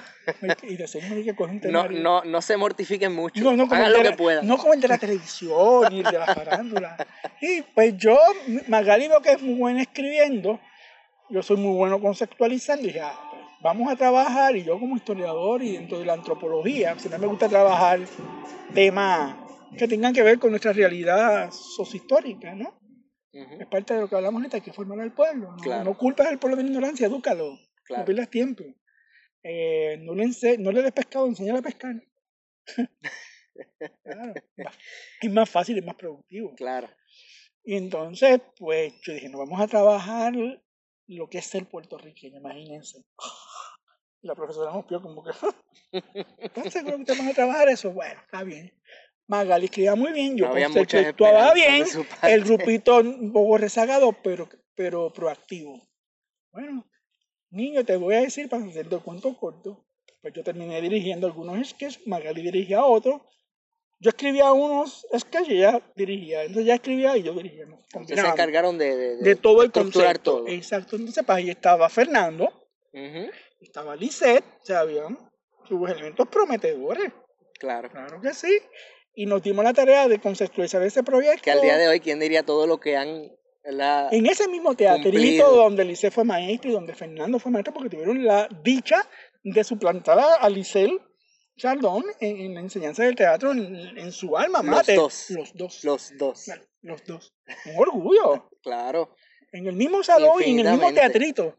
Y 0.63 0.77
de 0.77 1.25
que 1.25 1.35
coger 1.35 1.55
un 1.55 1.61
tema 1.61 1.83
No, 1.85 1.91
no, 1.91 2.25
no 2.25 2.43
se 2.43 2.57
mortifiquen 2.57 3.15
mucho. 3.15 3.43
no, 3.43 3.53
no 3.57 3.69
como, 3.69 3.75
Hagan 3.75 3.93
lo 3.93 3.99
que 3.99 4.11
la, 4.11 4.17
puedan. 4.17 4.47
no 4.47 4.57
como 4.59 4.75
el 4.75 4.81
de 4.81 4.89
la 4.89 4.99
televisión 4.99 5.87
ni 5.91 5.99
el 5.99 6.05
de 6.05 6.19
la 6.19 6.27
farándula. 6.27 6.97
Y 7.41 7.63
pues 7.63 7.97
yo, 7.97 8.19
Magali 8.69 9.09
veo 9.09 9.21
que 9.21 9.33
es 9.33 9.43
muy 9.43 9.55
buena 9.55 9.83
escribiendo, 9.83 10.61
yo 11.31 11.43
soy 11.43 11.57
muy 11.57 11.77
bueno 11.77 12.01
conceptualizando, 12.01 12.85
y 12.85 12.87
dije, 12.89 13.01
ah, 13.01 13.19
pues, 13.31 13.43
vamos 13.63 13.93
a 13.93 13.97
trabajar, 13.97 14.57
y 14.57 14.65
yo 14.65 14.79
como 14.79 14.97
historiador 14.97 15.63
y 15.63 15.73
dentro 15.73 15.99
de 15.99 16.07
la 16.07 16.15
antropología, 16.15 16.99
siempre 16.99 17.19
me 17.19 17.27
gusta 17.27 17.49
trabajar 17.49 18.01
temas 18.75 19.44
que 19.77 19.89
tengan 19.89 20.13
que 20.13 20.23
ver 20.23 20.39
con 20.39 20.51
nuestra 20.51 20.73
realidad 20.73 21.51
sociohistórica, 21.51 22.55
¿no? 22.55 22.79
Es 23.33 23.67
parte 23.67 23.95
de 23.95 24.01
lo 24.01 24.09
que 24.09 24.15
hablamos 24.15 24.41
ahorita, 24.43 24.61
que 24.61 24.73
formar 24.73 25.01
al 25.01 25.13
pueblo. 25.13 25.51
No, 25.53 25.57
Claro. 25.63 25.85
no 25.85 25.99
culpes 25.99 26.27
al 26.27 26.39
pueblo 26.39 26.57
de 26.57 26.63
la 26.63 26.69
ignorancia, 26.69 27.07
edúcalo. 27.09 27.51
No 27.53 27.59
Claro. 27.85 28.05
pierdas 28.05 28.31
tiempo. 28.31 28.65
Eh, 29.43 29.99
no, 30.01 30.15
le 30.15 30.25
ense- 30.25 30.59
no 30.59 30.71
le 30.73 30.83
des 30.83 30.93
pescado, 30.93 31.27
enséñale 31.27 31.59
a 31.59 31.63
pescar. 31.63 31.95
claro. 34.05 34.35
Es 35.21 35.33
más 35.33 35.51
fácil, 35.51 35.79
es 35.79 35.85
más 35.85 35.97
productivo. 35.97 36.55
Claro. 36.55 36.89
Y 37.65 37.77
entonces, 37.77 38.41
pues 38.59 38.95
yo 39.03 39.13
dije, 39.15 39.29
no 39.29 39.39
vamos 39.39 39.61
a 39.61 39.67
trabajar 39.67 40.35
lo 41.07 41.29
que 41.29 41.39
es 41.39 41.47
ser 41.47 41.67
puertorriqueño, 41.67 42.39
imagínense. 42.39 43.03
La 44.23 44.35
profesora 44.35 44.73
nos 44.73 44.87
vio 44.87 45.03
como 45.03 45.23
que, 45.23 45.31
¿estás 46.41 46.73
seguro 46.73 46.99
que 46.99 47.05
te 47.05 47.13
a 47.13 47.35
trabajar 47.35 47.69
eso? 47.69 47.91
Bueno, 47.93 48.21
está 48.23 48.43
bien. 48.43 48.73
Magali 49.27 49.67
escribía 49.67 49.95
muy 49.95 50.13
bien, 50.13 50.37
yo 50.37 50.49
No 50.49 50.73
conceptuaba 50.73 51.55
bien, 51.55 51.85
el 52.23 52.45
grupito 52.45 52.99
un 52.99 53.33
poco 53.33 53.59
rezagado, 53.59 54.13
pero, 54.23 54.49
pero 54.75 55.13
proactivo. 55.13 55.81
Bueno, 56.53 56.85
niño, 57.51 57.85
te 57.85 57.97
voy 57.97 58.17
a 58.17 58.21
decir 58.21 58.49
para 58.49 58.65
hacerte 58.65 58.95
el 58.95 59.01
cuento 59.01 59.35
corto. 59.37 59.87
Pues 60.21 60.35
yo 60.35 60.43
terminé 60.43 60.81
dirigiendo 60.81 61.27
algunos 61.27 61.69
sketches, 61.69 62.07
Magali 62.07 62.43
dirigía 62.43 62.85
otros. 62.85 63.23
Yo 64.01 64.11
escribía 64.11 64.53
unos 64.53 65.07
sketches 65.17 65.49
y 65.49 65.57
ella 65.59 65.83
dirigía. 65.95 66.43
Entonces 66.43 66.65
ella 66.65 66.75
escribía 66.75 67.17
y 67.17 67.23
yo 67.23 67.33
dirigía. 67.33 67.67
Se 68.07 68.21
encargaron 68.21 68.77
de, 68.77 68.97
de, 68.97 69.17
de 69.17 69.37
todo 69.37 69.63
el 69.63 69.71
concepto. 69.71 70.39
todo. 70.39 70.49
Exacto. 70.49 70.97
Entonces, 70.97 71.25
pues 71.25 71.39
ahí 71.39 71.51
estaba 71.51 71.89
Fernando, 71.89 72.51
estaba 73.61 73.97
Lisette, 73.97 74.45
o 74.63 74.65
sea, 74.65 74.81
habían 74.81 75.19
sus 75.69 75.89
elementos 75.89 76.29
prometedores. 76.29 77.13
Claro. 77.59 77.91
Claro 77.91 78.21
que 78.21 78.35
sí. 78.35 78.59
Y 79.15 79.27
nos 79.27 79.43
dimos 79.43 79.65
la 79.65 79.73
tarea 79.73 80.09
de 80.09 80.19
conceptualizar 80.19 80.83
ese 80.83 81.03
proyecto. 81.03 81.43
Que 81.43 81.51
al 81.53 81.61
día 81.61 81.77
de 81.79 81.89
hoy, 81.89 82.01
¿quién 82.01 82.19
diría 82.21 82.43
todo 82.45 82.67
lo 82.67 82.79
que 82.81 82.97
han... 82.97 83.31
En 83.67 84.27
ese 84.27 84.47
mismo 84.47 84.75
teatrito 84.75 85.11
Cumplido. 85.11 85.57
donde 85.57 85.85
Lice 85.87 86.11
fue 86.11 86.23
maestro 86.25 86.71
y 86.71 86.75
donde 86.75 86.93
Fernando 86.95 87.39
fue 87.39 87.51
maestro, 87.51 87.73
porque 87.73 87.89
tuvieron 87.89 88.23
la 88.23 88.47
dicha 88.63 89.09
de 89.43 89.65
suplantar 89.65 90.19
a- 90.19 90.49
Lisel 90.51 91.01
Chardón 91.57 92.05
en, 92.21 92.37
en 92.41 92.55
la 92.55 92.61
enseñanza 92.61 93.05
del 93.05 93.15
teatro 93.17 93.53
en, 93.53 93.75
en 93.97 94.13
su 94.13 94.37
alma 94.37 94.59
Los 94.59 94.67
mater. 94.71 94.97
dos. 94.97 95.31
Los 95.31 95.55
dos. 95.55 95.83
Los 95.85 96.13
dos. 96.19 96.47
Los 96.83 97.05
dos. 97.05 97.35
Un 97.67 97.79
orgullo. 97.79 98.51
Claro. 98.63 99.15
En 99.53 99.67
el 99.67 99.77
mismo 99.77 100.03
salón 100.03 100.43
y 100.45 100.51
en 100.59 100.67
el 100.67 100.73
mismo 100.73 100.93
teatrito 100.93 101.57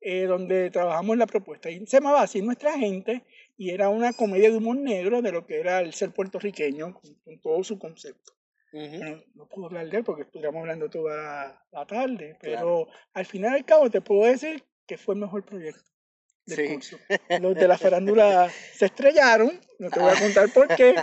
eh, 0.00 0.24
donde 0.26 0.70
trabajamos 0.70 1.16
la 1.16 1.26
propuesta. 1.26 1.70
Y 1.70 1.84
se 1.86 1.96
llamaba 1.96 2.22
así 2.22 2.42
Nuestra 2.42 2.76
Gente 2.78 3.24
y 3.60 3.72
era 3.72 3.90
una 3.90 4.14
comedia 4.14 4.50
de 4.50 4.56
humor 4.56 4.76
negro 4.76 5.20
de 5.20 5.32
lo 5.32 5.44
que 5.46 5.60
era 5.60 5.80
el 5.80 5.92
ser 5.92 6.12
puertorriqueño 6.12 6.94
con, 6.94 7.14
con 7.16 7.38
todo 7.40 7.62
su 7.62 7.78
concepto. 7.78 8.32
Ujú, 8.72 8.96
Bueno, 8.96 9.22
no 9.34 9.46
puedo 9.48 9.66
hablar 9.66 9.86
de 9.90 9.98
él 9.98 10.02
porque 10.02 10.22
estuviéramos 10.22 10.60
hablando 10.62 10.88
toda 10.88 11.62
la, 11.70 11.86
tarde, 11.86 12.38
pero 12.40 12.52
Claro. 12.54 12.88
al 13.12 13.26
final 13.26 13.52
y 13.52 13.56
al 13.56 13.64
cabo 13.66 13.90
te 13.90 14.00
puedo 14.00 14.24
decir 14.24 14.64
que 14.86 14.96
fue 14.96 15.12
el 15.14 15.20
mejor 15.20 15.44
proyecto 15.44 15.90
del 16.46 16.56
Sí. 16.56 16.72
curso. 16.72 16.96
Los 17.42 17.54
de 17.54 17.68
la 17.68 17.76
farándula 17.76 18.50
se 18.72 18.86
estrellaron, 18.86 19.60
no 19.78 19.90
te 19.90 20.00
voy 20.00 20.10
a 20.10 20.18
contar 20.18 20.50
por 20.54 20.74
qué, 20.74 20.94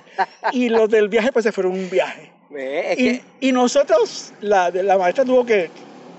y 0.52 0.70
los 0.70 0.90
del 0.90 1.10
viaje 1.10 1.32
pues 1.32 1.44
se 1.44 1.52
fueron 1.52 1.74
un 1.74 1.88
viaje. 1.92 2.34
Es 2.56 2.98
Y, 2.98 3.04
que, 3.20 3.22
y 3.40 3.52
nosotros, 3.52 4.34
la, 4.42 4.72
la 4.72 4.98
maestra 4.98 5.24
tuvo 5.24 5.46
que, 5.46 5.70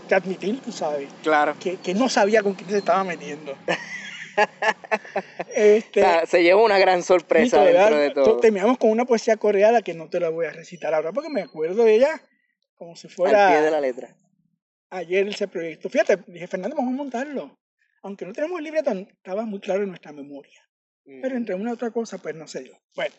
que 0.09 0.15
admitir, 0.15 0.61
tú 0.61 0.71
sabes, 0.71 1.09
claro. 1.25 1.57
que, 1.59 1.79
que 1.79 1.95
no 1.95 2.09
sabía 2.09 2.45
con 2.45 2.55
quién 2.55 2.71
se 2.71 2.79
estaba 2.79 3.03
metiendo. 3.03 3.57
este, 5.55 6.01
sea, 6.01 6.27
se 6.27 6.43
llevó 6.43 6.65
una 6.65 6.79
gran 6.79 7.03
sorpresa 7.03 7.63
dentro 7.65 7.97
¿verdad? 7.97 8.01
de 8.01 8.11
todo. 8.11 8.37
Terminamos 8.39 8.79
con 8.79 8.91
una 8.91 9.05
poesía 9.05 9.37
coreana 9.37 9.83
que 9.83 9.95
no 9.95 10.09
te 10.09 10.21
la 10.21 10.29
voy 10.31 10.47
a 10.47 10.51
recitar 10.51 10.95
ahora 10.95 11.13
porque 11.13 11.31
me 11.31 11.43
acuerdo 11.43 11.85
de 11.85 11.95
ella 11.97 12.21
como 12.77 12.97
si 12.97 13.09
Al 13.09 13.13
fuera 13.13 13.49
pie 13.49 13.61
de 13.63 13.71
la 13.71 13.81
letra. 13.81 14.15
ayer 14.91 15.27
ese 15.29 15.49
proyecto. 15.49 15.89
Fíjate, 15.91 16.19
dije, 16.27 16.47
Fernando, 16.47 16.77
vamos 16.77 16.95
a 16.95 16.97
montarlo. 16.97 17.59
Aunque 18.03 18.25
no 18.25 18.33
tenemos 18.33 18.59
el 18.59 18.65
libreto, 18.65 18.93
estaba 18.93 19.45
muy 19.45 19.61
claro 19.61 19.83
en 19.83 19.89
nuestra 19.89 20.13
memoria. 20.13 20.63
Pero 21.05 21.29
Ujú. 21.29 21.37
entre 21.37 21.55
una 21.55 21.71
y 21.71 21.73
otra 21.75 21.91
cosa, 21.91 22.19
pues 22.19 22.35
no 22.35 22.47
sé 22.47 22.67
yo. 22.67 22.75
Bueno, 22.95 23.15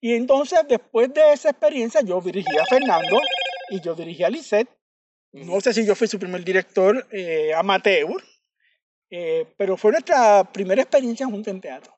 y 0.00 0.14
entonces 0.14 0.60
después 0.68 1.12
de 1.12 1.32
esa 1.32 1.50
experiencia, 1.50 2.00
yo 2.00 2.20
dirigí 2.20 2.56
a 2.56 2.64
Fernando 2.66 3.20
y 3.68 3.80
yo 3.80 3.94
dirigí 3.94 4.24
a 4.24 4.30
Lisette. 4.30 4.68
No 5.32 5.60
sé 5.60 5.72
si 5.72 5.84
yo 5.86 5.94
fui 5.94 6.08
su 6.08 6.18
primer 6.18 6.44
director 6.44 7.06
eh, 7.10 7.52
amateur, 7.54 8.22
eh, 9.14 9.46
pero 9.58 9.76
fue 9.76 9.92
nuestra 9.92 10.42
primera 10.52 10.80
experiencia 10.82 11.26
junto 11.26 11.50
en 11.50 11.60
teatro. 11.60 11.94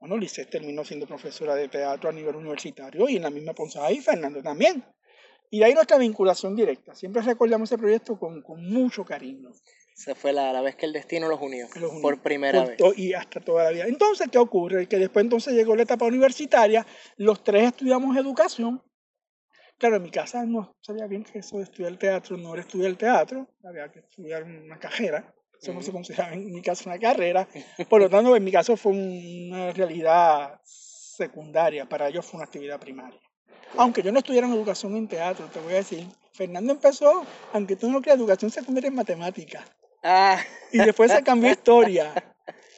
Bueno, 0.00 0.16
Lisette 0.16 0.50
terminó 0.50 0.82
siendo 0.84 1.06
profesora 1.06 1.54
de 1.54 1.68
teatro 1.68 2.08
a 2.08 2.12
nivel 2.12 2.36
universitario 2.36 3.08
y 3.08 3.16
en 3.16 3.22
la 3.22 3.30
misma 3.30 3.52
Ponce 3.54 3.78
y 3.92 4.00
Fernando 4.00 4.42
también. 4.42 4.82
Y 5.50 5.58
de 5.58 5.66
ahí 5.66 5.74
nuestra 5.74 5.98
vinculación 5.98 6.56
directa. 6.56 6.94
Siempre 6.94 7.22
recordamos 7.22 7.70
ese 7.70 7.78
proyecto 7.78 8.18
con, 8.18 8.42
con 8.42 8.64
mucho 8.66 9.04
cariño. 9.04 9.50
Se 9.94 10.14
fue 10.14 10.32
la, 10.32 10.52
la 10.52 10.62
vez 10.62 10.74
que 10.74 10.86
el 10.86 10.92
destino 10.92 11.28
los 11.28 11.40
unió. 11.40 11.68
Los 11.76 11.90
unió. 11.90 12.02
Por 12.02 12.20
primera 12.22 12.60
Por 12.60 12.68
vez. 12.70 12.76
to- 12.78 12.94
Y 12.96 13.12
hasta 13.12 13.40
toda 13.40 13.64
la 13.64 13.70
vida. 13.70 13.84
Entonces, 13.86 14.28
¿qué 14.32 14.38
ocurre? 14.38 14.88
Que 14.88 14.96
después 14.98 15.22
entonces 15.22 15.52
llegó 15.54 15.76
la 15.76 15.82
etapa 15.82 16.06
universitaria, 16.06 16.84
los 17.18 17.44
tres 17.44 17.64
estudiamos 17.66 18.16
educación. 18.16 18.82
Claro, 19.78 19.96
en 19.96 20.02
mi 20.02 20.10
casa 20.10 20.44
no 20.44 20.72
sabía 20.80 21.06
bien 21.06 21.24
que 21.24 21.38
eso 21.40 21.58
de 21.58 21.64
estudiar 21.64 21.96
teatro 21.98 22.36
no 22.36 22.52
era 22.54 22.62
estudiar 22.62 22.94
teatro, 22.96 23.48
había 23.64 23.90
que 23.92 24.00
estudiar 24.00 24.42
una 24.44 24.78
carrera. 24.78 25.32
Eso 25.64 25.72
no 25.72 25.80
se 25.80 25.92
consideraba 25.92 26.34
en 26.34 26.52
mi 26.52 26.60
caso 26.60 26.90
una 26.90 26.98
carrera. 26.98 27.48
Por 27.88 28.02
lo 28.02 28.10
tanto, 28.10 28.36
en 28.36 28.44
mi 28.44 28.52
caso 28.52 28.76
fue 28.76 28.92
una 28.92 29.72
realidad 29.72 30.60
secundaria, 30.62 31.88
para 31.88 32.08
ellos 32.08 32.26
fue 32.26 32.36
una 32.36 32.44
actividad 32.44 32.78
primaria. 32.78 33.18
Aunque 33.78 34.02
yo 34.02 34.12
no 34.12 34.18
estudiara 34.18 34.46
en 34.46 34.52
educación 34.52 34.94
en 34.94 35.08
teatro, 35.08 35.46
te 35.46 35.60
voy 35.60 35.72
a 35.72 35.76
decir, 35.76 36.06
Fernando 36.34 36.70
empezó, 36.70 37.24
aunque 37.54 37.76
tú 37.76 37.90
no 37.90 38.02
creas, 38.02 38.18
educación 38.18 38.50
secundaria 38.50 38.88
en 38.88 38.94
matemáticas. 38.94 39.64
Ah, 40.02 40.38
Y 40.70 40.78
después 40.78 41.10
se 41.10 41.22
cambió 41.22 41.48
a 41.48 41.52
historia. 41.52 42.12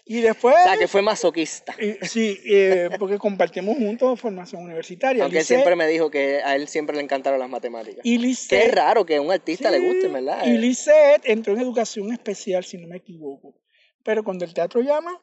Y 0.09 0.21
después, 0.21 0.55
o 0.55 0.63
sea, 0.63 0.79
que 0.79 0.87
fue 0.87 1.03
masoquista. 1.03 1.75
sí, 2.03 2.41
eh, 2.45 2.91
porque 2.99 3.19
compartimos 3.19 3.77
juntos 3.77 4.21
formación 4.21 4.63
universitaria. 4.63 5.25
Aunque 5.25 5.41
él 5.41 5.45
siempre 5.45 5.75
me 5.75 5.89
dijo 5.89 6.11
que 6.13 6.41
a 6.45 6.55
él 6.55 6.69
siempre 6.69 6.95
le 6.95 7.03
encantaron 7.03 7.41
las 7.41 7.51
matemáticas. 7.51 8.03
y 8.05 8.37
Qué 8.49 8.71
raro 8.71 9.05
que 9.05 9.17
a 9.17 9.21
un 9.21 9.33
artista 9.33 9.69
le 9.69 9.81
guste, 9.81 10.07
¿verdad? 10.07 10.47
Y 10.47 10.59
Lisset 10.59 11.23
entró 11.25 11.55
en 11.55 11.61
educación 11.61 12.13
especial, 12.13 12.63
si 12.63 12.79
no 12.79 12.87
me 12.87 12.99
equivoco. 12.99 13.61
Pero 14.05 14.23
cuando 14.23 14.45
el 14.45 14.55
teatro 14.55 14.81
llama, 14.81 15.21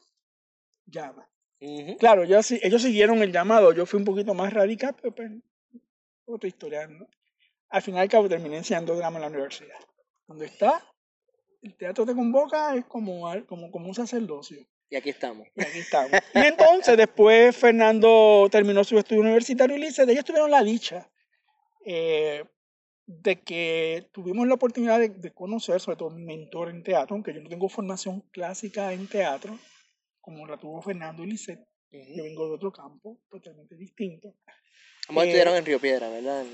llama. 0.85 1.29
Claro, 1.97 2.25
yo, 2.25 2.39
ellos 2.61 2.81
siguieron 2.81 3.23
el 3.23 3.31
llamado, 3.31 3.71
yo 3.71 3.85
fui 3.85 3.97
un 3.97 4.05
poquito 4.05 4.33
más 4.33 4.51
radical, 4.51 4.97
pero 5.01 5.15
pues, 5.15 5.31
otra 6.25 6.49
historia, 6.49 6.87
¿no? 6.87 7.07
Al 7.69 7.81
final 7.81 8.01
al 8.01 8.09
cabo 8.09 8.27
terminé 8.27 8.57
enseñando 8.57 8.97
drama 8.97 9.15
en 9.15 9.21
la 9.21 9.27
universidad. 9.29 9.79
Cuando 10.25 10.43
está, 10.43 10.83
el 11.61 11.73
teatro 11.77 12.05
te 12.05 12.13
convoca, 12.13 12.75
es 12.75 12.83
como, 12.83 13.31
como, 13.47 13.71
como 13.71 13.87
un 13.87 13.95
sacerdocio. 13.95 14.67
Y 14.93 14.95
aquí 14.95 15.09
estamos. 15.09 15.47
Y 15.55 15.63
aquí 15.63 15.79
estamos. 15.79 16.11
Y 16.35 16.39
entonces 16.45 16.95
después 16.95 17.57
Fernando 17.57 18.47
terminó 18.51 18.83
su 18.83 18.99
estudio 18.99 19.21
universitario 19.21 19.75
y 19.75 19.79
Lice, 19.79 20.03
ellos 20.03 20.23
tuvieron 20.23 20.51
la 20.51 20.61
dicha 20.61 21.09
eh, 21.83 22.45
de 23.07 23.41
que 23.41 24.07
tuvimos 24.11 24.47
la 24.47 24.53
oportunidad 24.53 24.99
de, 24.99 25.09
de 25.09 25.33
conocer, 25.33 25.79
sobre 25.79 25.97
todo 25.97 26.11
mi 26.11 26.21
mentor 26.21 26.69
en 26.69 26.83
teatro, 26.83 27.15
aunque 27.15 27.33
yo 27.33 27.41
no 27.41 27.49
tengo 27.49 27.69
formación 27.69 28.21
clásica 28.29 28.93
en 28.93 29.07
teatro, 29.07 29.57
como 30.21 30.45
la 30.45 30.57
tuvo 30.57 30.79
Fernando 30.83 31.23
y 31.23 31.31
Lisset. 31.31 31.59
Yo 31.89 31.99
Ujú. 31.99 32.23
vengo 32.23 32.47
de 32.49 32.53
otro 32.53 32.71
campo 32.71 33.17
totalmente 33.31 33.75
distinto. 33.75 34.35
Ambos 35.07 35.23
Eh, 35.23 35.27
estudiaron 35.29 35.55
en 35.55 35.65
Río 35.65 35.79
Piedra, 35.79 36.07
¿verdad? 36.09 36.45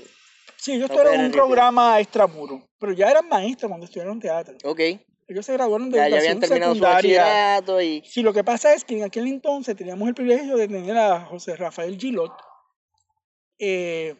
Sí, 0.56 0.72
ellos 0.72 0.88
No 0.88 0.94
tuvieron 0.94 1.12
pueden 1.12 1.26
un 1.26 1.32
programa 1.32 2.00
extramuro, 2.00 2.66
pero 2.78 2.92
ya 2.94 3.10
eran 3.10 3.28
maestros 3.28 3.68
cuando 3.68 3.84
estudiaron 3.84 4.18
teatro. 4.18 4.56
Ok. 4.64 4.80
Ellos 5.30 5.46
se 5.46 5.52
graduaron 5.52 5.90
de 5.90 5.96
Ya, 5.96 6.08
ya 6.08 6.16
educación 6.16 6.26
habían 6.26 6.40
terminado 6.40 6.74
su 6.74 6.80
secundaria. 6.80 7.84
y... 7.84 8.02
Sí, 8.04 8.20
lo 8.22 8.32
que 8.32 8.42
pasa 8.42 8.74
es 8.74 8.84
que 8.84 8.98
en 8.98 9.04
aquel 9.04 9.28
entonces 9.28 9.76
teníamos 9.76 10.08
el 10.08 10.14
privilegio 10.14 10.56
de 10.56 10.66
tener 10.66 10.98
a 10.98 11.24
José 11.26 11.54
Rafael 11.54 11.96
Gilot, 11.96 12.32
eh, 13.60 14.16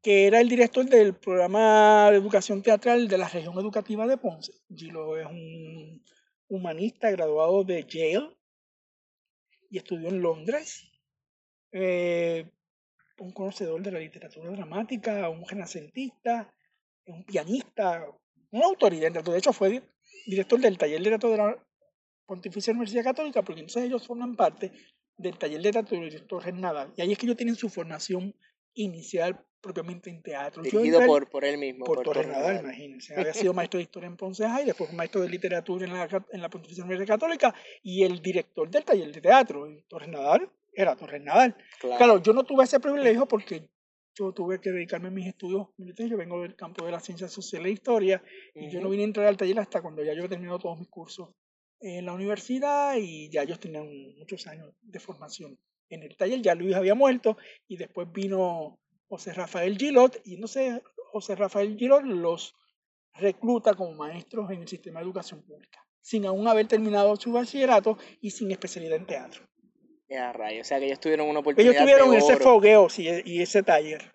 que 0.00 0.28
era 0.28 0.40
el 0.40 0.48
director 0.48 0.84
del 0.84 1.16
programa 1.16 2.12
de 2.12 2.16
educación 2.16 2.62
teatral 2.62 3.08
de 3.08 3.18
la 3.18 3.28
región 3.28 3.58
educativa 3.58 4.06
de 4.06 4.18
Ponce. 4.18 4.52
Gilot 4.72 5.18
es 5.18 5.26
un 5.26 6.04
humanista 6.46 7.10
graduado 7.10 7.64
de 7.64 7.82
Yale 7.82 8.36
y 9.68 9.78
estudió 9.78 10.10
en 10.10 10.22
Londres. 10.22 10.92
Eh, 11.72 12.48
un 13.18 13.32
conocedor 13.32 13.82
de 13.82 13.90
la 13.90 13.98
literatura 13.98 14.48
dramática, 14.52 15.28
un 15.28 15.44
renacentista, 15.44 16.54
un 17.06 17.24
pianista, 17.24 18.06
una 18.52 18.66
autoridad 18.66 19.08
en 19.08 19.12
teatro. 19.14 19.32
De 19.32 19.38
hecho, 19.40 19.52
fue 19.52 19.68
di- 19.70 19.82
director 20.26 20.60
del 20.60 20.78
taller 20.78 21.02
de 21.02 21.08
teatro 21.10 21.30
de 21.30 21.36
la 21.38 21.66
Pontificia 22.26 22.72
Universidad 22.72 23.02
Católica, 23.04 23.42
porque 23.42 23.60
entonces 23.60 23.84
ellos 23.84 24.06
forman 24.06 24.36
parte 24.36 24.70
del 25.16 25.36
taller 25.36 25.60
de 25.60 25.72
teatro 25.72 25.98
del 25.98 26.08
director 26.10 26.38
Torres 26.40 26.54
Nadal. 26.54 26.92
Y 26.96 27.02
ahí 27.02 27.12
es 27.12 27.18
que 27.18 27.26
ellos 27.26 27.36
tienen 27.36 27.56
su 27.56 27.68
formación 27.68 28.34
inicial 28.74 29.44
propiamente 29.60 30.10
en 30.10 30.22
teatro. 30.22 30.62
Dirigido 30.62 31.04
por, 31.06 31.28
por 31.28 31.44
él 31.44 31.58
mismo. 31.58 31.84
por 31.84 32.02
Torres 32.02 32.22
Torres 32.24 32.28
Nadal, 32.28 32.54
Nadal. 32.54 32.64
imagínense. 32.64 33.14
Había 33.14 33.34
sido 33.34 33.52
maestro 33.52 33.78
de 33.78 33.84
historia 33.84 34.06
en 34.08 34.16
Ponce 34.16 34.48
High, 34.48 34.64
después 34.66 34.92
maestro 34.92 35.20
de 35.20 35.28
literatura 35.28 35.84
en 35.86 35.92
la, 35.92 36.08
en 36.32 36.40
la 36.40 36.48
Pontificia 36.48 36.82
Universidad 36.84 37.14
Católica 37.18 37.54
y 37.82 38.02
el 38.02 38.20
director 38.22 38.68
del 38.70 38.84
taller 38.84 39.12
de 39.12 39.20
teatro. 39.20 39.68
Y 39.70 39.82
Torres 39.82 40.08
Nadal 40.08 40.50
era 40.72 40.96
Torres 40.96 41.22
Nadal. 41.22 41.54
Claro. 41.80 41.96
Claro, 41.98 42.22
yo 42.22 42.32
no 42.32 42.44
tuve 42.44 42.64
ese 42.64 42.80
privilegio 42.80 43.26
porque 43.26 43.68
yo 44.14 44.32
tuve 44.32 44.60
que 44.60 44.70
dedicarme 44.70 45.08
a 45.08 45.10
mis 45.10 45.26
estudios 45.26 45.68
militares. 45.76 46.10
Yo 46.10 46.16
vengo 46.16 46.42
del 46.42 46.54
campo 46.54 46.84
de 46.84 46.92
las 46.92 47.04
ciencias 47.04 47.32
sociales 47.32 47.68
e 47.68 47.72
historia 47.72 48.22
y 48.54 48.70
yo 48.70 48.80
no 48.80 48.90
vine 48.90 49.02
a 49.02 49.06
entrar 49.06 49.26
al 49.26 49.36
taller 49.36 49.58
hasta 49.60 49.80
cuando 49.80 50.02
ya 50.02 50.14
yo 50.14 50.24
he 50.24 50.28
terminado 50.28 50.58
todos 50.58 50.78
mis 50.78 50.88
cursos 50.88 51.30
en 51.80 52.06
la 52.06 52.12
universidad 52.12 52.96
y 52.96 53.28
ya 53.30 53.42
ellos 53.42 53.58
tenían 53.58 53.88
muchos 54.16 54.46
años 54.46 54.72
de 54.80 55.00
formación 55.00 55.58
en 55.88 56.02
el 56.02 56.16
taller. 56.16 56.40
Ya 56.42 56.54
Luis 56.54 56.74
había 56.74 56.94
muerto 56.94 57.36
y 57.66 57.76
después 57.76 58.10
vino 58.12 58.78
José 59.08 59.32
Rafael 59.32 59.76
Gilot 59.76 60.20
y 60.24 60.36
no 60.36 60.46
sé, 60.46 60.82
José 61.10 61.34
Rafael 61.34 61.76
Gilot 61.76 62.04
los 62.04 62.54
recluta 63.14 63.74
como 63.74 63.92
maestros 63.94 64.50
en 64.50 64.62
el 64.62 64.68
sistema 64.68 65.00
de 65.00 65.04
educación 65.04 65.42
pública, 65.42 65.84
sin 66.00 66.24
aún 66.24 66.48
haber 66.48 66.66
terminado 66.66 67.14
su 67.16 67.32
bachillerato 67.32 67.98
y 68.20 68.30
sin 68.30 68.50
especialidad 68.50 68.96
en 68.96 69.06
teatro. 69.06 69.51
Ya, 70.12 70.32
rayo. 70.32 70.60
O 70.60 70.64
sea, 70.64 70.78
que 70.78 70.86
ellos 70.86 71.00
tuvieron 71.00 71.28
una 71.28 71.40
oportunidad 71.40 71.72
Ellos 71.74 71.82
tuvieron 71.84 72.10
de 72.10 72.18
ese 72.18 72.34
oro. 72.34 72.44
fogueo 72.44 72.88
sí, 72.90 73.08
y 73.24 73.40
ese 73.42 73.62
taller. 73.62 74.12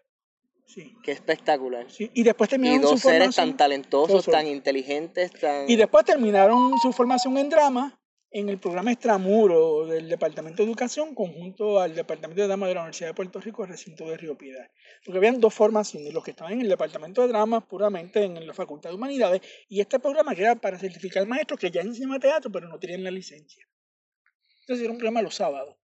Sí, 0.65 0.93
Qué 1.03 1.12
espectacular. 1.13 1.89
sí. 1.89 2.12
Y 2.13 2.23
después 2.23 2.49
Y 2.49 2.51
terminaron 2.51 2.81
dos 2.81 2.91
su 2.91 2.97
seres 3.07 3.19
formación. 3.19 3.49
tan 3.49 3.57
talentosos, 3.57 4.25
tan 4.25 4.47
inteligentes, 4.47 5.31
tan... 5.31 5.69
Y 5.69 5.75
después 5.75 6.05
terminaron 6.05 6.77
su 6.79 6.91
formación 6.91 7.38
en 7.38 7.49
drama 7.49 7.99
en 8.29 8.49
el 8.49 8.60
programa 8.60 8.91
extramuro 8.91 9.86
del 9.88 10.10
Departamento 10.10 10.62
de 10.62 10.67
Educación 10.69 11.15
conjunto 11.15 11.79
al 11.79 11.95
Departamento 11.95 12.41
de 12.41 12.47
Drama 12.47 12.67
de 12.67 12.73
la 12.73 12.81
Universidad 12.81 13.10
de 13.10 13.13
Puerto 13.13 13.39
Rico, 13.39 13.65
recinto 13.65 14.05
de 14.10 14.17
Río 14.17 14.38
Piedras. 14.38 14.69
Porque 15.05 15.17
habían 15.17 15.39
dos 15.39 15.53
formaciones, 15.53 16.13
los 16.13 16.23
que 16.23 16.31
estaban 16.31 16.51
en 16.53 16.62
el 16.62 16.67
Departamento 16.69 17.21
de 17.21 17.29
Drama 17.29 17.65
puramente 17.65 18.23
en 18.25 18.45
la 18.45 18.53
Facultad 18.53 18.89
de 18.89 18.97
Humanidades 18.97 19.41
y 19.69 19.79
este 19.79 19.97
programa 19.99 20.36
que 20.36 20.41
era 20.41 20.55
para 20.55 20.77
certificar 20.77 21.25
maestros 21.25 21.60
que 21.60 21.71
ya 21.71 21.81
enseñaban 21.81 22.19
teatro 22.19 22.51
pero 22.51 22.67
no 22.67 22.77
tenían 22.77 23.03
la 23.05 23.12
licencia. 23.12 23.65
Entonces 24.62 24.83
era 24.83 24.91
un 24.91 24.97
programa 24.97 25.21
los 25.21 25.33
sábados, 25.33 25.77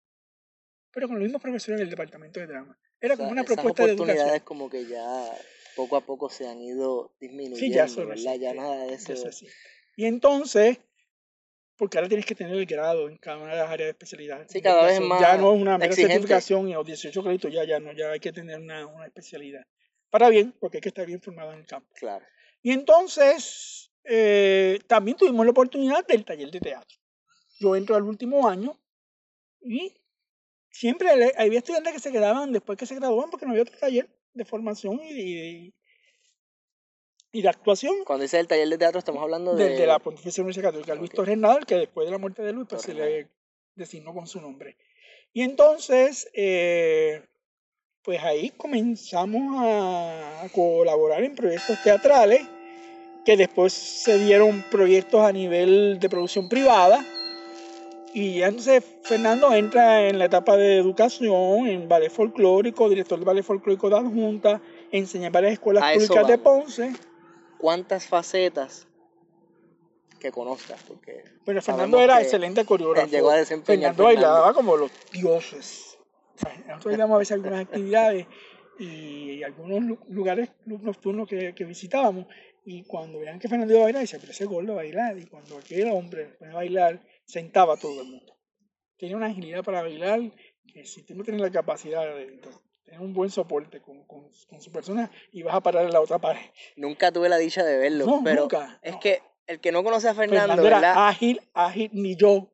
pero 0.94 1.08
con 1.08 1.18
los 1.18 1.24
mismos 1.24 1.42
profesores 1.42 1.80
del 1.80 1.90
Departamento 1.90 2.40
de 2.40 2.48
Drama. 2.48 2.78
Era 3.02 3.16
o 3.16 3.18
sea, 3.18 3.24
como 3.26 3.32
una 3.32 3.44
propuesta 3.44 3.86
de 3.86 3.92
oportunidades 3.94 4.22
educación. 4.22 4.46
como 4.46 4.70
que 4.70 4.86
ya 4.86 5.32
poco 5.76 5.98
a 5.98 6.02
poco 6.02 6.30
se 6.30 6.48
han 6.48 6.62
ido 6.62 7.14
disminuyendo, 7.20 7.58
Sí, 7.58 7.72
ya 7.72 7.88
no 7.88 8.08
¿verdad? 8.08 8.36
Ya 8.36 8.54
nada 8.54 8.86
de 8.86 8.94
eso. 8.94 9.12
existe. 9.14 9.48
Y 9.98 10.06
entonces, 10.06 10.80
porque 11.76 11.98
ahora 11.98 12.08
tienes 12.08 12.26
que 12.26 12.36
tener 12.36 12.54
el 12.56 12.66
grado 12.66 13.10
en 13.10 13.18
cada 13.18 13.38
una 13.38 13.52
de 13.52 13.58
las 13.58 13.70
áreas 13.70 13.88
de 13.88 13.92
especialidad. 13.92 14.46
Sí, 14.48 14.62
cada 14.62 14.86
vez 14.86 15.02
más 15.02 15.20
Ya 15.20 15.38
no 15.38 15.54
es 15.54 15.62
una 15.62 15.78
mera 15.78 15.88
exigente. 15.88 16.14
certificación 16.14 16.70
y 16.70 16.74
los 16.74 16.86
18 16.86 17.24
créditos, 17.24 17.52
ya, 17.52 17.64
ya 17.66 17.80
no, 17.80 17.92
ya 17.94 18.12
hay 18.12 18.20
que 18.20 18.32
tener 18.32 18.60
una, 18.60 18.86
una 18.86 19.06
especialidad. 19.08 19.66
Para 20.10 20.30
bien, 20.30 20.54
porque 20.60 20.78
hay 20.78 20.82
que 20.82 20.90
estar 20.90 21.06
bien 21.08 21.22
formado 21.22 21.52
en 21.54 21.60
el 21.60 21.66
campo. 21.66 21.90
Claro. 21.96 22.24
Y 22.62 22.72
entonces, 22.72 23.92
eh, 24.04 24.80
también 24.88 25.18
tuvimos 25.18 25.44
la 25.46 25.52
oportunidad 25.52 26.06
del 26.06 26.24
taller 26.24 26.52
de 26.52 26.60
teatro. 26.60 26.98
Yo 27.60 27.76
entro 27.76 27.96
al 27.96 28.04
último 28.04 28.48
año 28.48 28.80
y 29.60 29.94
siempre 30.74 31.08
había 31.38 31.60
estudiantes 31.60 31.94
que 31.94 32.00
se 32.00 32.12
quedaban 32.12 32.52
después 32.52 32.78
que 32.78 32.88
se 32.88 32.96
graduaban 32.96 33.30
porque 33.30 33.46
no 33.46 33.52
había 33.52 33.62
otro 33.62 33.78
taller 33.78 34.10
de 34.34 34.44
formación 34.44 35.00
y, 35.04 35.14
y, 35.14 35.74
y 37.32 37.42
de 37.44 37.50
actuación 37.50 38.04
Cuando 38.04 38.24
dice 38.24 38.40
el 38.40 38.48
taller 38.48 38.68
de 38.68 38.80
teatro 38.80 38.98
estamos 38.98 39.22
hablando 39.22 39.56
de... 39.56 39.70
desde 39.70 39.86
la 39.86 40.00
Pontificia 40.00 40.42
Universidad 40.42 40.70
Católica, 40.70 40.96
Luis. 40.96 41.12
Torres 41.12 41.38
Nadal, 41.38 41.66
que 41.68 41.76
después 41.76 42.08
de 42.08 42.12
la 42.12 42.18
muerte 42.18 42.42
de 42.42 42.54
Luis 42.54 42.68
pues, 42.68 42.82
se 42.82 42.96
le 42.96 43.30
designó 43.76 44.14
con 44.14 44.26
su 44.28 44.42
nombre. 44.42 44.76
Y 45.32 45.44
entonces, 45.44 46.28
eh, 46.34 47.24
pues 48.02 48.22
ahí 48.24 48.50
comenzamos 48.52 49.56
a 49.60 50.48
colaborar 50.54 51.24
en 51.24 51.36
proyectos 51.36 51.82
teatrales, 51.84 52.42
que 53.26 53.38
después 53.38 53.74
se 53.74 54.20
dieron 54.20 54.64
proyectos 54.70 55.22
a 55.22 55.32
nivel 55.32 56.00
de 56.00 56.10
producción 56.10 56.50
privada. 56.50 57.06
Y 58.13 58.43
entonces 58.43 58.84
Fernando 59.04 59.52
entra 59.54 60.08
en 60.08 60.19
la 60.19 60.26
etapa 60.26 60.56
de 60.56 60.78
educación, 60.78 61.67
en 61.67 61.89
ballet 61.89 62.12
folclórico, 62.12 62.88
director 62.89 63.17
de 63.19 63.26
ballet 63.26 63.43
folclórico 63.43 63.89
de 63.89 63.97
adjunta, 63.97 64.62
enseña 64.91 65.28
en 65.28 65.34
varias 65.34 65.54
escuelas 65.54 65.84
A 65.84 65.93
públicas 65.93 66.28
de. 66.28 66.38
Ponce. 66.38 66.93
¿Cuántas 67.58 68.06
facetas 68.06 68.88
que 70.19 70.32
conozcas? 70.32 70.82
Porque 70.88 71.23
Pero 71.45 71.62
Fernando 71.62 71.99
era 71.99 72.21
excelente 72.21 72.65
coreógrafo. 72.65 73.08
llegó 73.08 73.32
a 73.32 73.38
desempeñar 73.38 73.95
Fernando 73.95 74.04
Fernando. 74.10 74.30
bailaba 74.32 74.54
como 74.54 74.78
los 74.78 74.91
dioses. 75.12 75.97
O 76.36 76.39
sea, 76.39 76.54
Nosotros 76.67 76.86
bailamos 76.86 77.15
a 77.15 77.19
veces 77.19 77.32
algunas 77.34 77.62
actividades 77.62 78.28
y 78.80 79.43
algunos 79.43 79.82
lu- 79.84 79.99
lugares 80.10 80.49
nocturnos 80.65 81.28
que, 81.28 81.54
que 81.56 81.63
visitábamos. 81.65 82.26
Y 82.65 82.84
cuando 82.84 83.19
veían 83.19 83.39
que 83.39 83.47
Fernando 83.47 83.73
iba 83.73 83.82
a 83.82 83.86
bailar, 83.86 84.02
decían, 84.02 84.21
pero 84.21 84.32
ese 84.34 84.45
gordo 84.45 84.73
a 84.73 84.76
bailar. 84.76 85.17
Y 85.17 85.26
cuando 85.26 85.58
aquel 85.58 85.89
hombre 85.91 86.26
ponía 86.39 86.54
a 86.54 86.56
bailar, 86.58 87.02
sentaba 87.26 87.74
a 87.74 87.78
todo 87.78 88.02
el 88.02 88.08
mundo. 88.08 88.36
Tenía 88.98 89.18
una 89.18 89.28
agilidad 89.28 89.64
para 89.64 89.82
bailar 89.82 90.20
que 90.72 90.86
si 90.86 91.04
tú 91.04 91.16
no 91.16 91.24
tienes 91.24 91.42
la 91.42 91.52
capacidad 91.52 92.04
de 92.16 92.40
tener 92.84 93.00
un 93.00 93.14
buen 93.14 93.30
soporte 93.30 93.82
con, 93.82 94.04
con, 94.06 94.30
con 94.50 94.62
su 94.62 94.72
persona, 94.72 95.10
y 95.32 95.42
vas 95.44 95.56
a 95.56 95.62
parar 95.62 95.86
en 95.86 95.92
la 95.94 96.02
otra 96.02 96.20
pared. 96.20 96.42
Nunca 96.76 97.12
tuve 97.12 97.30
la 97.30 97.38
dicha 97.38 97.64
de 97.64 97.78
verlo, 97.78 98.06
No, 98.06 98.22
pero 98.24 98.42
nunca, 98.42 98.80
es 98.82 98.94
no. 98.94 99.00
que 99.00 99.22
el 99.48 99.60
que 99.60 99.72
no 99.72 99.84
conoce 99.84 100.08
a 100.10 100.14
Fernando, 100.14 100.56
Fernando 100.56 100.68
era 100.68 101.08
ágil, 101.08 101.42
ágil, 101.54 101.90
ni 101.94 102.16
yo. 102.16 102.50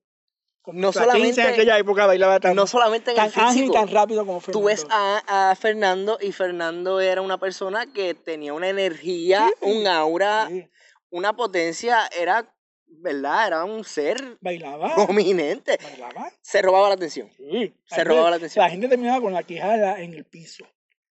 No 0.65 0.73
nuestra 0.73 1.05
15 1.05 1.13
solamente- 1.13 1.41
en 1.41 1.47
aquella 1.47 1.77
época 1.79 2.05
bailaba 2.05 2.39
tan, 2.39 2.55
no 2.55 2.67
solamente 2.67 3.11
en 3.11 3.15
tan 3.17 3.25
el 3.25 3.31
físico. 3.31 3.47
ágil 3.49 3.63
y 3.65 3.71
tan 3.71 3.87
rápido 3.87 4.23
como 4.25 4.39
Fernando. 4.39 4.59
Tú 4.59 4.65
ves 4.67 4.85
a, 4.91 5.51
a 5.51 5.55
Fernando 5.55 6.19
y 6.21 6.31
Fernando 6.31 6.99
era 6.99 7.21
una 7.21 7.39
persona 7.39 7.91
que 7.91 8.13
tenía 8.13 8.53
una 8.53 8.69
energía, 8.69 9.49
Sí, 9.61 9.71
un 9.71 9.87
aura, 9.87 10.47
Sí, 10.47 10.67
una 11.09 11.35
potencia, 11.35 12.07
era, 12.19 12.53
¿verdad? 12.89 13.47
Era 13.47 13.63
un 13.63 13.83
ser 13.83 14.37
bailaba, 14.41 14.93
prominente. 14.95 15.77
bailaba. 15.81 16.31
Se 16.41 16.61
robaba 16.61 16.89
la 16.89 16.95
atención. 16.95 17.29
Sí. 17.37 17.73
Se 17.85 18.03
robaba 18.03 18.29
la 18.31 18.35
atención. 18.37 18.63
La 18.63 18.69
gente 18.71 18.87
terminaba 18.87 19.21
con 19.21 19.33
la 19.33 19.43
quijada 19.43 20.01
en 20.01 20.13
el 20.13 20.25
piso. 20.25 20.65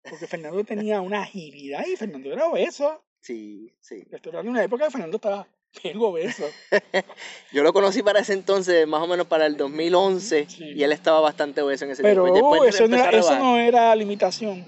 Porque 0.08 0.28
Fernando 0.28 0.64
tenía 0.64 1.02
una 1.02 1.22
agilidad 1.24 1.86
y 1.86 1.96
Fernando 1.96 2.32
era 2.32 2.46
obeso. 2.48 3.04
Sí, 3.22 3.74
sí. 3.80 4.04
Estoy 4.12 4.30
hablando 4.30 4.44
de 4.44 4.50
una 4.52 4.64
época 4.64 4.86
que 4.86 4.92
Fernando 4.92 5.18
estaba 5.18 5.48
bien 5.84 5.98
obeso. 6.00 6.44
Yo 7.52 7.64
lo 7.64 7.74
conocí 7.74 8.04
para 8.04 8.20
ese 8.20 8.34
entonces, 8.34 8.88
más 8.88 9.02
o 9.02 9.08
menos 9.08 9.26
para 9.28 9.46
el 9.48 9.58
2011, 9.58 10.46
Sí. 10.48 10.64
y 10.76 10.84
él 10.84 10.92
estaba 10.92 11.20
bastante 11.22 11.62
obeso 11.62 11.86
en 11.86 11.92
ese 11.92 12.04
Pero 12.04 12.24
tiempo. 12.32 12.52
Uh, 12.52 12.64
eso, 12.66 12.88
no 12.88 13.58
era 13.58 13.96
limitación. 13.96 14.66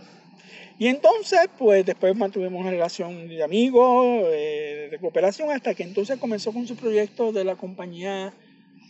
Y 0.79 0.87
entonces, 0.87 1.39
pues 1.57 1.85
después 1.85 2.15
mantuvimos 2.15 2.61
una 2.61 2.69
relación 2.69 3.27
de 3.27 3.43
amigos, 3.43 4.05
eh, 4.31 4.89
de 4.91 4.99
cooperación, 4.99 5.49
hasta 5.51 5.73
que 5.73 5.83
entonces 5.83 6.17
comenzó 6.19 6.53
con 6.53 6.67
su 6.67 6.75
proyecto 6.75 7.31
de 7.31 7.43
la 7.43 7.55
compañía 7.55 8.33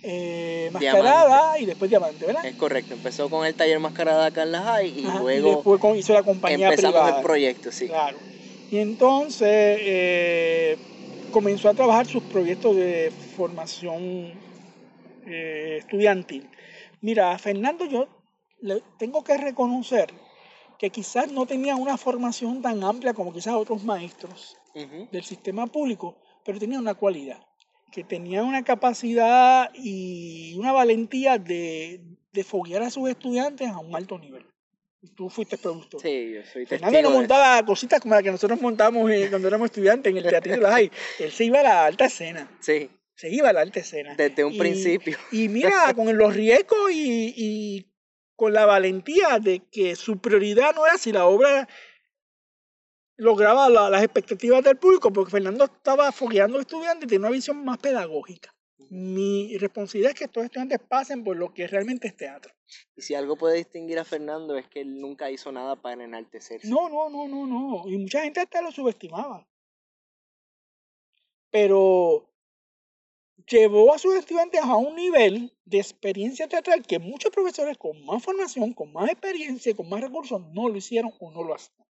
eh, 0.04 0.70
Mascarada 0.74 1.58
y 1.60 1.66
después 1.66 1.90
Diamante, 1.90 2.26
¿verdad? 2.26 2.46
Es 2.46 2.56
correcto, 2.56 2.94
empezó 2.94 3.30
con 3.30 3.46
el 3.46 3.56
taller 3.56 3.80
mascarada 3.80 4.28
acá 4.28 4.44
en 4.44 4.52
la 4.52 4.62
High 4.64 5.00
y 5.00 5.06
Ajá, 5.06 5.20
luego 5.20 5.56
después 5.56 5.80
con- 5.80 5.96
hizo 5.98 6.14
la 6.14 6.24
compañía 6.24 6.68
empezamos 6.70 7.00
privada. 7.00 7.18
el 7.18 7.24
proyecto, 7.24 7.72
sí. 7.72 7.88
Claro. 7.88 8.18
Y 8.70 8.80
entonces 8.80 9.48
eh, 9.82 10.78
comenzó 11.32 11.70
a 11.70 11.74
trabajar 11.74 12.06
sus 12.06 12.24
proyectos 12.24 12.76
de 12.76 13.12
formación 13.12 14.34
estudiantil. 15.26 16.50
Mira, 17.02 17.32
a 17.32 17.38
Fernando 17.38 17.86
yo 17.86 18.08
le 18.62 18.82
tengo 18.98 19.24
que 19.24 19.38
reconocer 19.38 20.14
que 20.80 20.90
quizás 20.90 21.32
no 21.32 21.46
tenía 21.46 21.76
una 21.76 21.98
formación 21.98 22.62
tan 22.62 22.84
amplia 22.84 23.14
como 23.14 23.34
quizás 23.34 23.54
otros 23.56 23.84
maestros 23.84 24.56
Ujú. 24.76 25.08
del 25.12 25.24
sistema 25.24 25.68
público, 25.68 26.18
pero 26.46 26.60
tenía 26.60 26.80
una 26.80 26.94
cualidad, 26.94 27.40
que 27.92 28.04
tenía 28.04 28.44
una 28.44 28.64
capacidad 28.64 29.72
y 29.74 30.56
una 30.58 30.72
valentía 30.72 31.38
de, 31.38 32.02
de 32.32 32.44
foguear 32.44 32.84
a 32.84 32.90
sus 32.90 33.10
estudiantes 33.10 33.68
a 33.70 33.80
un 33.80 33.96
alto 33.96 34.18
nivel. 34.20 34.46
Tú 35.16 35.30
fuiste 35.30 35.58
productor. 35.58 36.02
Sí, 36.02 36.34
yo 36.34 36.42
soy 36.52 36.66
Fernando 36.66 37.02
no 37.02 37.10
de 37.10 37.16
montaba 37.16 37.64
cositas 37.66 38.02
como 38.02 38.14
las 38.16 38.24
que 38.24 38.32
nosotros 38.32 38.60
montamos 38.62 39.10
eh, 39.10 39.28
cuando 39.30 39.48
éramos 39.48 39.66
estudiantes 39.68 40.12
en 40.12 40.18
el 40.18 40.24
Teatrito 40.28 40.58
de 40.58 40.62
la 40.64 40.76
Hay. 40.76 40.92
Él 41.20 41.32
se 41.32 41.46
iba 41.46 41.60
a 41.60 41.64
la 41.64 41.86
alta 41.86 42.06
escena. 42.06 42.50
Sí, 42.60 42.90
Se 43.16 43.30
iba 43.30 43.50
a 43.50 43.54
la 43.54 43.62
alta 43.62 43.80
escena. 43.80 44.16
desde 44.16 44.44
un 44.44 44.54
Y- 44.54 44.58
principio. 44.60 45.18
Y 45.32 45.48
mira, 45.50 45.94
con 45.96 46.16
los 46.18 46.36
riesgos 46.36 46.92
y, 46.92 47.34
y 47.38 47.86
con 48.38 48.54
la 48.54 48.66
valentía 48.66 49.40
de 49.40 49.60
que 49.70 49.96
su 49.98 50.20
prioridad 50.20 50.74
no 50.74 50.86
era 50.86 50.98
si 50.98 51.12
la 51.12 51.26
obra 51.26 51.68
lograba 53.18 53.68
la- 53.68 53.90
las 53.90 54.04
expectativas 54.04 54.64
del 54.64 54.78
público, 54.78 55.12
porque 55.12 55.32
Fernando 55.32 55.66
estaba 55.66 56.12
fogueando 56.12 56.60
estudiantes 56.60 57.06
y 57.06 57.08
tenía 57.08 57.28
una 57.28 57.36
visión 57.36 57.66
más 57.66 57.80
pedagógica. 57.80 58.54
Mi 58.90 59.58
responsabilidad 59.58 60.12
es 60.12 60.18
que 60.20 60.26
estos 60.26 60.44
estudiantes 60.46 60.80
pasen 60.88 61.24
por 61.24 61.36
lo 61.36 61.52
que 61.54 61.68
realmente 61.68 62.08
es 62.08 62.16
teatro. 62.16 62.54
Y 62.96 63.02
si 63.02 63.16
algo 63.16 63.36
puede 63.36 63.58
distinguir 63.58 63.98
a 63.98 64.06
Fernando 64.06 64.56
es 64.56 64.68
que 64.68 64.82
él 64.82 65.00
nunca 65.02 65.32
hizo 65.32 65.52
nada 65.52 65.76
para 65.76 66.04
enaltecerse. 66.04 66.70
No, 66.70 66.88
no, 66.88 67.10
no, 67.10 67.28
no, 67.28 67.48
no. 67.48 67.90
Y 67.90 67.98
mucha 67.98 68.22
gente 68.22 68.40
hasta 68.40 68.62
lo 68.62 68.72
subestimaba. 68.72 69.46
Pero 71.50 72.30
llevó 73.48 73.94
a 73.94 73.98
sus 73.98 74.16
estudiantes 74.16 74.62
a 74.62 74.76
un 74.76 74.96
nivel 74.96 75.54
de 75.66 75.80
experiencia 75.80 76.48
teatral 76.48 76.86
que 76.86 77.00
muchos 77.00 77.32
profesores 77.32 77.78
con 77.78 78.04
más 78.06 78.24
formación, 78.24 78.74
con 78.74 78.92
más 78.92 79.10
experiencia, 79.10 79.72
y 79.72 79.76
con 79.76 79.90
más 79.90 80.02
recursos 80.02 80.42
no 80.54 80.70
lo 80.70 80.76
hicieron 80.76 81.14
o 81.20 81.32
no 81.32 81.44
lo 81.44 81.56
hacían. 81.56 81.88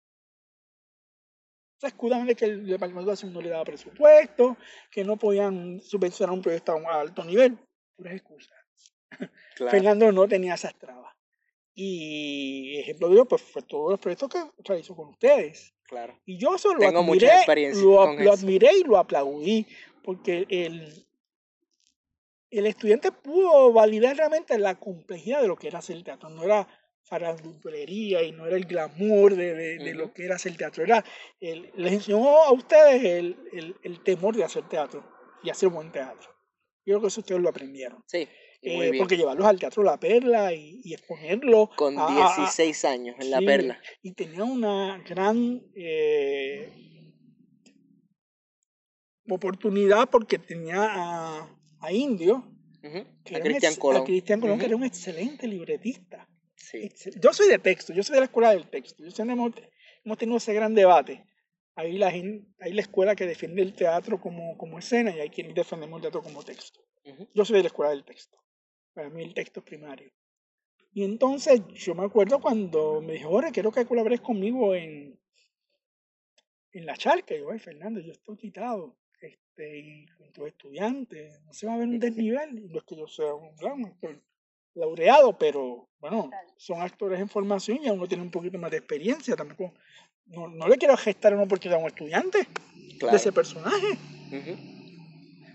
Se 1.78 1.86
escudan 1.86 2.26
de 2.26 2.34
que 2.34 2.44
el 2.44 2.66
Departamento 2.66 2.98
de 2.98 3.04
Educación 3.04 3.32
no 3.32 3.40
le 3.40 3.48
daba 3.48 3.64
presupuesto, 3.64 4.56
que 4.90 5.02
no 5.02 5.16
podían 5.16 5.80
subvencionar 5.80 6.34
un 6.34 6.42
proyecto 6.42 6.72
a 6.72 6.76
un 6.76 6.86
alto 6.86 7.24
nivel. 7.24 7.58
Puras 7.96 8.14
excusas. 8.14 8.56
Claro. 9.56 9.72
Fernando 9.72 10.10
no 10.10 10.26
tenía 10.26 10.54
esas 10.54 10.74
trabas. 10.78 11.14
Y 11.74 12.78
ejemplo 12.78 13.08
de 13.08 13.14
ello, 13.14 13.26
pues 13.26 13.42
fue 13.42 13.60
todos 13.60 13.90
los 13.90 14.00
proyectos 14.00 14.30
que 14.30 14.42
realizó 14.64 14.96
con 14.96 15.08
ustedes. 15.08 15.74
claro. 15.82 16.18
Y 16.24 16.38
yo 16.38 16.54
eso 16.54 16.72
lo 16.72 16.80
Tengo 16.80 17.02
mucha 17.02 17.26
admiré, 17.26 17.36
experiencia 17.36 17.82
lo, 17.82 18.12
lo 18.14 18.32
admiré 18.32 18.70
y 18.78 18.84
lo 18.84 18.96
aplaudí, 18.96 19.66
porque 20.02 20.46
el, 20.48 21.06
el 22.50 22.66
estudiante 22.66 23.12
pudo 23.12 23.72
validar 23.72 24.16
realmente 24.16 24.58
la 24.58 24.74
complejidad 24.74 25.40
de 25.42 25.48
lo 25.48 25.56
que 25.56 25.68
era 25.68 25.78
hacer 25.78 26.02
teatro. 26.02 26.28
No 26.30 26.42
era 26.42 26.66
farandulería 27.02 28.22
y 28.22 28.32
no 28.32 28.46
era 28.46 28.56
el 28.56 28.64
glamour 28.66 29.34
de, 29.34 29.54
de- 29.54 29.78
de 29.78 29.94
lo 29.94 30.12
que 30.12 30.24
era 30.26 30.36
hacer 30.36 30.56
teatro. 30.56 30.84
Era 30.84 31.04
el- 31.40 31.70
les 31.76 31.92
enseñó 31.92 32.42
a 32.42 32.52
ustedes 32.52 33.02
el, 33.04 33.36
el- 33.52 33.76
el 33.82 34.02
temor 34.02 34.36
de 34.36 34.44
hacer 34.44 34.68
teatro 34.68 35.04
y 35.42 35.50
hacer 35.50 35.68
buen 35.70 35.90
teatro. 35.90 36.28
Yo 36.84 36.94
creo 36.94 37.00
que 37.02 37.06
eso 37.08 37.20
ustedes 37.20 37.40
lo 37.40 37.48
aprendieron. 37.48 38.02
Sí, 38.06 38.28
Eh, 38.62 38.92
porque 38.98 39.16
llevarlos 39.16 39.46
al 39.46 39.58
Teatro 39.58 39.82
La 39.82 39.98
Perla 39.98 40.52
y, 40.52 40.82
y 40.84 40.92
exponerlo 40.92 41.70
Con 41.76 41.98
a- 41.98 42.02
a- 42.02 42.32
a- 42.34 42.36
16 42.36 42.84
años 42.84 43.16
en 43.18 43.30
la 43.30 43.38
perla. 43.40 43.80
Y 44.02 44.12
tenía 44.12 44.44
una 44.44 45.02
gran 45.08 45.62
eh, 45.74 46.70
oportunidad 49.28 50.08
porque 50.10 50.38
tenía 50.38 50.82
a, 50.84 51.59
a 51.80 51.92
Indio, 51.92 52.36
Ujú. 52.82 53.04
que 53.24 53.36
A 53.36 53.40
Cristian 53.40 53.72
ex- 53.72 53.78
a 53.78 53.80
Colón. 53.80 54.04
Cristian 54.04 54.40
Colón, 54.40 54.58
que 54.58 54.64
Ujú. 54.66 54.70
era 54.74 54.76
un 54.76 54.84
excelente 54.84 55.46
libretista. 55.46 56.28
Sí. 56.54 56.78
Excel- 56.78 57.18
Yo 57.20 57.32
soy 57.32 57.48
de 57.48 57.58
texto, 57.58 57.92
yo 57.92 58.02
soy 58.02 58.14
de 58.14 58.20
la 58.20 58.26
escuela 58.26 58.50
del 58.52 58.68
texto. 58.68 59.02
Yo 59.04 59.22
hemos, 59.24 59.52
hemos 60.04 60.18
tenido 60.18 60.36
ese 60.38 60.52
gran 60.54 60.74
debate. 60.74 61.26
Ahí 61.74 61.96
la, 61.98 62.10
gen- 62.10 62.54
hay 62.60 62.72
la 62.72 62.82
escuela 62.82 63.16
que 63.16 63.26
defiende 63.26 63.62
el 63.62 63.74
teatro 63.74 64.20
como, 64.20 64.56
como 64.58 64.78
escena 64.78 65.14
y 65.16 65.20
hay 65.20 65.30
quienes 65.30 65.54
defendemos 65.54 65.96
el 65.98 66.02
teatro 66.02 66.22
como 66.22 66.42
texto. 66.42 66.80
Ujú. 67.04 67.28
Yo 67.34 67.44
soy 67.44 67.56
de 67.56 67.62
la 67.62 67.68
escuela 67.68 67.90
del 67.92 68.04
texto. 68.04 68.38
Para 68.92 69.08
mí 69.08 69.22
el 69.22 69.32
texto 69.34 69.60
es 69.60 69.66
primario. 69.66 70.10
Y 70.92 71.04
entonces 71.04 71.62
yo 71.74 71.94
me 71.94 72.04
acuerdo 72.04 72.40
cuando 72.40 73.00
me 73.00 73.14
dijo, 73.14 73.30
Jorge, 73.30 73.52
quiero 73.52 73.70
que 73.72 73.86
colabores 73.86 74.20
conmigo 74.20 74.74
en, 74.74 75.18
en 76.72 76.86
la 76.86 76.96
charca. 76.96 77.34
Y 77.34 77.38
yo, 77.40 77.50
ay, 77.50 77.58
Fernando, 77.58 78.00
yo 78.00 78.12
estoy 78.12 78.36
quitado. 78.36 78.98
Este, 79.20 79.78
y 79.78 80.06
con 80.16 80.32
tus 80.32 80.46
estudiantes, 80.48 81.40
no 81.44 81.52
se 81.52 81.66
va 81.66 81.74
a 81.74 81.78
ver 81.78 81.88
un 81.88 81.98
desnivel. 81.98 82.70
No 82.72 82.78
es 82.78 82.84
que 82.84 82.96
yo 82.96 83.06
sea 83.06 83.34
un 83.34 83.54
gran 83.56 83.84
actor 83.84 84.18
laureado, 84.74 85.36
pero 85.36 85.88
bueno, 85.98 86.30
son 86.56 86.80
actores 86.80 87.20
en 87.20 87.28
formación 87.28 87.78
y 87.84 87.90
uno 87.90 88.06
tiene 88.08 88.22
un 88.22 88.30
poquito 88.30 88.58
más 88.58 88.70
de 88.70 88.78
experiencia. 88.78 89.36
Tampoco, 89.36 89.74
no, 90.26 90.48
no 90.48 90.66
le 90.68 90.76
quiero 90.78 90.96
gestar 90.96 91.34
una 91.34 91.42
oportunidad 91.44 91.78
a 91.80 91.82
un 91.82 91.88
estudiante 91.88 92.46
Claro. 92.98 93.12
de 93.12 93.16
ese 93.16 93.32
personaje. 93.32 93.98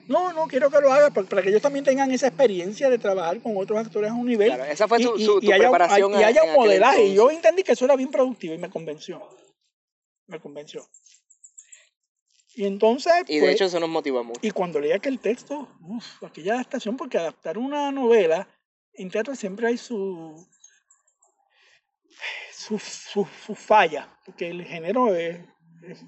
No, 0.07 0.31
no 0.33 0.45
quiero 0.47 0.69
que 0.69 0.79
lo 0.81 0.91
haga 0.93 1.09
pa- 1.09 1.23
para 1.23 1.41
que 1.41 1.49
ellos 1.49 1.61
también 1.63 1.83
tengan 1.83 2.11
esa 2.11 2.27
experiencia 2.27 2.89
de 2.91 2.99
trabajar 2.99 3.39
con 3.41 3.57
otros 3.57 3.79
actores 3.79 4.11
a 4.11 4.13
un 4.13 4.27
nivel. 4.27 4.49
Claro, 4.53 4.65
esa 4.65 4.87
fue 4.87 4.99
y- 5.01 5.03
su- 5.03 5.39
y 5.41 5.51
haya, 5.51 5.63
preparación. 5.69 6.11
y 6.13 6.23
haya 6.23 6.43
un 6.43 6.53
modelaje. 6.53 7.05
Y 7.07 7.15
yo 7.15 7.31
entendí 7.31 7.63
que 7.63 7.71
eso 7.71 7.85
era 7.85 7.95
bien 7.95 8.11
productivo 8.11 8.53
y 8.53 8.59
me 8.59 8.69
convenció. 8.69 9.27
Me 10.27 10.39
convenció. 10.39 10.85
Y 12.55 12.65
entonces, 12.65 13.13
Y 13.27 13.35
de 13.35 13.39
pues, 13.41 13.55
hecho 13.55 13.65
eso 13.65 13.79
nos 13.79 13.89
motiva 13.89 14.23
mucho. 14.23 14.39
y 14.41 14.51
cuando 14.51 14.79
leí 14.79 14.91
aquel 14.93 15.19
texto, 15.19 15.67
uff, 15.81 16.23
aquella 16.23 16.53
adaptación, 16.55 16.95
porque 16.97 17.17
adaptar 17.17 17.57
una 17.57 17.91
novela 17.91 18.47
en 18.93 19.09
teatro 19.11 19.35
siempre 19.35 19.67
hay 19.67 19.77
su 19.77 20.47
su, 22.51 22.79
su, 22.79 23.27
su 23.45 23.53
falla, 23.55 24.17
porque 24.25 24.47
el 24.49 24.63
género 24.63 25.13
es, 25.15 25.37
es- 25.83 26.03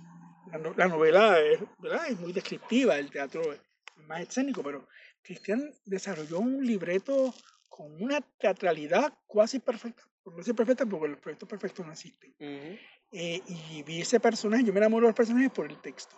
la, 0.51 0.57
la 0.77 0.87
novela 0.87 1.39
es, 1.41 1.59
¿verdad? 1.79 2.07
es 2.07 2.17
muy 2.19 2.31
descriptiva, 2.31 2.97
el 2.97 3.11
teatro 3.11 3.51
es 3.53 3.59
más 4.07 4.21
escénico, 4.21 4.63
pero 4.63 4.87
Cristian 5.21 5.69
desarrolló 5.85 6.39
un 6.39 6.65
libreto 6.65 7.33
con 7.67 8.01
una 8.01 8.21
teatralidad 8.21 9.13
casi 9.31 9.59
perfecta, 9.59 10.03
no 10.25 10.31
decir 10.37 10.55
perfecta, 10.55 10.85
porque 10.85 11.09
los 11.09 11.19
proyectos 11.19 11.49
perfectos 11.49 11.85
no 11.85 11.91
existen. 11.91 12.33
Eh, 12.39 13.41
y 13.45 13.83
vi 13.83 14.01
ese 14.01 14.19
personaje, 14.21 14.63
yo 14.63 14.71
me 14.73 14.79
enamoro 14.79 15.05
de 15.05 15.09
los 15.09 15.15
personajes 15.15 15.51
por 15.51 15.69
el 15.69 15.77
texto. 15.81 16.15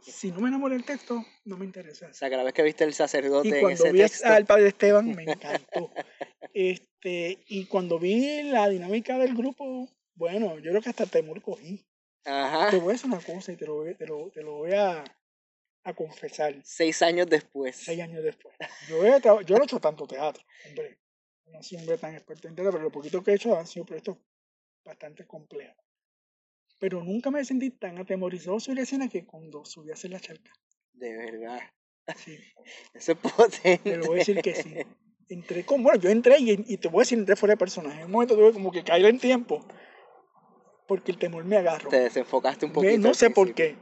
Si 0.00 0.30
no 0.32 0.40
me 0.40 0.48
enamoro 0.48 0.74
del 0.74 0.84
texto, 0.84 1.24
no 1.44 1.56
me 1.56 1.64
interesa. 1.64 2.08
O 2.08 2.14
sea, 2.14 2.28
que 2.30 2.36
la 2.36 2.42
vez 2.44 2.52
que 2.54 2.62
viste 2.62 2.84
el 2.84 2.94
sacerdote 2.94 3.48
Y 3.48 3.52
en 3.52 3.60
cuando 3.60 3.84
ese 3.84 3.92
vi 3.92 3.98
texto, 4.00 4.26
al 4.28 4.46
padre 4.46 4.68
Esteban, 4.68 5.14
me 5.14 5.22
encantó. 5.32 5.92
Este, 6.52 7.44
y 7.48 7.66
cuando 7.66 7.98
vi 7.98 8.42
la 8.44 8.68
dinámica 8.68 9.18
del 9.18 9.34
grupo, 9.34 9.88
Bueno, 10.14 10.58
yo 10.58 10.70
creo 10.70 10.82
que 10.82 10.90
hasta 10.90 11.06
temor 11.06 11.40
cogí. 11.42 11.86
Te 12.22 12.30
Ajá. 12.30 12.70
voy 12.76 12.90
a 12.90 12.92
decir 12.92 13.06
una 13.06 13.20
cosa 13.20 13.52
y 13.52 13.56
te 13.56 13.66
lo, 13.66 13.76
voy- 13.76 13.94
te 13.94 14.06
lo, 14.06 14.30
te 14.30 14.42
lo 14.42 14.52
voy 14.58 14.72
a, 14.72 15.02
a 15.84 15.94
confesar 15.94 16.54
Seis 16.62 17.00
años 17.02 17.26
después. 17.28 17.76
seis 17.76 18.00
años 18.00 18.22
después. 18.22 18.54
Yo, 18.88 19.04
he 19.04 19.20
yo 19.20 19.56
no 19.56 19.62
he 19.62 19.64
hecho 19.64 19.80
tanto 19.80 20.06
teatro, 20.06 20.42
hombre. 20.66 20.98
No 21.46 21.62
soy 21.62 21.76
un 21.76 21.82
hombre 21.82 21.98
tan 21.98 22.14
experto 22.14 22.48
en 22.48 22.54
teatro, 22.54 22.72
pero 22.72 22.84
lo 22.84 22.92
poquito 22.92 23.22
que 23.22 23.30
he 23.32 23.34
hecho 23.34 23.58
han 23.58 23.66
sido 23.66 23.86
proyectos 23.86 24.18
bastante 24.84 25.26
complejos. 25.26 25.84
Pero 26.80 27.04
nunca 27.04 27.30
me 27.30 27.44
sentí 27.44 27.70
tan 27.70 27.98
atemorizado 27.98 28.58
sobre 28.58 28.76
la 28.76 28.82
escena 28.82 29.08
que 29.08 29.24
cuando 29.24 29.64
subí 29.64 29.90
a 29.90 29.94
hacer 29.94 30.10
la 30.10 30.18
charca. 30.18 30.50
De 30.94 31.16
verdad. 31.16 31.60
Sí, 32.16 32.36
Eso 32.94 33.12
es 33.12 33.18
potente. 33.18 33.78
te 33.84 33.96
lo 33.96 34.06
voy 34.06 34.16
a 34.16 34.18
decir 34.18 34.40
que 34.42 34.54
sí. 34.54 34.74
Entré 35.28 35.64
con, 35.64 35.82
bueno, 35.84 36.00
yo 36.00 36.10
entré 36.10 36.38
y, 36.40 36.50
y 36.66 36.76
te 36.78 36.88
voy 36.88 37.00
a 37.00 37.02
decir, 37.02 37.18
entré 37.18 37.36
fuera 37.36 37.52
de 37.52 37.58
personaje. 37.58 38.00
En 38.00 38.06
un 38.06 38.10
momento 38.12 38.34
tuve 38.34 38.52
como 38.52 38.72
que 38.72 38.82
caer 38.82 39.04
en 39.04 39.20
tiempo 39.20 39.64
porque 40.88 41.12
el 41.12 41.18
temor 41.18 41.44
me 41.44 41.56
agarró. 41.56 41.88
Te 41.88 42.00
desenfocaste 42.00 42.66
un 42.66 42.72
Me- 42.72 42.74
poquito. 42.74 42.98
no 42.98 43.08
al 43.10 43.14
sé 43.14 43.30
por 43.30 43.54
qué. 43.54 43.76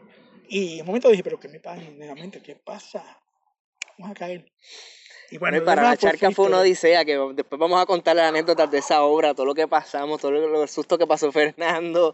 Y 0.48 0.74
en 0.74 0.80
un 0.80 0.86
momento 0.88 1.08
dije, 1.08 1.22
pero 1.22 1.40
¿qué 1.40 1.48
me 1.48 1.58
pasa? 1.60 1.80
Nuevamente, 1.90 2.42
¿qué 2.42 2.54
pasa? 2.56 3.18
Vamos 3.96 4.14
a 4.14 4.18
caer. 4.18 4.52
Y 5.30 5.38
Bueno, 5.38 5.62
para 5.64 5.82
la 5.82 5.96
charca 5.96 6.30
fue 6.30 6.46
una 6.46 6.60
odisea, 6.60 7.04
que 7.04 7.18
después 7.34 7.58
vamos 7.58 7.80
a 7.80 7.86
contar 7.86 8.16
las 8.16 8.28
anécdotas 8.30 8.70
de 8.70 8.78
esa 8.78 9.02
obra, 9.02 9.34
todo 9.34 9.46
lo 9.46 9.54
que 9.54 9.66
pasamos, 9.68 10.20
todo 10.20 10.32
lo, 10.32 10.62
el 10.62 10.68
susto 10.68 10.96
que 10.98 11.06
pasó 11.06 11.30
Fernando, 11.32 12.12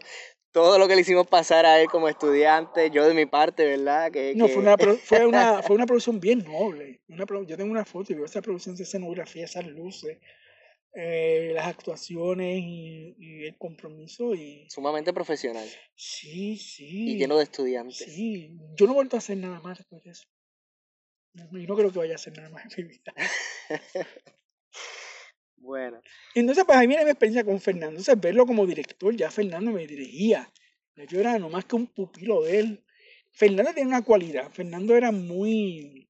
todo 0.55 0.79
lo 0.79 0.87
que 0.87 0.95
le 0.95 1.01
hicimos 1.01 1.27
pasar 1.27 1.65
a 1.65 1.81
él 1.81 1.89
como 1.89 2.07
estudiante, 2.07 2.89
yo 2.89 3.05
de 3.05 3.13
mi 3.13 3.25
parte, 3.25 3.65
¿verdad? 3.65 4.09
Que, 4.09 4.33
No, 4.35 4.45
que- 4.47 4.53
fue 4.53 4.61
una, 4.61 4.77
fue, 4.77 5.25
una, 5.27 5.61
fue 5.61 5.75
una 5.75 5.85
producción 5.85 6.21
bien 6.21 6.45
noble. 6.45 7.01
Una 7.09 7.25
yo 7.45 7.57
tengo 7.57 7.69
una 7.73 7.83
foto 7.83 8.13
y 8.13 8.15
veo 8.15 8.23
esa 8.23 8.41
producción 8.41 8.73
de 8.77 8.83
escenografía, 8.83 9.43
esas 9.43 9.67
luces, 9.67 10.17
eh, 10.93 11.51
las 11.53 11.67
actuaciones 11.67 12.57
y, 12.57 13.17
y 13.19 13.43
el 13.47 13.57
compromiso. 13.57 14.33
Y 14.33 14.65
sumamente 14.69 15.11
profesional 15.11 15.67
sí, 15.93 16.55
sí. 16.55 17.11
y 17.11 17.17
lleno 17.17 17.35
de 17.35 17.43
estudiantes. 17.43 17.97
Sí, 17.97 18.57
yo 18.77 18.85
no 18.85 18.93
he 18.93 18.95
vuelto 18.95 19.17
a 19.17 19.19
hacer 19.19 19.35
nada 19.35 19.59
más 19.59 19.79
después 19.79 20.05
de 20.05 20.11
eso. 20.11 20.25
Y 21.51 21.67
no 21.67 21.75
creo 21.75 21.91
que 21.91 21.99
vaya 21.99 22.13
a 22.13 22.15
hacer 22.15 22.31
nada 22.37 22.49
más 22.49 22.63
en 22.77 22.87
mi 22.87 22.93
vida. 22.93 23.13
Bueno, 25.65 25.99
Entonces, 26.35 26.63
pues 26.63 26.77
ahí 26.77 26.85
viene 26.85 27.03
mi 27.03 27.09
experiencia 27.09 27.43
con 27.43 27.59
Fernando. 27.59 27.97
Entonces, 27.99 28.21
verlo 28.21 28.45
como 28.45 28.67
director, 28.67 29.15
ya 29.15 29.31
Fernando 29.31 29.71
me 29.71 29.87
dirigía. 29.87 30.51
Yo 31.09 31.19
era 31.19 31.39
nomás 31.39 31.65
que 31.65 31.75
un 31.75 31.87
pupilo 31.87 32.43
de 32.43 32.59
él. 32.59 32.85
Fernando 33.31 33.73
tenía 33.73 33.87
una 33.87 34.03
cualidad. 34.03 34.51
Fernando 34.51 34.95
era 34.95 35.11
muy. 35.11 36.07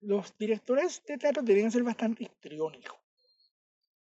Los 0.00 0.36
directores 0.38 1.02
de 1.06 1.18
teatro 1.18 1.42
deberían 1.42 1.70
ser 1.70 1.82
bastante 1.82 2.24
histriónicos. 2.24 2.98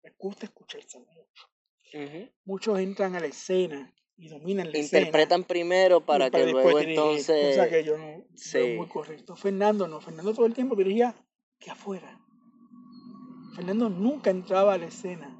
Les 0.02 0.16
gusta 0.16 0.44
escucharse 0.44 0.98
mucho. 0.98 2.30
Muchos 2.44 2.78
entran 2.78 3.16
a 3.16 3.20
la 3.20 3.26
escena 3.26 3.92
y 4.16 4.28
dominan 4.28 4.70
la 4.70 4.78
escena. 4.78 5.06
interpretan 5.06 5.44
primero 5.44 6.04
para 6.04 6.30
que 6.30 6.46
luego 6.46 6.78
dirigir, 6.78 6.90
entonces... 6.90 7.56
Cosa 7.56 7.70
que 7.70 7.82
yo 7.82 7.96
no 7.96 8.26
Sí. 8.34 8.74
muy 8.76 8.88
correcto. 8.88 9.34
Fernando 9.36 9.88
no. 9.88 10.00
Fernando 10.02 10.34
todo 10.34 10.44
el 10.44 10.54
tiempo 10.54 10.76
dirigía 10.76 11.14
que 11.58 11.70
afuera. 11.70 12.20
Fernando 13.58 13.88
nunca 13.90 14.30
entraba 14.30 14.74
a 14.74 14.78
la 14.78 14.86
escena. 14.86 15.36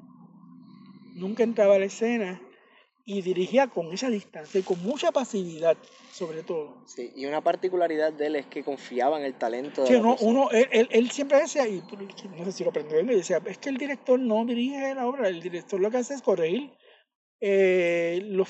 Nunca 1.15 1.41
entraba 1.43 1.75
a 1.75 1.79
la 1.79 1.85
escena 1.85 2.41
y 3.05 3.21
dirigía 3.21 3.67
con 3.67 3.93
esa 3.93 4.09
distancia 4.09 4.59
y 4.59 4.63
con 4.63 4.77
mucha 4.83 5.13
pasividad, 5.13 5.77
sobre 6.11 6.43
todo. 6.43 6.83
Sí, 6.85 7.13
y 7.15 7.25
una 7.27 7.39
particularidad 7.41 8.11
de 8.11 8.27
él 8.27 8.35
es 8.35 8.45
que 8.47 8.61
confiaba 8.61 9.17
en 9.19 9.23
el 9.25 9.35
talento 9.35 9.83
de 9.83 9.87
Sí, 9.87 9.95
uno, 10.19 10.51
él, 10.51 10.67
él- 10.69 10.89
él 10.91 11.09
siempre 11.11 11.39
decía, 11.39 11.65
y 11.65 11.81
no 12.37 12.43
sé 12.43 12.51
si 12.51 12.65
lo 12.65 12.71
aprendió 12.71 12.99
él, 12.99 13.07
decía, 13.07 13.41
es 13.45 13.57
que 13.57 13.69
el 13.69 13.77
director 13.77 14.19
no 14.19 14.43
dirige 14.43 14.93
la 14.93 15.07
obra, 15.07 15.29
el 15.29 15.41
director 15.41 15.79
lo 15.79 15.89
que 15.89 15.97
hace 15.97 16.15
es 16.15 16.21
corregir 16.21 16.73
eh, 17.39 18.19
los, 18.25 18.49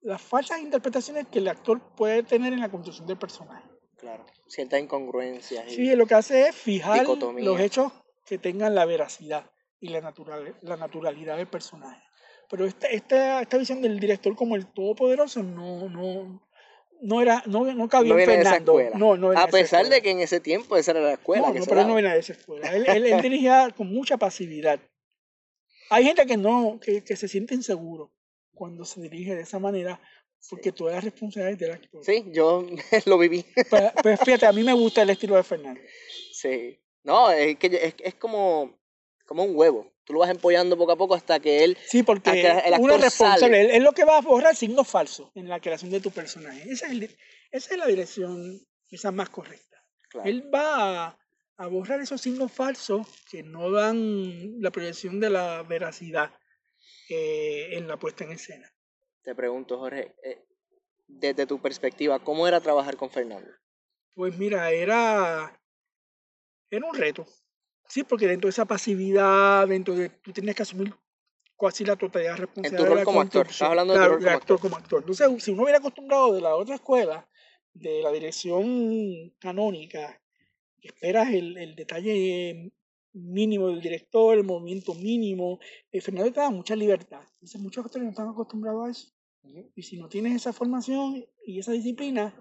las 0.00 0.22
falsas 0.22 0.62
interpretaciones 0.62 1.26
que 1.28 1.40
el 1.40 1.48
actor 1.48 1.82
puede 1.94 2.22
tener 2.22 2.54
en 2.54 2.60
la 2.60 2.70
construcción 2.70 3.06
del 3.06 3.18
personaje. 3.18 3.69
Claro, 4.00 4.24
ciertas 4.48 4.80
incongruencias. 4.80 5.66
y- 5.68 5.74
Sí, 5.76 5.94
lo 5.94 6.06
que 6.06 6.14
hace 6.14 6.48
es 6.48 6.54
fijar 6.56 7.00
Dicotomía. 7.00 7.44
los 7.44 7.60
hechos 7.60 7.92
que 8.26 8.38
tengan 8.38 8.74
la 8.74 8.84
veracidad 8.86 9.50
y 9.78 9.88
la, 9.88 10.00
natural, 10.00 10.56
la 10.62 10.76
naturalidad 10.76 11.36
del 11.36 11.46
personaje. 11.48 12.02
Pero 12.48 12.64
esta, 12.66 12.88
esta, 12.88 13.42
esta 13.42 13.58
visión 13.58 13.80
del 13.82 14.00
director 14.00 14.34
como 14.34 14.56
el 14.56 14.66
todopoderoso 14.66 15.42
no, 15.42 15.88
no, 15.88 16.42
no 17.02 17.20
era, 17.22 17.42
no, 17.46 17.64
no 17.74 17.88
cabía 17.88 18.14
no 18.14 18.18
en 18.18 18.26
viene 18.26 18.32
de 18.36 18.40
esa 18.42 18.50
Fernando. 18.52 18.80
escuela. 18.80 18.98
No, 18.98 19.16
no 19.16 19.38
a 19.38 19.46
pesar 19.48 19.88
de 19.88 20.02
que 20.02 20.10
en 20.10 20.20
ese 20.20 20.40
tiempo 20.40 20.76
esa 20.76 20.90
era 20.92 21.00
la 21.00 21.12
escuela. 21.12 21.46
No, 21.48 21.52
que 21.52 21.60
no, 21.60 21.66
pero 21.66 21.80
él 21.82 21.86
no 21.88 21.94
venía 21.94 22.12
de 22.14 22.18
esa 22.20 22.32
escuela. 22.32 22.74
Él, 22.74 22.84
él, 22.88 23.06
él 23.06 23.20
dirigía 23.22 23.70
con 23.76 23.88
mucha 23.92 24.16
pasividad. 24.16 24.80
Hay 25.90 26.04
gente 26.04 26.24
que 26.26 26.36
no, 26.36 26.78
que, 26.80 27.02
que 27.04 27.16
se 27.16 27.28
siente 27.28 27.54
inseguro 27.54 28.12
cuando 28.54 28.84
se 28.84 29.00
dirige 29.00 29.34
de 29.34 29.42
esa 29.42 29.58
manera, 29.58 30.00
porque 30.48 30.72
toda 30.72 30.92
la 30.92 31.00
responsabilidad 31.00 31.52
es 31.52 31.58
del 31.58 31.72
actor. 31.72 32.04
Sí, 32.04 32.24
yo 32.28 32.66
lo 33.06 33.18
viví. 33.18 33.44
Pues, 33.68 33.82
pues 34.02 34.20
fíjate, 34.20 34.46
a 34.46 34.52
mí 34.52 34.62
me 34.62 34.72
gusta 34.72 35.02
el 35.02 35.10
estilo 35.10 35.36
de 35.36 35.42
Fernando. 35.42 35.80
Sí. 36.32 36.78
No, 37.02 37.30
es 37.30 37.56
que 37.58 37.66
es, 37.66 37.94
es 37.98 38.14
como, 38.14 38.78
como 39.26 39.44
un 39.44 39.54
huevo. 39.56 39.92
Tú 40.04 40.14
lo 40.14 40.20
vas 40.20 40.30
empollando 40.30 40.76
poco 40.76 40.92
a 40.92 40.96
poco 40.96 41.14
hasta 41.14 41.38
que 41.40 41.62
él. 41.64 41.78
Sí, 41.86 42.02
porque 42.02 42.40
el 42.64 42.80
uno 42.80 42.94
es 42.96 43.02
responsable. 43.02 43.60
Él 43.60 43.70
es 43.70 43.82
lo 43.82 43.92
que 43.92 44.04
va 44.04 44.18
a 44.18 44.20
borrar 44.22 44.56
signos 44.56 44.88
falsos 44.88 45.30
en 45.34 45.48
la 45.48 45.60
creación 45.60 45.90
de 45.90 46.00
tu 46.00 46.10
personaje. 46.10 46.62
Esa 46.70 46.86
es, 46.86 46.92
el- 46.92 47.16
esa 47.52 47.72
es 47.74 47.78
la 47.78 47.86
dirección 47.86 48.60
quizás 48.86 49.12
más 49.12 49.28
correcta. 49.30 49.78
Claro, 50.08 50.28
Él 50.28 50.52
va 50.52 51.06
a, 51.06 51.18
a 51.58 51.66
borrar 51.68 52.00
esos 52.00 52.20
signos 52.20 52.50
falsos 52.50 53.06
que 53.30 53.42
no 53.44 53.70
dan 53.70 54.60
la 54.60 54.70
proyección 54.72 55.20
de 55.20 55.30
la 55.30 55.62
veracidad 55.62 56.32
eh, 57.08 57.68
en 57.76 57.86
la 57.86 57.98
puesta 57.98 58.24
en 58.24 58.32
escena. 58.32 58.68
Te 59.22 59.34
pregunto, 59.34 59.78
Jorge, 59.78 60.14
eh, 60.22 60.44
desde 61.06 61.46
tu 61.46 61.60
perspectiva, 61.60 62.18
¿cómo 62.18 62.46
era 62.46 62.60
trabajar 62.60 62.96
con 62.96 63.10
Fernando? 63.10 63.50
Pues 64.14 64.36
mira, 64.38 64.70
era, 64.70 65.60
era 66.70 66.86
un 66.86 66.94
reto. 66.94 67.26
Sí, 67.86 68.04
porque 68.04 68.26
dentro 68.26 68.46
de 68.46 68.50
esa 68.50 68.64
pasividad, 68.64 69.66
dentro 69.68 69.94
de 69.94 70.08
tú 70.08 70.32
tienes 70.32 70.54
que 70.54 70.62
asumir 70.62 70.94
casi 71.58 71.84
la 71.84 71.96
totalidad 71.96 72.38
responsabilidad. 72.38 72.86
rol 72.86 72.94
de 72.94 73.00
la 73.00 73.04
como 73.04 73.20
actor, 73.20 73.46
estás 73.46 73.68
hablando 73.68 73.92
de 73.92 73.98
tu 73.98 74.00
Claro, 74.00 74.14
rol 74.14 74.22
como 74.24 74.36
actor 74.36 74.60
como 74.60 74.76
actor. 74.76 75.00
Entonces, 75.00 75.44
si 75.44 75.50
uno 75.50 75.62
hubiera 75.62 75.78
acostumbrado 75.78 76.32
de 76.32 76.40
la 76.40 76.54
otra 76.54 76.76
escuela, 76.76 77.28
de 77.72 78.02
la 78.02 78.10
dirección 78.10 79.30
canónica, 79.38 80.22
que 80.80 80.88
esperas 80.88 81.28
el, 81.28 81.56
el 81.58 81.74
detalle 81.74 82.72
mínimo 83.12 83.68
del 83.68 83.80
director, 83.80 84.36
el 84.38 84.44
movimiento 84.44 84.94
mínimo, 84.94 85.58
eh, 85.90 86.00
Fernando 86.00 86.32
te 86.32 86.40
da 86.40 86.50
mucha 86.50 86.76
libertad. 86.76 87.22
Entonces, 87.34 87.60
muchos 87.60 87.84
actores 87.84 88.04
no 88.04 88.10
están 88.10 88.28
acostumbrados 88.28 88.86
a 88.86 88.90
eso. 88.90 89.12
Y 89.74 89.82
si 89.82 89.96
no 89.96 90.08
tienes 90.08 90.34
esa 90.36 90.52
formación 90.52 91.24
y 91.46 91.58
esa 91.58 91.72
disciplina, 91.72 92.34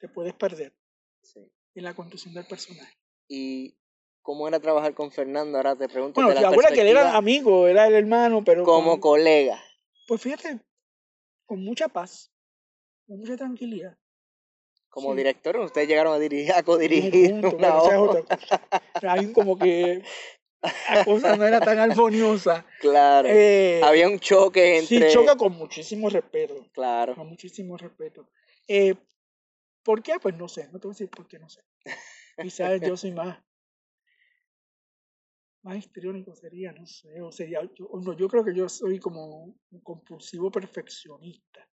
te 0.00 0.08
puedes 0.08 0.34
perder 0.34 0.74
Sí. 1.22 1.40
en 1.74 1.84
la 1.84 1.94
construcción 1.94 2.34
del 2.34 2.46
personaje. 2.46 2.92
¿Y 3.28 3.76
cómo 4.22 4.48
era 4.48 4.58
trabajar 4.60 4.92
con 4.94 5.10
Fernando? 5.12 5.56
Ahora 5.56 5.76
te 5.76 5.88
pregunto 5.88 6.20
Bueno, 6.20 6.34
de 6.34 6.40
la 6.40 6.48
acuérdate 6.48 6.74
que 6.74 6.80
él 6.82 6.88
era 6.88 7.16
amigo, 7.16 7.68
era 7.68 7.86
el 7.86 7.94
hermano, 7.94 8.42
pero 8.44 8.64
como 8.64 8.92
con- 8.92 9.00
colega. 9.12 9.62
pues 10.08 10.20
fíjate, 10.20 10.60
con 11.46 11.62
mucha 11.64 11.88
paz, 11.88 12.32
con 13.06 13.20
mucha 13.20 13.36
tranquilidad. 13.36 13.96
Como 14.92 15.12
Sí. 15.12 15.16
director, 15.16 15.56
ustedes 15.56 15.88
llegaron 15.88 16.12
a 16.12 16.18
dirigir, 16.18 16.52
a 16.52 16.62
codirigir 16.62 17.32
una 17.32 17.78
obra. 17.78 17.98
otra 17.98 18.36
cosa. 18.36 18.68
Ahí 19.10 19.32
como 19.32 19.56
que 19.58 20.02
la 20.62 21.02
cosa 21.06 21.34
no 21.34 21.46
era 21.46 21.60
tan 21.60 21.78
armoniosa. 21.78 22.66
Claro. 22.78 23.26
Eh, 23.30 23.80
Había 23.82 24.06
un 24.06 24.18
choque 24.20 24.82
sí, 24.82 24.96
entre. 24.96 25.10
choca 25.10 25.34
con 25.34 25.54
muchísimo 25.54 26.10
respeto, 26.10 26.66
Claro. 26.72 27.14
con 27.14 27.26
muchísimo 27.26 27.78
respeto. 27.78 28.28
Eh, 28.68 28.94
¿Por 29.82 30.02
qué? 30.02 30.16
Pues 30.20 30.36
no 30.36 30.46
sé, 30.46 30.68
no 30.70 30.78
te 30.78 30.88
voy 30.88 30.92
a 30.92 30.94
decir 30.94 31.08
por 31.08 31.26
qué, 31.26 31.38
no 31.38 31.48
sé. 31.48 31.62
Quizás 32.36 32.78
yo 32.94 32.94
soy 32.94 33.12
más, 33.12 33.42
más 35.62 35.78
histriónico 35.78 36.36
sería, 36.36 36.70
no 36.72 36.86
sé, 36.86 37.18
o 37.22 37.32
sería, 37.32 37.60
yo, 37.74 37.88
no, 38.02 38.12
yo 38.14 38.28
creo 38.28 38.44
que 38.44 38.54
yo 38.54 38.68
soy 38.68 38.98
como 38.98 39.56
un 39.70 39.80
compulsivo 39.82 40.50
perfeccionista. 40.50 41.66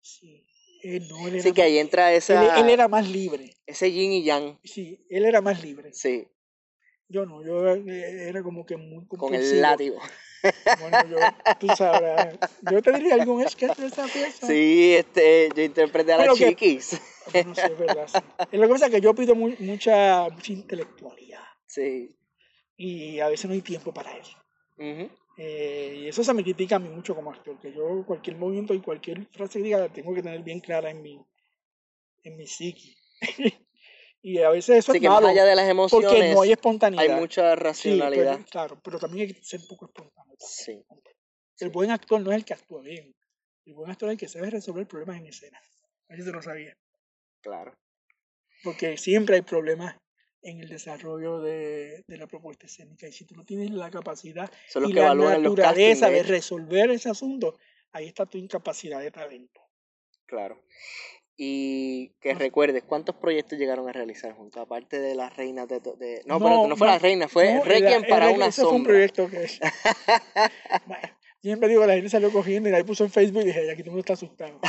Sí, 0.00 0.46
él 0.84 1.08
no, 1.08 1.26
él 1.26 1.34
era, 1.34 1.42
Sí, 1.42 1.52
que 1.52 1.62
ahí 1.62 1.78
entra 1.78 2.12
esa, 2.12 2.60
él 2.60 2.68
era 2.70 2.88
más 2.88 3.08
libre, 3.08 3.54
ese 3.66 3.90
yin 3.90 4.12
y 4.12 4.22
yang. 4.24 4.58
sí, 4.64 5.04
él 5.10 5.24
era 5.24 5.40
más 5.40 5.62
libre. 5.62 5.92
Sí, 5.92 6.26
Yo 7.08 7.26
no, 7.26 7.42
yo 7.44 7.68
eh, 7.74 8.28
era 8.28 8.42
como 8.42 8.64
que 8.64 8.76
muy 8.76 9.06
con 9.06 9.18
compulsivo. 9.18 9.52
el 9.54 9.60
látigo. 9.62 9.98
Bueno, 10.78 11.06
yo, 11.08 11.18
tú 11.58 11.68
sabrás, 11.68 12.36
yo 12.70 12.82
te 12.82 12.92
diría 12.92 13.14
algún 13.14 13.46
sketch 13.48 13.76
de 13.78 13.86
esa 13.86 14.06
pieza. 14.08 14.46
Sí, 14.46 14.94
este, 14.94 15.48
yo 15.56 15.62
interpreté 15.62 16.12
a 16.12 16.16
la 16.18 16.22
Bueno, 16.24 16.34
que- 16.36 16.48
chiquis. 16.48 17.00
Bueno, 17.32 17.54
sí, 17.54 17.62
es 17.64 17.78
verdad, 17.78 18.06
sí. 18.06 18.18
Es 18.52 18.60
lo 18.60 18.66
que 18.66 18.72
pasa 18.74 18.86
es 18.86 18.92
que 18.92 19.00
yo 19.00 19.14
pido 19.14 19.34
mu- 19.34 19.54
mucha, 19.60 20.28
mucha 20.28 20.52
intelectualidad 20.52 21.40
Sí. 21.66 22.14
y 22.76 23.20
a 23.20 23.28
veces 23.28 23.46
no 23.46 23.52
hay 23.54 23.62
tiempo 23.62 23.92
para 23.94 24.14
eso. 24.18 24.36
Ujú. 24.76 25.08
Eh, 25.36 26.02
y 26.02 26.08
eso 26.08 26.22
se 26.22 26.32
me 26.32 26.44
critica 26.44 26.76
a 26.76 26.78
mí 26.78 26.88
mucho 26.88 27.14
como 27.14 27.32
actor, 27.32 27.58
que 27.58 27.72
yo 27.72 28.04
cualquier 28.06 28.36
movimiento 28.36 28.72
y 28.72 28.80
cualquier 28.80 29.26
frase 29.28 29.58
que 29.58 29.64
diga 29.64 29.78
la 29.78 29.92
tengo 29.92 30.14
que 30.14 30.22
tener 30.22 30.42
bien 30.42 30.60
clara 30.60 30.90
en 30.90 31.02
mi, 31.02 31.20
en 32.22 32.36
mi 32.36 32.46
psiqui. 32.46 32.96
y 34.22 34.38
a 34.38 34.50
veces 34.50 34.78
eso 34.78 34.92
es 34.92 35.00
que 35.00 35.08
más 35.08 35.24
allá 35.24 35.44
de 35.44 35.56
las 35.56 35.68
emociones, 35.68 36.08
porque 36.08 36.32
no 36.32 36.42
hay 36.42 36.52
espontaneidad. 36.52 37.14
hay 37.14 37.20
mucha 37.20 37.50
Sí, 37.54 37.60
racionalidad. 37.60 38.34
pero, 38.36 38.46
claro, 38.50 38.80
pero 38.82 38.98
también 38.98 39.28
hay 39.28 39.34
que 39.34 39.42
ser 39.42 39.60
un 39.60 39.66
poco 39.66 39.86
espontáneo. 39.86 40.36
Sí. 40.38 40.84
El 41.58 41.70
buen 41.70 41.90
actor 41.90 42.20
no 42.20 42.30
es 42.30 42.36
el 42.36 42.44
que 42.44 42.54
actúa 42.54 42.82
bien. 42.82 43.14
El 43.64 43.74
buen 43.74 43.90
actor 43.90 44.08
es 44.08 44.12
el 44.12 44.18
que 44.18 44.28
sabe 44.28 44.50
resolver 44.50 44.86
problemas 44.86 45.18
en 45.18 45.26
escena. 45.26 45.58
Eso 46.08 46.24
te 46.24 46.32
lo 46.32 46.42
sabía. 46.42 46.76
Claro. 47.40 47.76
Porque 48.62 48.96
siempre 48.98 49.36
hay 49.36 49.42
problemas 49.42 49.96
en 50.44 50.60
el 50.60 50.68
desarrollo 50.68 51.40
de, 51.40 52.04
de 52.06 52.16
la 52.18 52.26
propuesta 52.26 52.66
escénica. 52.66 53.08
Y 53.08 53.12
si 53.12 53.24
tú 53.24 53.34
no 53.34 53.44
tienes 53.44 53.70
la 53.70 53.90
capacidad 53.90 54.50
Son 54.68 54.82
los 54.82 54.90
y 54.90 54.94
que 54.94 55.00
la 55.00 55.14
naturaleza 55.14 56.08
de 56.10 56.20
hecho. 56.20 56.28
resolver 56.28 56.90
ese 56.90 57.08
asunto, 57.10 57.58
ahí 57.92 58.06
está 58.06 58.26
tu 58.26 58.38
incapacidad 58.38 59.00
de 59.00 59.10
talento. 59.10 59.60
Claro. 60.26 60.62
Y 61.36 62.10
que 62.20 62.32
No. 62.34 62.38
recuerdes, 62.38 62.84
¿cuántos 62.84 63.16
proyectos 63.16 63.58
llegaron 63.58 63.88
a 63.88 63.92
realizar 63.92 64.32
juntos? 64.34 64.62
Aparte 64.62 65.00
de 65.00 65.14
las 65.16 65.34
reinas 65.36 65.66
de... 65.66 65.80
de- 65.80 66.22
No, 66.26 66.38
No, 66.38 66.68
no 66.68 66.76
fue 66.76 66.86
no, 66.86 66.92
las 66.92 67.02
reinas, 67.02 67.32
fue 67.32 67.60
Requiem 67.64 68.04
para 68.08 68.30
una 68.30 68.46
ese 68.46 68.60
fue 68.62 68.70
un 68.70 68.76
sombra. 68.76 68.92
proyecto 68.92 69.28
que... 69.28 69.48
Bueno, 70.86 71.08
siempre 71.42 71.68
digo, 71.68 71.84
la 71.86 71.94
gente 71.94 72.08
salió 72.10 72.30
cogiendo 72.30 72.68
y 72.68 72.72
la 72.72 72.84
puso 72.84 73.04
en 73.04 73.10
Facebook 73.10 73.42
y 73.42 73.46
dije, 73.46 73.70
aquí 73.70 73.82
todo 73.82 73.90
el 73.90 73.96
mundo 73.96 74.00
está 74.00 74.12
asustado. 74.12 74.60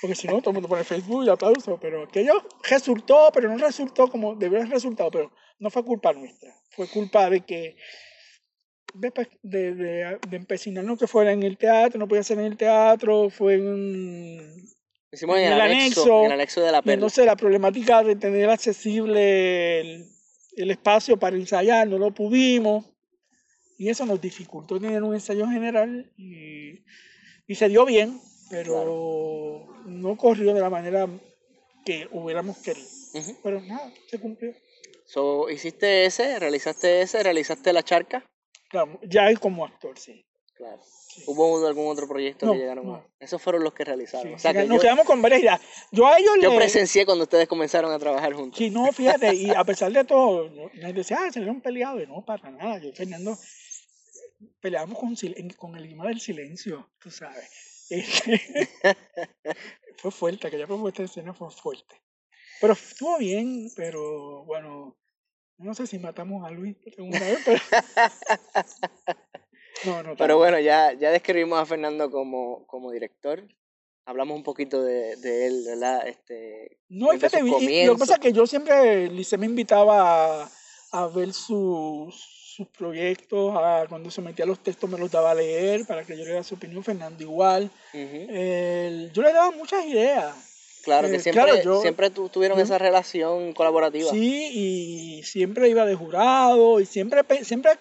Porque 0.00 0.14
si 0.14 0.28
no, 0.28 0.38
todo 0.40 0.50
el 0.50 0.54
mundo 0.54 0.68
pone 0.68 0.84
Facebook 0.84 1.24
y 1.24 1.28
aplauso, 1.28 1.78
pero 1.80 2.04
aquello 2.04 2.42
resultó, 2.62 3.30
pero 3.32 3.48
no 3.48 3.58
resultó 3.58 4.08
como 4.08 4.34
debió 4.36 4.58
haber 4.58 4.70
resultado, 4.70 5.10
pero 5.10 5.32
no 5.58 5.70
fue 5.70 5.84
culpa 5.84 6.12
nuestra, 6.12 6.54
fue 6.70 6.86
culpa 6.88 7.28
de 7.28 7.40
que 7.40 7.76
de, 8.94 9.10
pues, 9.10 9.28
de, 9.42 9.74
de, 9.74 10.18
de 10.28 10.36
empecinarnos 10.36 10.98
que 10.98 11.06
fuera 11.06 11.32
en 11.32 11.42
el 11.42 11.58
teatro, 11.58 11.98
no 11.98 12.08
podía 12.08 12.22
ser 12.22 12.38
en 12.38 12.46
el 12.46 12.56
teatro, 12.56 13.28
fue 13.28 13.54
en 13.54 14.68
Hicimos 15.10 15.38
en 15.38 15.44
en 15.44 15.52
el, 15.54 15.60
anexo, 15.60 16.00
anexo, 16.00 16.18
en 16.20 16.26
el 16.26 16.32
anexo 16.32 16.60
de 16.60 16.72
la 16.72 16.82
perla. 16.82 16.94
entonces 16.94 17.26
la 17.26 17.36
problemática 17.36 18.02
de 18.02 18.16
tener 18.16 18.50
accesible 18.50 19.80
el, 19.80 20.06
el 20.56 20.70
espacio 20.70 21.18
para 21.18 21.36
ensayar, 21.36 21.88
no 21.88 21.98
lo 21.98 22.12
pudimos. 22.12 22.84
Y 23.78 23.88
eso 23.88 24.04
nos 24.04 24.20
dificultó 24.20 24.80
tener 24.80 25.02
un 25.02 25.14
ensayo 25.14 25.46
general 25.46 26.12
y, 26.16 26.84
y 27.46 27.54
se 27.54 27.68
dio 27.68 27.86
bien, 27.86 28.20
pero 28.50 29.66
no 29.84 30.16
corrió 30.16 30.54
de 30.54 30.60
la 30.60 30.70
manera 30.70 31.08
que 31.84 32.08
hubiéramos 32.12 32.58
querido. 32.58 32.88
Ujú. 33.14 33.36
Pero 33.42 33.60
nada, 33.62 33.92
se 34.08 34.18
cumplió. 34.18 34.54
So, 35.06 35.48
hiciste 35.48 36.04
ese, 36.04 36.38
realizaste 36.38 37.00
ese, 37.00 37.22
realizaste 37.22 37.72
la 37.72 37.82
charca. 37.82 38.24
Claro, 38.68 39.00
ya 39.02 39.34
como 39.36 39.64
actor, 39.64 39.98
sí. 39.98 40.24
Claro. 40.54 40.80
sí. 40.82 41.22
¿Hubo 41.26 41.66
algún 41.66 41.86
otro 41.86 42.08
proyecto 42.08 42.44
No, 42.44 42.52
que 42.52 42.58
llegaron 42.58 42.86
no. 42.86 42.94
a...? 42.96 43.06
Esos 43.20 43.40
fueron 43.40 43.62
los 43.62 43.72
que 43.72 43.84
realizaron. 43.84 44.26
Sí, 44.26 44.34
o 44.34 44.38
sea 44.38 44.52
que 44.52 44.64
nos 44.66 44.76
yo, 44.76 44.82
quedamos 44.82 45.06
con 45.06 45.22
varias 45.22 45.40
ideas. 45.40 45.60
Yo 45.92 46.06
a 46.06 46.18
ellos 46.18 46.34
yo 46.42 46.54
presencié 46.54 47.06
cuando 47.06 47.24
ustedes 47.24 47.46
comenzaron 47.48 47.92
a 47.92 47.98
trabajar 47.98 48.34
juntos. 48.34 48.58
Sí, 48.58 48.68
no, 48.68 48.92
fíjate, 48.92 49.34
y 49.34 49.50
a 49.50 49.64
pesar 49.64 49.92
de 49.92 50.04
todo, 50.04 50.50
nadie 50.74 50.92
decía, 50.92 51.18
ah, 51.20 51.32
se 51.32 51.40
un 51.40 51.60
peleado, 51.60 52.02
y 52.02 52.06
no, 52.06 52.24
para 52.24 52.50
nada. 52.50 52.78
Yo 52.78 52.92
Fernando 52.92 53.38
peleábamos 54.60 54.98
con, 54.98 55.16
con 55.56 55.76
el 55.76 55.86
idioma 55.86 56.08
del 56.08 56.20
silencio, 56.20 56.90
tú 57.00 57.10
sabes. 57.10 57.67
Este, 57.90 58.68
fue 59.98 60.10
fuerte, 60.10 60.46
aquella 60.48 60.66
propuesta 60.66 61.02
de 61.02 61.06
escena 61.06 61.32
fue 61.34 61.50
fuerte. 61.50 62.00
Pero 62.60 62.72
estuvo 62.74 63.18
bien, 63.18 63.70
pero 63.76 64.44
bueno, 64.44 64.96
no 65.58 65.74
sé 65.74 65.86
si 65.86 65.98
matamos 65.98 66.44
a 66.44 66.50
Luis 66.50 66.76
por 66.76 66.92
segunda 66.94 67.18
vez, 67.20 67.38
pero... 67.44 67.60
No, 69.84 70.02
no, 70.02 70.16
Pero 70.16 70.36
bueno, 70.38 70.58
ya, 70.58 70.92
ya 70.94 71.12
describimos 71.12 71.56
a 71.60 71.64
Fernando 71.64 72.10
como, 72.10 72.66
como 72.66 72.90
director. 72.90 73.46
Hablamos 74.06 74.36
un 74.36 74.42
poquito 74.42 74.82
de, 74.82 75.14
de 75.16 75.46
él, 75.46 75.62
¿verdad? 75.64 76.08
Este, 76.08 76.80
No, 76.88 77.10
fíjate, 77.10 77.40
y- 77.44 77.82
y 77.82 77.86
lo 77.86 77.92
que 77.92 77.98
pasa 78.00 78.14
es 78.14 78.18
que 78.20 78.32
yo 78.32 78.44
siempre, 78.46 79.08
Lice 79.08 79.38
me 79.38 79.46
invitaba 79.46 80.42
a, 80.44 80.50
a 80.92 81.06
ver 81.06 81.32
sus, 81.32 82.37
sus 82.58 82.66
proyectos, 82.68 83.54
a, 83.56 83.86
cuando 83.88 84.10
se 84.10 84.20
metía 84.20 84.44
los 84.44 84.58
textos 84.60 84.90
me 84.90 84.98
los 84.98 85.10
daba 85.12 85.30
a 85.30 85.34
leer 85.34 85.86
para 85.86 86.02
que 86.04 86.14
yo 86.14 86.24
le 86.24 86.30
diera 86.30 86.42
su 86.42 86.56
opinión, 86.56 86.82
Fernando 86.82 87.22
igual. 87.22 87.70
Yo 87.94 89.22
le 89.22 89.32
daba 89.32 89.52
muchas 89.52 89.86
ideas, 89.86 90.34
Claro, 90.82 91.08
que 91.08 91.16
eh, 91.16 91.20
siempre, 91.20 91.42
claro, 91.44 91.62
yo- 91.62 91.80
siempre 91.80 92.10
tu- 92.10 92.28
tuvieron 92.28 92.58
yo- 92.58 92.64
esa 92.64 92.76
relación 92.78 93.52
colaborativa. 93.52 94.10
sí, 94.10 94.50
y 94.52 95.22
siempre 95.22 95.68
iba 95.68 95.86
de 95.86 95.94
jurado, 95.94 96.80
y 96.80 96.86
siempre, 96.86 97.22
siempre 97.44 97.72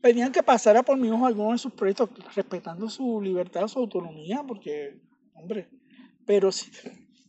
pedían 0.00 0.30
que 0.30 0.42
pasara 0.44 0.82
por 0.84 0.96
mi 0.96 1.10
ojo 1.10 1.26
algunos 1.26 1.52
de 1.54 1.58
sus 1.58 1.72
proyectos, 1.72 2.08
respetando 2.36 2.88
su 2.88 3.20
libertad, 3.20 3.66
su 3.66 3.80
autonomía, 3.80 4.44
porque, 4.46 4.94
hombre, 5.34 5.68
pero 6.24 6.50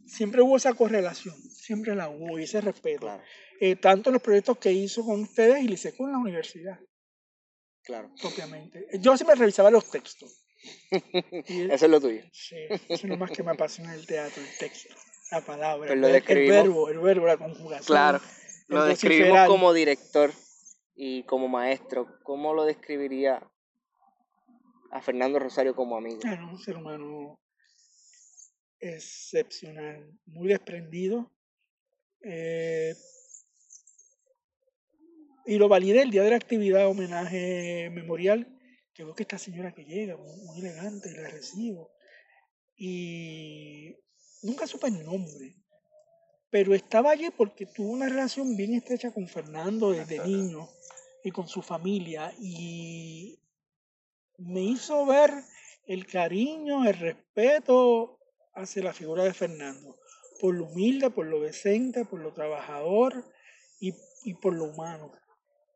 siempre 0.05 0.41
hubo 0.43 0.55
esa 0.57 0.73
correlación, 0.75 1.35
siempre 1.35 1.95
la 1.95 2.09
hubo, 2.09 2.37
y 2.37 2.43
ese 2.43 2.61
respeto. 2.61 3.01
Claro, 3.07 3.23
eh, 3.63 3.75
tanto 3.75 4.09
los 4.11 4.21
proyectos 4.21 4.57
que 4.57 4.71
hizo 4.71 5.05
con 5.05 5.21
ustedes 5.21 5.63
y 5.63 5.67
le 5.67 5.75
hice 5.75 5.95
con 5.95 6.11
la 6.11 6.17
universidad, 6.17 6.79
claro. 7.83 8.11
propiamente. 8.21 8.87
Yo 8.99 9.15
siempre 9.15 9.35
revisaba 9.35 9.69
los 9.69 9.89
textos. 9.91 10.43
Él- 10.91 11.71
Eso 11.71 11.85
es 11.85 11.91
lo 11.91 12.01
tuyo. 12.01 12.23
sí, 12.33 12.55
eso 12.69 12.81
es 12.89 13.03
lo 13.03 13.17
más 13.17 13.31
que 13.31 13.43
me 13.43 13.51
apasiona 13.51 13.93
el 13.93 14.05
teatro, 14.05 14.41
el 14.41 14.57
texto, 14.57 14.93
la 15.31 15.41
palabra, 15.41 15.87
Pues 15.87 15.91
el, 15.91 16.01
lo 16.01 16.07
el 16.07 16.13
describimos. 16.13 16.55
verbo, 16.57 16.89
el 16.89 16.99
verbo, 16.99 17.27
la 17.27 17.37
conjugación. 17.37 17.85
Claro. 17.85 18.17
el 18.69 18.75
Lo 18.75 18.85
describimos 18.85 19.27
vociferar. 19.29 19.47
como 19.47 19.73
director 19.73 20.31
y 20.95 21.23
como 21.23 21.47
maestro. 21.47 22.19
¿Cómo 22.23 22.53
lo 22.53 22.65
describiría 22.65 23.41
a 24.91 25.01
Fernando 25.01 25.39
Rosario 25.39 25.75
como 25.75 25.97
amigo? 25.97 26.19
Claro, 26.19 26.47
un 26.49 26.59
ser 26.59 26.77
humano 26.77 27.39
excepcional, 28.79 30.11
muy 30.25 30.47
desprendido. 30.47 31.31
eh, 32.23 32.93
y 35.45 35.57
lo 35.57 35.67
validé 35.67 36.01
el 36.01 36.11
día 36.11 36.23
de 36.23 36.31
la 36.31 36.35
actividad 36.35 36.87
homenaje 36.87 37.89
memorial, 37.91 38.47
que 38.93 39.03
veo 39.03 39.15
que 39.15 39.23
esta 39.23 39.37
señora 39.37 39.73
que 39.73 39.85
llega, 39.85 40.17
muy, 40.17 40.59
elegante, 40.59 41.09
y 41.09 41.15
la 41.15 41.29
recibo. 41.29 41.91
Y 42.75 43.95
nunca 44.43 44.67
supe 44.67 44.87
el 44.87 45.03
nombre, 45.03 45.55
pero 46.49 46.75
estaba 46.75 47.11
allí 47.11 47.29
porque 47.35 47.65
tuvo 47.65 47.91
una 47.91 48.09
relación 48.09 48.55
bien 48.55 48.73
estrecha 48.73 49.11
con 49.11 49.27
Fernando 49.27 49.91
desde 49.91 50.25
niño 50.25 50.69
y 51.23 51.31
con 51.31 51.47
su 51.47 51.61
familia. 51.61 52.33
Y 52.39 53.39
me 54.37 54.61
hizo 54.61 55.05
ver 55.05 55.31
el 55.85 56.05
cariño, 56.05 56.85
el 56.85 56.97
respeto 56.97 58.19
hacia 58.53 58.83
la 58.83 58.93
figura 58.93 59.23
de 59.23 59.33
Fernando, 59.33 59.97
por 60.39 60.55
lo 60.55 60.65
humilde, 60.65 61.09
por 61.09 61.25
lo 61.25 61.39
decente, 61.39 62.05
por 62.05 62.19
lo 62.19 62.33
trabajador 62.33 63.25
y, 63.79 63.93
y 64.23 64.33
por 64.35 64.53
lo 64.53 64.65
humano. 64.65 65.11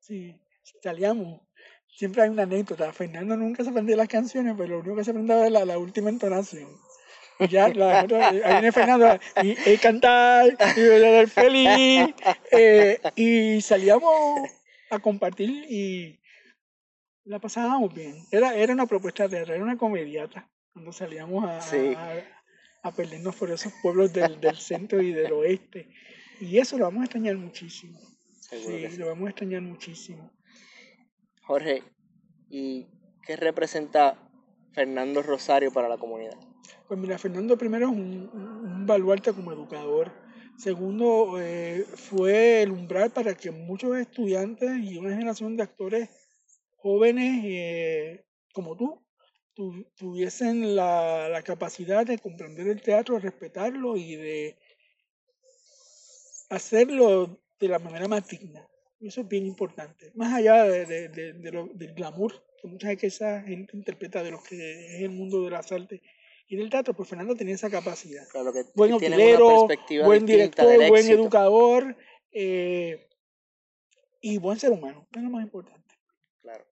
Sí, 0.05 0.35
salíamos. 0.83 1.41
Siempre 1.87 2.23
hay 2.23 2.29
una 2.29 2.43
anécdota. 2.43 2.91
Fernando 2.91 3.35
nunca 3.37 3.63
se 3.63 3.69
aprendía 3.69 3.95
las 3.95 4.07
canciones, 4.07 4.53
pero 4.57 4.75
lo 4.75 4.79
único 4.81 4.97
que 4.97 5.03
se 5.03 5.11
aprendía 5.11 5.39
era 5.39 5.49
la, 5.49 5.65
la 5.65 5.77
última 5.77 6.09
entonación. 6.09 6.69
Y 7.39 7.47
ya, 7.47 7.67
la, 7.69 8.01
ahí 8.01 8.07
viene 8.07 8.71
Fernando, 8.71 9.19
y, 9.43 9.57
y 9.69 9.77
cantar, 9.77 10.55
y 10.77 10.87
bailar 10.87 11.27
feliz. 11.27 12.13
eh, 12.51 12.99
y 13.15 13.61
salíamos 13.61 14.49
a 14.89 14.99
compartir 14.99 15.49
y 15.69 16.19
la 17.25 17.39
pasábamos 17.39 17.93
bien. 17.93 18.15
Era, 18.31 18.55
era 18.55 18.73
una 18.73 18.85
propuesta 18.85 19.27
de 19.27 19.39
era 19.39 19.55
una 19.61 19.77
comediata 19.77 20.49
cuando 20.71 20.91
salíamos 20.93 21.43
a, 21.43 21.61
Sí. 21.61 21.93
a, 21.95 22.23
a 22.83 22.91
perdernos 22.93 23.35
por 23.35 23.49
esos 23.51 23.73
pueblos 23.81 24.13
del, 24.13 24.39
del 24.39 24.55
centro 24.57 25.01
y 25.01 25.11
del 25.11 25.31
oeste. 25.33 25.89
Y 26.39 26.57
eso 26.59 26.77
lo 26.77 26.85
vamos 26.85 27.01
a 27.01 27.05
extrañar 27.05 27.35
muchísimo. 27.37 27.99
Seguro 28.49 28.77
Sí, 28.89 28.97
lo 28.97 29.07
vamos 29.07 29.27
a 29.27 29.29
extrañar 29.31 29.61
muchísimo. 29.61 30.31
Jorge, 31.43 31.83
¿y 32.49 32.85
qué 33.25 33.35
representa 33.35 34.17
Fernando 34.73 35.21
Rosario 35.23 35.71
para 35.71 35.89
la 35.89 35.97
comunidad? 35.97 36.37
Pues 36.87 36.99
mira, 36.99 37.17
Fernando 37.17 37.57
primero 37.57 37.87
es 37.87 37.91
un, 37.91 38.29
un 38.33 38.85
baluarte 38.85 39.33
como 39.33 39.51
educador. 39.51 40.11
Segundo, 40.57 41.39
eh, 41.39 41.85
fue 41.95 42.61
el 42.61 42.71
umbral 42.71 43.11
para 43.11 43.35
que 43.35 43.51
muchos 43.51 43.97
estudiantes 43.97 44.71
y 44.83 44.97
una 44.97 45.09
generación 45.09 45.57
de 45.57 45.63
actores 45.63 46.09
jóvenes 46.77 47.41
eh, 47.45 48.25
como 48.53 48.75
tú 48.77 49.01
tu- 49.53 49.85
tuviesen 49.95 50.75
la, 50.75 51.29
la 51.29 51.41
capacidad 51.41 52.05
de 52.05 52.19
comprender 52.19 52.67
el 52.67 52.81
teatro, 52.81 53.15
de 53.15 53.21
respetarlo 53.21 53.95
y 53.95 54.15
de 54.15 54.57
hacerlo 56.49 57.39
de 57.67 57.71
la 57.73 57.79
manera 57.79 58.07
más 58.07 58.27
digna. 58.27 58.67
Y 58.99 59.07
eso 59.07 59.21
es 59.21 59.27
bien 59.27 59.45
importante. 59.45 60.11
Más 60.15 60.33
allá 60.33 60.63
de, 60.63 60.85
de- 60.85 61.09
de- 61.09 61.33
de 61.33 61.51
lo- 61.51 61.67
del 61.73 61.93
glamour 61.93 62.33
que 62.61 62.67
muchas 62.67 62.89
veces 62.91 63.15
esa 63.15 63.41
gente 63.41 63.75
interpreta 63.75 64.23
de 64.23 64.31
lo 64.31 64.41
que 64.41 64.95
es 64.95 65.01
el 65.01 65.11
mundo 65.11 65.43
de 65.43 65.51
las 65.51 65.71
artes 65.71 66.01
y 66.47 66.55
del 66.55 66.69
teatro, 66.69 66.93
pues 66.93 67.09
Fernando 67.09 67.35
tenía 67.35 67.55
esa 67.55 67.69
capacidad. 67.69 68.23
Claro 68.31 68.53
que 68.53 68.63
Buen 68.75 68.93
utilero, 68.93 69.67
buen 70.03 70.25
director, 70.25 70.87
buen 70.87 71.07
educador 71.09 71.97
eh, 72.31 73.07
y 74.21 74.37
buen 74.37 74.59
ser 74.59 74.71
humano. 74.71 75.07
Es 75.15 75.21
lo 75.21 75.29
más 75.29 75.43
importante. 75.43 75.81
Claro. 76.41 76.65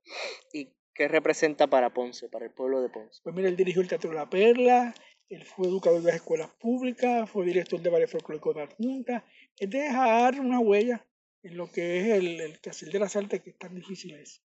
¿Y 0.54 0.70
qué 0.94 1.08
representa 1.08 1.68
para 1.68 1.94
Ponce, 1.94 2.30
para 2.30 2.46
el 2.46 2.52
pueblo 2.52 2.82
de 2.82 2.90
Ponce? 2.90 3.20
Pues 3.24 3.36
mira, 3.36 3.50
él 3.50 3.56
dirigió 3.56 3.82
el 3.82 3.88
Teatro 3.88 4.14
La 4.14 4.30
Perla, 4.30 4.94
él 5.30 5.44
fue 5.46 5.68
educador 5.68 6.02
de 6.02 6.08
las 6.08 6.16
escuelas 6.18 6.50
públicas, 6.60 7.30
fue 7.30 7.46
director 7.46 7.82
de 7.82 7.90
varios 7.90 8.12
folclóricos 8.12 8.56
de 8.56 8.62
la 8.66 8.76
Junta. 8.76 9.26
Es 9.58 9.70
dejar 9.70 10.40
una 10.40 10.60
huella 10.60 11.06
en 11.44 11.58
lo 11.58 11.72
que 11.72 12.00
es 12.00 12.08
el, 12.18 12.40
el 12.42 12.60
quehacer 12.60 12.90
de 12.92 13.00
las 13.00 13.16
artes, 13.16 13.42
que 13.42 13.52
es 13.52 13.58
tan 13.58 13.76
difícil 13.76 14.14
es. 14.16 14.42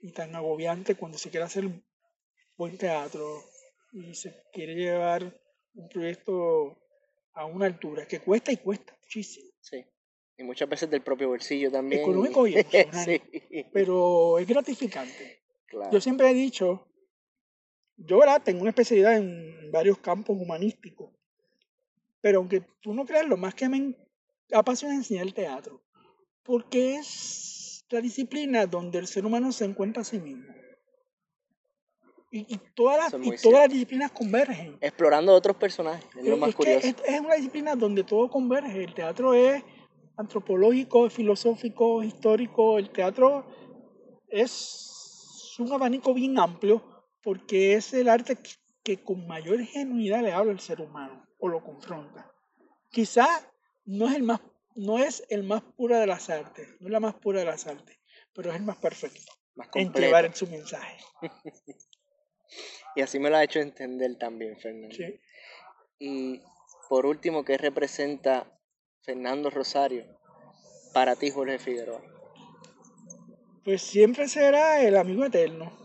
y 0.00 0.12
tan 0.12 0.34
agobiante 0.34 0.94
cuando 0.94 1.18
se 1.18 1.30
quiere 1.30 1.44
hacer 1.46 1.68
buen 2.56 2.76
teatro 2.78 3.42
y 3.92 4.14
se 4.14 4.42
quiere 4.52 4.74
llevar 4.74 5.40
un 5.74 5.88
proyecto 5.88 6.78
a 7.32 7.44
una 7.46 7.66
altura 7.66 8.06
que 8.06 8.20
cuesta 8.20 8.52
y 8.52 8.56
cuesta 8.58 8.96
muchísimo. 9.02 9.50
Sí. 9.60 9.84
Y 10.38 10.42
muchas 10.42 10.68
veces 10.68 10.90
del 10.90 11.02
propio 11.02 11.28
bolsillo 11.28 11.70
también. 11.70 12.02
Económico 12.02 12.46
y 12.46 12.54
emocional. 12.58 13.04
sí. 13.04 13.20
Pero 13.72 14.38
es 14.38 14.46
gratificante. 14.46 15.42
Claro. 15.66 15.90
Yo 15.90 16.00
siempre 16.00 16.30
he 16.30 16.34
dicho, 16.34 16.86
yo 17.96 18.18
¿verdad? 18.18 18.42
tengo 18.42 18.60
una 18.60 18.70
especialidad 18.70 19.16
en 19.16 19.70
varios 19.72 19.98
campos 19.98 20.36
humanísticos, 20.38 21.10
pero 22.20 22.38
aunque 22.38 22.62
tú 22.80 22.94
no 22.94 23.04
creas, 23.04 23.26
lo 23.26 23.36
más 23.36 23.54
que 23.54 23.68
me 23.68 23.94
apasiona 24.52 24.94
es 24.94 25.00
enseñar 25.00 25.26
el 25.26 25.34
teatro, 25.34 25.82
porque 26.42 26.96
es 26.96 27.84
la 27.90 28.00
disciplina 28.00 28.66
donde 28.66 28.98
el 28.98 29.06
ser 29.06 29.24
humano 29.24 29.52
se 29.52 29.64
encuentra 29.64 30.02
a 30.02 30.04
sí 30.04 30.18
mismo. 30.18 30.52
Y, 32.30 32.54
y 32.54 32.60
todas, 32.74 33.12
las, 33.12 33.26
y 33.26 33.30
todas 33.40 33.62
las 33.62 33.70
disciplinas 33.70 34.10
convergen. 34.10 34.76
Explorando 34.80 35.32
otros 35.32 35.56
personajes, 35.56 36.04
es 36.16 36.24
lo 36.26 36.36
más 36.36 36.50
es 36.50 36.54
que 36.56 36.58
curioso. 36.58 36.86
es, 36.86 36.96
es 37.06 37.20
una 37.20 37.34
disciplina 37.36 37.76
donde 37.76 38.02
todo 38.02 38.28
converge. 38.28 38.84
El 38.84 38.94
teatro 38.94 39.32
es 39.32 39.62
antropológico, 40.16 41.06
es 41.06 41.12
filosófico, 41.12 42.02
es 42.02 42.08
histórico. 42.08 42.78
El 42.78 42.90
teatro 42.90 43.46
es 44.28 45.54
un 45.58 45.72
abanico 45.72 46.12
bien 46.12 46.38
amplio 46.38 46.82
porque 47.22 47.74
es 47.74 47.94
el 47.94 48.08
arte 48.08 48.36
que, 48.36 48.50
que 48.82 49.02
con 49.02 49.26
mayor 49.26 49.60
genuidad 49.64 50.22
le 50.22 50.32
habla 50.32 50.52
al 50.52 50.60
ser 50.60 50.80
humano 50.80 51.25
o 51.38 51.48
lo 51.48 51.62
confronta. 51.62 52.30
Quizás 52.90 53.46
no 53.84 54.08
es 54.08 54.16
el 54.16 54.22
más 54.22 54.40
no 54.76 54.98
es 54.98 55.24
el 55.30 55.42
más 55.42 55.62
puro 55.62 55.98
de 55.98 56.06
las 56.06 56.28
artes, 56.28 56.68
no 56.80 56.88
es 56.88 56.92
la 56.92 57.00
más 57.00 57.14
pura 57.14 57.40
de 57.40 57.46
las 57.46 57.66
artes, 57.66 57.98
pero 58.34 58.50
es 58.50 58.56
el 58.56 58.62
más 58.62 58.76
perfecto 58.76 59.32
Más 59.54 59.68
en 59.74 59.92
llevar 59.92 60.34
su 60.34 60.46
mensaje. 60.46 60.98
Y 62.94 63.02
así 63.02 63.18
me 63.18 63.28
lo 63.28 63.36
ha 63.36 63.44
hecho 63.44 63.60
entender 63.60 64.16
también, 64.16 64.56
Fernando. 64.56 64.94
¿sí? 64.94 65.20
Y 65.98 66.40
por 66.88 67.04
último, 67.04 67.44
¿qué 67.44 67.58
representa 67.58 68.58
Fernando 69.02 69.50
Rosario 69.50 70.06
para 70.94 71.14
ti, 71.14 71.30
Jorge 71.30 71.58
Figueroa? 71.58 72.00
Pues 73.64 73.82
siempre 73.82 74.28
será 74.28 74.80
el 74.80 74.96
amigo 74.96 75.26
eterno. 75.26 75.76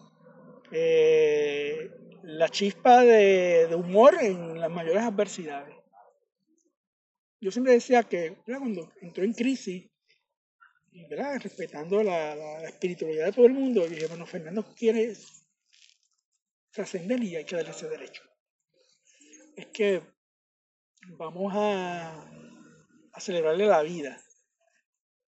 Eh, 0.71 1.89
la 2.23 2.49
chispa 2.49 3.01
de, 3.01 3.73
humor 3.75 4.15
en 4.21 4.59
las 4.59 4.69
mayores 4.69 5.03
adversidades. 5.03 5.75
Yo 7.39 7.51
siempre 7.51 7.73
decía 7.73 8.03
que 8.03 8.37
cuando 8.45 8.91
entró 9.01 9.23
en 9.23 9.33
crisis, 9.33 9.89
¿verdad? 11.09 11.39
respetando 11.41 12.03
la, 12.03 12.63
espiritualidad 12.63 13.25
de 13.27 13.31
todo 13.33 13.45
el 13.45 13.53
mundo, 13.53 13.87
dije, 13.87 14.07
bueno, 14.07 14.25
Fernando 14.25 14.63
quiere 14.75 15.15
trascender 16.71 17.23
y 17.23 17.35
hay 17.35 17.45
que 17.45 17.55
darle 17.55 17.71
ese 17.71 17.89
derecho. 17.89 18.23
Es 19.55 19.67
que 19.67 20.03
vamos 21.17 21.51
a, 21.55 22.23
a 23.13 23.19
celebrarle 23.19 23.65
la 23.65 23.81
vida 23.81 24.21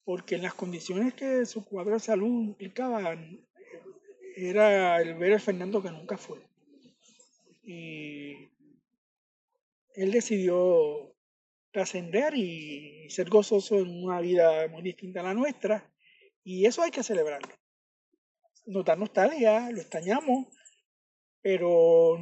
porque 0.10 0.38
en 0.38 0.42
las 0.42 0.56
condiciones 0.56 1.14
que 1.14 1.46
su 1.46 1.64
cuadro 1.64 1.94
de 1.94 2.00
salud 2.00 2.44
implicaban, 2.44 3.46
era 4.36 5.00
el 5.00 5.14
ver 5.14 5.34
al 5.34 5.40
Fernando 5.40 5.84
que 5.84 5.92
nunca 5.92 6.18
fue. 6.18 6.49
Y 7.72 8.50
él 9.94 10.12
decidió 10.12 11.16
trascender 11.72 12.34
y 12.34 13.08
ser 13.12 13.30
gozoso 13.30 13.78
en 13.78 14.04
una 14.04 14.20
vida 14.22 14.68
muy 14.70 14.82
distinta 14.82 15.20
a 15.20 15.24
la 15.24 15.36
nuestra, 15.36 15.94
y 16.44 16.66
eso 16.66 16.82
hay 16.82 16.90
que 16.90 17.04
celebrarlo. 17.04 17.54
Nos 18.66 18.84
da 18.86 18.96
nostalgia, 18.96 19.70
lo 19.70 19.82
extrañamos, 19.82 20.48
pero 21.44 22.18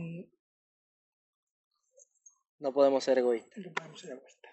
No 2.60 2.74
podemos 2.74 3.06
ser 3.06 3.20
egoístas. 3.20 3.58
no 3.66 3.74
podemos 3.74 4.02
ser 4.02 4.12
egoístas. 4.12 4.52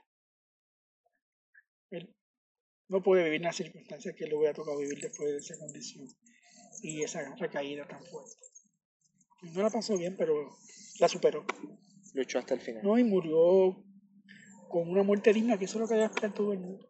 Él 1.91 2.15
no 2.87 3.03
puede 3.03 3.25
vivir 3.25 3.41
las 3.41 3.57
circunstancias 3.57 4.15
que 4.15 4.27
le 4.27 4.37
hubiera 4.37 4.55
tocado 4.55 4.79
vivir 4.79 5.01
después 5.01 5.29
de 5.29 5.39
esa 5.39 5.59
condición 5.59 6.07
y 6.83 7.03
esa 7.03 7.35
recaída 7.35 7.85
tan 7.89 8.01
fuerte. 8.05 8.37
No 9.43 9.63
la 9.63 9.71
pasó 9.71 9.99
bien, 9.99 10.17
pero 10.17 10.57
la 10.99 11.09
superó. 11.09 11.45
Luchó 12.15 12.39
hasta 12.39 12.55
el 12.55 12.61
final. 12.61 12.83
No, 12.83 12.99
y 12.99 13.05
murió 13.05 13.77
con 14.69 14.89
una 14.89 15.03
muerte 15.03 15.33
digna, 15.33 15.59
que 15.59 15.65
eso 15.67 15.79
es 15.79 15.81
lo 15.83 15.89
que 15.89 15.95
debe 15.95 16.07
esperar 16.07 16.33
todo 16.35 16.53
el 16.53 16.61
mundo. 16.61 16.89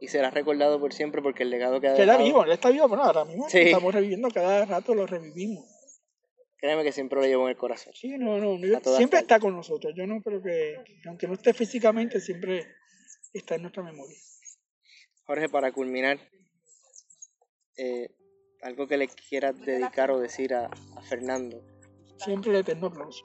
Y 0.00 0.08
será 0.08 0.30
recordado 0.30 0.78
por 0.78 0.92
siempre 0.92 1.22
porque 1.22 1.42
el 1.42 1.50
legado 1.50 1.80
que 1.80 1.88
ha 1.88 1.94
Queda 1.94 2.04
dejado, 2.12 2.24
vivo, 2.24 2.44
él 2.44 2.52
está 2.52 2.70
vivo, 2.70 2.86
bueno, 2.86 3.04
ahora 3.04 3.24
mismo 3.24 3.48
Sí. 3.48 3.58
estamos 3.58 3.94
reviviendo, 3.94 4.28
cada 4.28 4.64
rato 4.66 4.94
lo 4.94 5.06
revivimos. 5.06 5.64
créeme 6.58 6.82
que 6.84 6.92
siempre 6.92 7.20
lo 7.20 7.26
llevo 7.26 7.44
en 7.44 7.50
el 7.50 7.56
corazón. 7.56 7.92
Sí, 7.94 8.16
no, 8.18 8.38
no, 8.38 8.58
todas 8.80 8.98
siempre 8.98 9.20
está 9.20 9.38
con 9.40 9.54
nosotros. 9.56 9.94
Yo 9.96 10.06
no 10.06 10.20
creo 10.22 10.42
que, 10.42 10.76
que 11.02 11.08
aunque 11.08 11.26
no 11.26 11.34
esté 11.34 11.54
físicamente, 11.54 12.20
siempre 12.20 12.66
está 13.32 13.54
en 13.56 13.62
nuestra 13.62 13.82
memoria. 13.82 14.16
Jorge, 15.26 15.48
para 15.48 15.72
culminar, 15.72 16.18
eh, 17.76 18.10
algo 18.62 18.86
que 18.86 18.96
le 18.96 19.08
quieras 19.08 19.54
dedicar 19.64 20.10
o 20.10 20.18
decir 20.18 20.54
a, 20.54 20.66
a 20.66 21.02
Fernando. 21.02 21.62
Siempre 22.16 22.50
el 22.52 22.56
eterno 22.58 22.86
aplauso. 22.88 23.24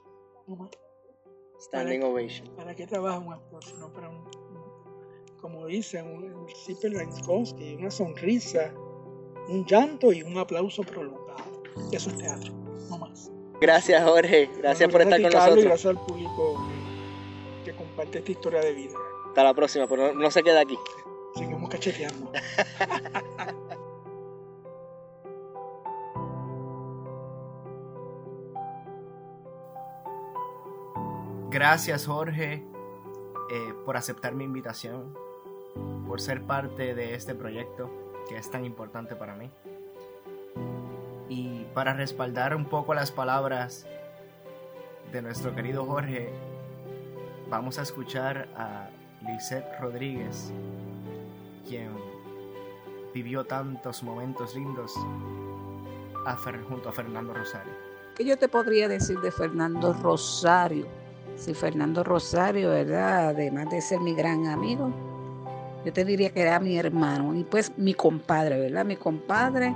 Standing 1.60 2.02
ovation. 2.02 2.48
¿Para 2.56 2.74
qué 2.74 2.86
trabaja 2.86 3.18
un 3.18 3.32
actor? 3.32 3.64
Sino 3.64 3.92
para 3.92 4.08
un, 4.08 4.16
un- 4.16 5.38
como 5.40 5.66
dicen, 5.66 6.06
un 6.06 6.46
Zipper 6.66 6.92
Lanskowski, 6.92 7.74
una 7.76 7.90
sonrisa, 7.90 8.72
un 9.48 9.64
llanto 9.66 10.12
y 10.12 10.22
un 10.22 10.36
aplauso 10.38 10.82
prolongado. 10.82 11.62
Eso 11.92 12.10
es 12.10 12.18
teatro, 12.18 12.52
no 12.90 12.98
más. 12.98 13.30
Gracias, 13.60 14.02
Jorge. 14.04 14.50
Gracias 14.58 14.90
Bueno, 14.90 14.92
por 14.92 15.00
estar 15.02 15.22
con 15.22 15.30
Carlos, 15.30 15.58
Y 15.58 15.62
nosotros. 15.62 15.64
gracias 15.64 15.86
al 15.96 16.06
público 16.06 16.66
que, 17.64 17.72
comparte 17.74 18.18
esta 18.18 18.32
historia 18.32 18.60
de 18.60 18.72
vida. 18.72 18.94
Hasta 19.28 19.44
la 19.44 19.54
próxima, 19.54 19.86
pero 19.86 20.12
no, 20.12 20.20
no 20.20 20.30
se 20.30 20.42
queda 20.42 20.60
aquí. 20.60 20.76
Seguimos 21.36 21.70
cacheteando. 21.70 22.30
Gracias 31.62 32.06
Jorge 32.06 32.54
eh, 33.48 33.74
por 33.84 33.96
aceptar 33.96 34.34
mi 34.34 34.42
invitación, 34.42 35.16
por 36.08 36.20
ser 36.20 36.42
parte 36.42 36.92
de 36.92 37.14
este 37.14 37.36
proyecto 37.36 37.88
que 38.28 38.36
es 38.36 38.50
tan 38.50 38.64
importante 38.64 39.14
para 39.14 39.36
mí. 39.36 39.48
Y 41.28 41.64
para 41.72 41.94
respaldar 41.94 42.56
un 42.56 42.64
poco 42.64 42.94
las 42.94 43.12
palabras 43.12 43.86
de 45.12 45.22
nuestro 45.22 45.54
querido 45.54 45.86
Jorge, 45.86 46.32
vamos 47.48 47.78
a 47.78 47.82
escuchar 47.82 48.48
a 48.56 48.90
Lisette 49.24 49.78
Rodríguez, 49.80 50.52
quien 51.68 51.92
vivió 53.14 53.44
tantos 53.44 54.02
momentos 54.02 54.56
lindos 54.56 54.96
a 56.26 56.36
junto 56.68 56.88
a 56.88 56.92
Fernando 56.92 57.32
Rosario. 57.32 57.72
¿Qué 58.16 58.24
yo 58.24 58.36
te 58.36 58.48
podría 58.48 58.88
decir 58.88 59.20
de 59.20 59.30
Fernando 59.30 59.92
Rosario? 59.92 61.01
Si 61.42 61.54
Fernando 61.54 62.04
Rosario, 62.04 62.70
¿verdad? 62.70 63.30
Además 63.30 63.68
de 63.68 63.80
ser 63.80 63.98
mi 63.98 64.14
gran 64.14 64.46
amigo, 64.46 64.92
yo 65.84 65.92
te 65.92 66.04
diría 66.04 66.30
que 66.30 66.42
era 66.42 66.60
mi 66.60 66.78
hermano 66.78 67.34
y 67.34 67.42
pues 67.42 67.72
mi 67.76 67.94
compadre, 67.94 68.60
¿verdad? 68.60 68.84
Mi 68.84 68.94
compadre 68.94 69.74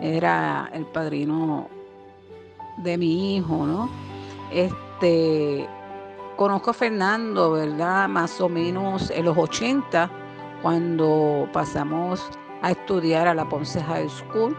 era 0.00 0.68
el 0.72 0.84
padrino 0.86 1.68
de 2.78 2.98
mi 2.98 3.36
hijo, 3.36 3.66
¿no? 3.66 3.88
Este, 4.52 5.68
conozco 6.34 6.70
a 6.70 6.74
Fernando, 6.74 7.52
¿verdad? 7.52 8.08
Más 8.08 8.40
o 8.40 8.48
menos 8.48 9.08
en 9.12 9.26
los 9.26 9.38
80, 9.38 10.10
cuando 10.60 11.48
pasamos 11.52 12.28
a 12.62 12.72
estudiar 12.72 13.28
a 13.28 13.34
la 13.34 13.48
Ponce 13.48 13.80
High 13.80 14.10
School. 14.10 14.56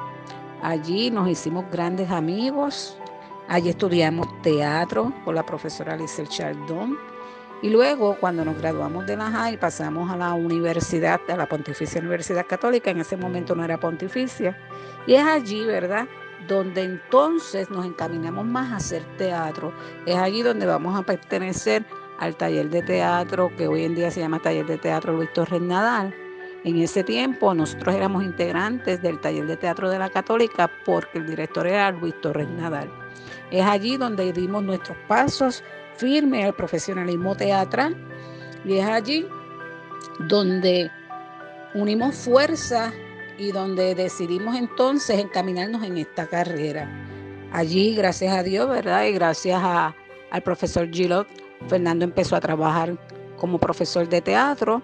Allí 0.61 1.11
nos 1.11 1.27
hicimos 1.27 1.65
grandes 1.73 2.09
amigos. 2.09 2.97
Allí 3.49 3.69
estudiamos 3.69 4.27
teatro 4.41 5.13
con 5.23 5.35
la 5.35 5.45
profesora 5.45 5.95
Lisel 5.95 6.27
Chardón. 6.27 6.97
Y 7.61 7.69
luego, 7.69 8.17
cuando 8.19 8.43
nos 8.43 8.57
graduamos 8.57 9.05
de 9.05 9.15
la 9.15 9.31
high, 9.31 9.57
pasamos 9.57 10.11
a 10.11 10.17
la 10.17 10.33
universidad, 10.33 11.21
a 11.29 11.37
la 11.37 11.47
Pontificia 11.47 12.01
Universidad 12.01 12.45
Católica. 12.45 12.91
En 12.91 12.99
ese 12.99 13.15
momento 13.15 13.55
no 13.55 13.63
era 13.63 13.79
pontificia. 13.79 14.57
Y 15.07 15.13
es 15.13 15.23
allí, 15.23 15.63
¿verdad? 15.63 16.07
Donde 16.49 16.83
entonces 16.83 17.69
nos 17.69 17.85
encaminamos 17.85 18.45
más 18.45 18.73
a 18.73 18.75
hacer 18.75 19.03
teatro. 19.17 19.71
Es 20.05 20.17
allí 20.17 20.41
donde 20.41 20.65
vamos 20.65 20.99
a 20.99 21.03
pertenecer 21.03 21.85
al 22.19 22.35
taller 22.35 22.69
de 22.69 22.81
teatro 22.81 23.49
que 23.55 23.67
hoy 23.69 23.85
en 23.85 23.95
día 23.95 24.11
se 24.11 24.19
llama 24.19 24.41
Taller 24.41 24.65
de 24.65 24.77
Teatro 24.77 25.13
Luis 25.13 25.31
Torres 25.31 25.61
Nadal. 25.61 26.13
En 26.65 26.77
ese 26.79 27.01
tiempo 27.03 27.53
nosotros 27.53 27.95
éramos 27.95 28.25
integrantes 28.25 29.01
del 29.01 29.21
taller 29.21 29.47
de 29.47 29.55
teatro 29.55 29.89
de 29.89 29.99
la 29.99 30.09
Católica 30.09 30.69
porque 30.85 31.19
el 31.19 31.27
director 31.27 31.65
era 31.65 31.91
Luis 31.91 32.19
Torres 32.19 32.49
Nadal. 32.49 32.91
Es 33.51 33.65
allí 33.65 33.97
donde 33.97 34.33
dimos 34.33 34.63
nuestros 34.63 34.97
pasos 35.07 35.63
firmes 35.95 36.45
al 36.45 36.53
profesionalismo 36.53 37.35
teatral 37.35 37.95
y 38.65 38.77
es 38.77 38.85
allí 38.85 39.25
donde 40.27 40.91
unimos 41.73 42.15
fuerzas 42.15 42.93
y 43.37 43.51
donde 43.51 43.95
decidimos 43.95 44.55
entonces 44.55 45.19
encaminarnos 45.19 45.83
en 45.83 45.97
esta 45.97 46.27
carrera. 46.27 46.89
Allí, 47.51 47.95
gracias 47.95 48.35
a 48.35 48.43
Dios, 48.43 48.67
¿verdad? 48.67 49.05
Y 49.05 49.13
gracias 49.13 49.61
al 49.63 50.41
profesor 50.43 50.89
Gilot, 50.91 51.27
Fernando 51.67 52.03
empezó 52.03 52.35
a 52.35 52.41
trabajar 52.41 52.97
como 53.37 53.59
profesor 53.59 54.09
de 54.09 54.21
teatro 54.21 54.81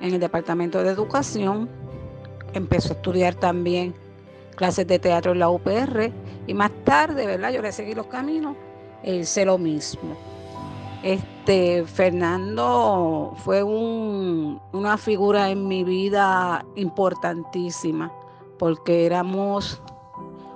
en 0.00 0.14
el 0.14 0.20
Departamento 0.20 0.82
de 0.82 0.90
Educación. 0.90 1.68
Empezó 2.52 2.92
a 2.92 2.96
estudiar 2.96 3.34
también 3.34 3.94
clases 4.54 4.86
de 4.86 4.98
teatro 4.98 5.32
en 5.32 5.38
la 5.38 5.48
UPR 5.48 6.12
y 6.46 6.54
más 6.54 6.70
tarde, 6.84 7.26
¿verdad? 7.26 7.50
Yo 7.50 7.62
le 7.62 7.72
seguí 7.72 7.94
los 7.94 8.06
caminos 8.06 8.56
hice 9.04 9.44
lo 9.44 9.58
mismo. 9.58 10.16
Este, 11.02 11.84
Fernando 11.84 13.34
fue 13.36 13.62
una 13.62 14.96
figura 14.96 15.50
en 15.50 15.68
mi 15.68 15.84
vida 15.84 16.64
importantísima 16.76 18.10
porque 18.58 19.04
éramos 19.04 19.82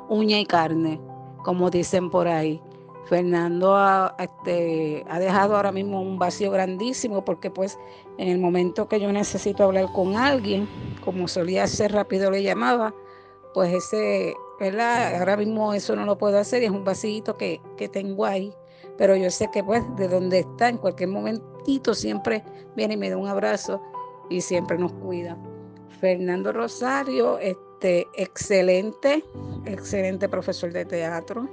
uña 0.09 0.41
y 0.41 0.47
carne, 0.47 1.01
como 1.45 1.71
dicen 1.71 2.11
por 2.11 2.29
ahí. 2.29 2.63
Fernando 3.05 3.75
ha, 3.77 4.15
este, 4.19 5.05
ha 5.09 5.19
dejado 5.19 5.57
ahora 5.57 5.73
mismo 5.73 6.01
un 6.01 6.19
vacío 6.19 6.51
grandísimo 6.51 7.25
porque 7.25 7.51
pues 7.51 7.79
en 8.19 8.29
el 8.29 8.39
momento 8.39 8.87
que 8.87 9.01
yo 9.01 9.11
necesito 9.13 9.65
hablar 9.65 9.87
con 9.93 10.17
alguien, 10.17 10.69
como 11.05 11.27
solía 11.27 11.65
hacer 11.65 11.93
rápido 11.93 12.31
le 12.31 12.43
llamaba, 12.43 12.95
pues 13.55 13.73
ese, 13.73 14.35
¿verdad? 14.61 15.17
Ahora 15.17 15.37
mismo 15.37 15.73
eso 15.75 15.97
no 15.97 16.05
lo 16.05 16.19
puedo 16.19 16.39
hacer 16.39 16.63
y 16.63 16.67
es 16.67 16.71
un 16.71 16.85
vacío 16.85 17.37
que, 17.37 17.61
que 17.77 17.89
tengo 17.89 18.25
ahí 18.25 18.55
pero 18.99 19.15
yo 19.15 19.31
sé 19.31 19.49
que 19.51 19.63
pues 19.63 19.83
de 19.97 20.09
donde 20.09 20.41
está, 20.41 20.69
en 20.69 20.77
cualquier 20.77 21.09
momentito 21.09 21.95
siempre 21.95 22.43
viene 22.77 22.95
y 22.95 22.97
me 22.97 23.09
da 23.09 23.17
un 23.17 23.29
abrazo 23.29 23.81
y 24.29 24.41
siempre 24.41 24.77
nos 24.77 24.93
cuida. 24.93 25.39
Fernando 26.01 26.53
Rosario, 26.53 27.39
este, 27.39 28.07
excelente, 28.15 29.25
excelente 29.65 30.29
profesor 30.29 30.73
de 30.73 30.85
teatro. 30.85 31.49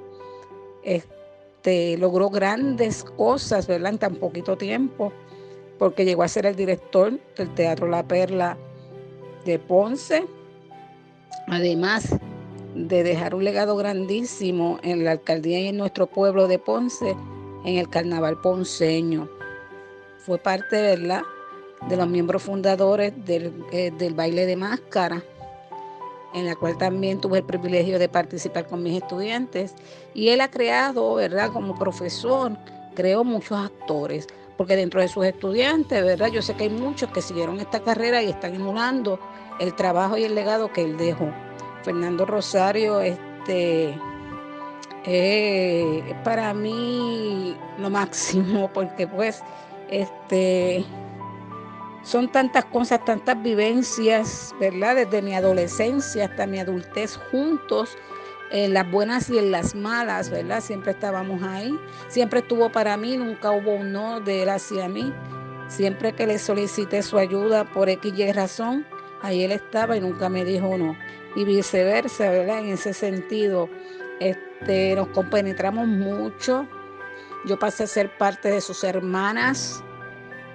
Este, 0.84 1.98
logró 1.98 2.30
grandes 2.30 3.04
cosas, 3.04 3.68
¿verdad? 3.68 3.94
En 3.94 4.00
tan 4.00 4.16
poquito 4.16 4.58
tiempo, 4.58 5.14
porque 5.78 6.04
llegó 6.04 6.24
a 6.24 6.28
ser 6.28 6.48
el 6.48 6.56
director 6.56 7.20
del 7.38 7.54
Teatro 7.54 7.88
La 7.88 8.08
Perla 8.08 8.58
de 9.46 9.60
Ponce. 9.60 10.26
Además 11.48 12.18
de 12.76 13.04
dejar 13.04 13.36
un 13.36 13.44
legado 13.44 13.76
grandísimo 13.76 14.80
en 14.84 15.04
la 15.04 15.12
alcaldía 15.12 15.60
y 15.62 15.68
en 15.68 15.78
nuestro 15.78 16.08
pueblo 16.08 16.48
de 16.48 16.60
Ponce, 16.60 17.16
en 17.64 17.78
el 17.78 17.90
carnaval 17.90 18.40
ponceño. 18.42 19.30
Fue 20.20 20.38
parte, 20.38 20.76
de 20.76 21.98
los 21.98 22.08
miembros 22.08 22.44
fundadores 22.44 23.14
del, 23.26 23.54
eh, 23.72 23.92
del 23.98 24.14
baile 24.14 24.46
de 24.46 24.56
máscara, 24.56 25.24
en 26.34 26.46
la 26.46 26.56
cual 26.56 26.78
también 26.78 27.22
tuve 27.22 27.40
el 27.40 27.44
privilegio 27.44 27.98
de 27.98 28.10
participar 28.10 28.68
con 28.68 28.84
mis 28.84 29.02
estudiantes. 29.02 29.74
Y 30.14 30.30
él 30.30 30.42
ha 30.42 30.50
creado, 30.50 31.16
¿verdad?, 31.16 31.52
como 31.52 31.76
profesor, 31.76 32.58
creó 32.96 33.24
muchos 33.24 33.58
actores, 33.58 34.28
porque 34.58 34.76
dentro 34.76 35.00
de 35.00 35.08
sus 35.08 35.26
estudiantes, 35.26 36.04
¿verdad? 36.04 36.28
Yo 36.28 36.42
sé 36.42 36.56
que 36.56 36.64
hay 36.64 36.70
muchos 36.70 37.10
que 37.12 37.22
siguieron 37.22 37.60
esta 37.60 37.82
carrera 37.82 38.22
y 38.22 38.30
están 38.30 38.56
emulando 38.56 39.20
el 39.60 39.74
trabajo 39.74 40.18
y 40.18 40.24
el 40.24 40.36
legado 40.36 40.72
que 40.72 40.84
él 40.84 40.98
dejó. 40.98 41.32
Fernando 41.84 42.26
Rosario, 42.26 43.00
este, 43.02 43.98
eh, 45.06 46.16
para 46.24 46.54
mí 46.54 47.56
lo 47.78 47.90
máximo, 47.90 48.70
porque 48.74 49.08
pues 49.08 49.44
este 49.90 50.84
son 52.04 52.32
tantas 52.32 52.66
cosas, 52.66 53.04
tantas 53.04 53.42
vivencias, 53.42 54.54
¿verdad? 54.60 54.96
Desde 54.96 55.24
mi 55.24 55.34
adolescencia 55.34 56.26
hasta 56.26 56.46
mi 56.46 56.60
adultez 56.60 57.18
juntos, 57.32 57.98
en 58.52 58.74
las 58.76 58.90
buenas 58.90 59.30
y 59.30 59.40
en 59.40 59.52
las 59.52 59.74
malas, 59.74 60.30
¿verdad? 60.30 60.62
Siempre 60.62 60.92
estábamos 60.92 61.42
ahí. 61.42 61.78
Siempre 62.08 62.42
estuvo 62.42 62.72
para 62.72 62.96
mí, 62.96 63.18
nunca 63.18 63.52
hubo 63.52 63.74
un 63.74 63.92
no 63.92 64.22
de 64.22 64.44
él 64.44 64.50
hacia 64.50 64.88
mí. 64.88 65.12
Siempre 65.68 66.14
que 66.14 66.28
le 66.28 66.38
solicité 66.38 67.02
su 67.02 67.18
ayuda 67.18 67.66
por 67.66 67.90
X 67.90 68.14
y 68.16 68.32
razón, 68.32 68.86
ahí 69.26 69.44
él 69.44 69.52
estaba 69.52 69.98
y 69.98 70.02
nunca 70.02 70.30
me 70.30 70.46
dijo 70.46 70.78
no. 70.78 70.96
Y 71.36 71.44
viceversa, 71.44 72.30
¿verdad? 72.30 72.60
En 72.60 72.70
ese 72.70 72.94
sentido, 72.94 73.70
este, 74.20 74.96
nos 74.96 75.10
compenetramos 75.10 75.88
mucho. 75.88 76.68
Yo 77.46 77.60
pasé 77.60 77.84
a 77.84 77.88
ser 77.88 78.18
parte 78.18 78.50
de 78.50 78.62
sus 78.62 78.84
hermanas 78.84 79.84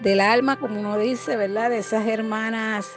del 0.03 0.21
alma, 0.21 0.59
como 0.59 0.81
uno 0.81 0.99
dice, 0.99 1.37
¿verdad? 1.37 1.71
De 1.71 1.79
esas 1.79 2.07
hermanas 2.07 2.89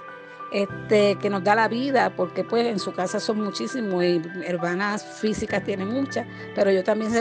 este, 0.52 1.16
que 1.16 1.30
nos 1.30 1.44
da 1.44 1.56
la 1.56 1.68
vida, 1.68 2.16
porque 2.16 2.44
pues 2.44 2.66
en 2.66 2.80
su 2.80 2.94
casa 2.94 3.20
son 3.20 3.42
muchísimos 3.42 4.04
y 4.04 4.22
hermanas 4.46 5.04
físicas 5.20 5.64
tienen 5.64 5.90
muchas, 5.90 6.26
pero 6.56 6.72
yo 6.72 6.84
también 6.84 7.12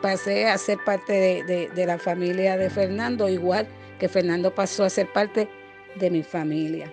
pasé 0.00 0.48
a 0.48 0.58
ser 0.58 0.78
parte 0.84 1.44
de, 1.44 1.70
de 1.74 1.86
la 1.86 1.98
familia 1.98 2.56
de 2.56 2.70
Fernando, 2.70 3.28
igual 3.28 3.66
que 3.98 4.08
Fernando 4.08 4.54
pasó 4.54 4.84
a 4.84 4.90
ser 4.90 5.12
parte 5.12 5.48
de 5.96 6.10
mi 6.10 6.22
familia 6.22 6.92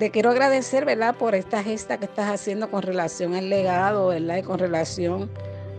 te 0.00 0.10
quiero 0.10 0.30
agradecer, 0.30 0.86
¿verdad?, 0.86 1.14
por 1.14 1.34
esta 1.34 1.62
gesta 1.62 1.98
que 1.98 2.06
estás 2.06 2.30
haciendo 2.30 2.70
con 2.70 2.80
relación 2.80 3.34
al 3.34 3.50
legado, 3.50 4.08
¿verdad?, 4.08 4.38
y 4.38 4.42
con 4.42 4.58
relación 4.58 5.30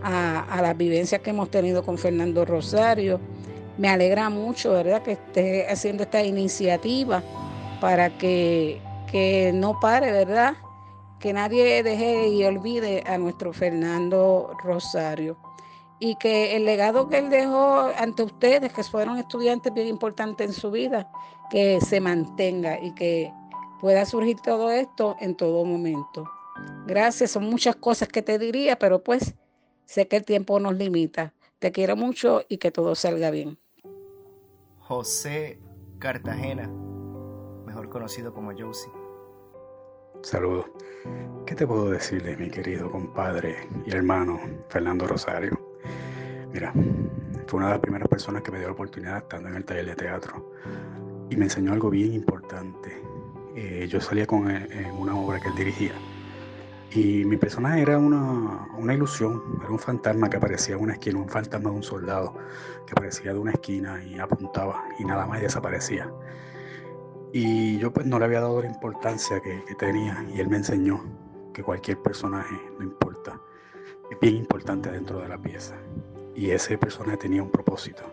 a, 0.03 0.61
las 0.61 0.77
vivencias 0.77 1.21
que 1.21 1.31
hemos 1.31 1.49
tenido 1.49 1.83
con 1.83 1.97
Fernando 1.97 2.45
Rosario. 2.45 3.19
Me 3.79 3.89
alegra 3.89 4.29
mucho, 4.29 4.73
¿verdad?, 4.73 5.01
que 5.01 5.13
estés 5.13 5.65
haciendo 5.67 6.03
esta 6.03 6.23
iniciativa 6.23 7.23
para 7.81 8.15
que, 8.19 8.79
que 9.11 9.51
no 9.55 9.79
pare, 9.79 10.11
¿verdad?, 10.11 10.53
que 11.19 11.33
nadie 11.33 11.81
deje 11.81 12.27
y 12.27 12.43
olvide 12.43 13.03
a 13.07 13.17
nuestro 13.17 13.53
Fernando 13.53 14.55
Rosario 14.63 15.35
y 15.97 16.15
que 16.17 16.55
el 16.55 16.65
legado 16.65 17.09
que 17.09 17.17
él 17.17 17.31
dejó 17.31 17.89
ante 17.97 18.21
ustedes, 18.21 18.71
que 18.71 18.83
fueron 18.83 19.17
estudiantes 19.17 19.73
bien 19.73 19.87
importantes 19.87 20.47
en 20.47 20.53
su 20.53 20.69
vida, 20.69 21.11
que 21.49 21.79
se 21.81 21.99
mantenga 21.99 22.79
y 22.79 22.91
que 22.91 23.31
pueda 23.81 24.05
surgir 24.05 24.39
todo 24.39 24.69
esto 24.69 25.17
en 25.19 25.35
todo 25.35 25.65
momento. 25.65 26.29
Gracias, 26.85 27.31
son 27.31 27.45
muchas 27.45 27.75
cosas 27.75 28.07
que 28.07 28.21
te 28.21 28.37
diría, 28.37 28.77
pero 28.77 29.03
pues 29.03 29.33
sé 29.85 30.07
que 30.07 30.17
el 30.17 30.23
tiempo 30.23 30.59
nos 30.59 30.75
limita. 30.75 31.33
Te 31.57 31.71
quiero 31.71 31.95
mucho 31.95 32.43
y 32.47 32.57
que 32.57 32.71
todo 32.71 32.93
salga 32.93 33.31
bien. 33.31 33.57
José 34.79 35.59
Cartagena, 35.97 36.67
mejor 37.65 37.89
conocido 37.89 38.31
como 38.33 38.51
Josie. 38.51 38.91
Saludos. 40.21 40.65
¿Qué 41.47 41.55
te 41.55 41.65
puedo 41.65 41.89
decirle, 41.89 42.37
mi 42.37 42.51
querido 42.51 42.91
compadre 42.91 43.67
y 43.85 43.91
hermano 43.91 44.39
Fernando 44.69 45.07
Rosario? 45.07 45.59
Mira, 46.53 46.71
fue 47.47 47.57
una 47.57 47.67
de 47.67 47.73
las 47.73 47.81
primeras 47.81 48.07
personas 48.07 48.43
que 48.43 48.51
me 48.51 48.59
dio 48.59 48.67
la 48.67 48.73
oportunidad 48.73 49.17
estando 49.17 49.49
en 49.49 49.55
el 49.55 49.65
taller 49.65 49.87
de 49.87 49.95
teatro 49.95 50.53
y 51.31 51.35
me 51.35 51.45
enseñó 51.45 51.73
algo 51.73 51.89
bien 51.89 52.13
importante 52.13 53.01
eh, 53.55 53.87
yo 53.89 53.99
salía 54.01 54.25
con 54.25 54.49
él 54.49 54.67
en 54.71 54.91
una 54.91 55.15
obra 55.15 55.39
que 55.39 55.49
él 55.49 55.55
dirigía. 55.55 55.93
Y 56.93 57.23
mi 57.23 57.37
personaje 57.37 57.81
era 57.81 57.97
una, 57.97 58.67
una, 58.77 58.93
ilusión, 58.93 59.41
era 59.61 59.71
un 59.71 59.79
fantasma 59.79 60.29
que 60.29 60.37
aparecía 60.37 60.75
en 60.75 60.81
una 60.81 60.93
esquina, 60.93 61.19
un 61.19 61.29
fantasma 61.29 61.69
de 61.69 61.75
un 61.77 61.83
soldado 61.83 62.33
que 62.85 62.91
aparecía 62.91 63.31
de 63.31 63.39
una 63.39 63.51
esquina 63.51 64.03
y 64.03 64.19
apuntaba 64.19 64.83
y 64.99 65.05
nada 65.05 65.25
más 65.25 65.41
desaparecía. 65.41 66.11
Y 67.31 67.77
yo 67.77 67.93
pues 67.93 68.05
no 68.05 68.19
le 68.19 68.25
había 68.25 68.41
dado 68.41 68.61
la 68.61 68.67
importancia 68.67 69.39
que, 69.39 69.63
que 69.63 69.75
tenía 69.75 70.25
y 70.35 70.41
él 70.41 70.49
me 70.49 70.57
enseñó 70.57 71.01
que 71.53 71.63
cualquier 71.63 71.97
personaje, 72.01 72.55
no 72.77 72.83
importa, 72.83 73.39
es 74.09 74.19
bien 74.19 74.35
importante 74.35 74.91
dentro 74.91 75.19
de 75.19 75.29
la 75.29 75.37
pieza. 75.37 75.75
Y 76.35 76.51
ese 76.51 76.77
personaje 76.77 77.17
tenía 77.17 77.41
un 77.41 77.51
propósito. 77.51 78.03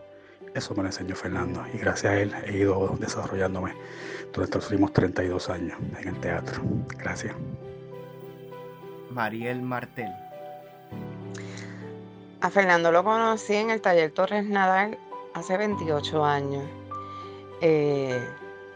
Eso 0.54 0.74
me 0.74 0.82
lo 0.82 0.88
enseñó 0.88 1.14
Fernando 1.14 1.64
y 1.72 1.78
gracias 1.78 2.12
a 2.12 2.16
él 2.20 2.34
he 2.46 2.58
ido 2.58 2.96
desarrollándome 2.98 3.74
durante 4.32 4.56
los 4.56 4.70
últimos 4.70 4.92
32 4.92 5.50
años 5.50 5.78
en 6.00 6.08
el 6.08 6.20
teatro. 6.20 6.62
Gracias. 6.96 7.34
Mariel 9.10 9.62
Martel. 9.62 10.12
A 12.40 12.50
Fernando 12.50 12.92
lo 12.92 13.02
conocí 13.02 13.54
en 13.54 13.70
el 13.70 13.80
taller 13.80 14.12
Torres 14.12 14.44
Nadal 14.44 14.98
hace 15.34 15.56
28 15.56 16.24
años. 16.24 16.64
Eh, 17.60 18.20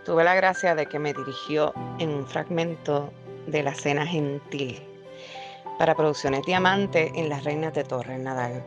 tuve 0.04 0.24
la 0.24 0.34
gracia 0.34 0.74
de 0.74 0.86
que 0.86 0.98
me 0.98 1.14
dirigió 1.14 1.72
en 1.98 2.10
un 2.10 2.26
fragmento 2.26 3.12
de 3.46 3.62
la 3.62 3.74
cena 3.74 4.06
gentil 4.06 4.82
para 5.78 5.94
Producciones 5.94 6.44
Diamante 6.44 7.12
en 7.14 7.28
Las 7.28 7.44
Reinas 7.44 7.74
de 7.74 7.84
Torres 7.84 8.18
Nadal. 8.18 8.64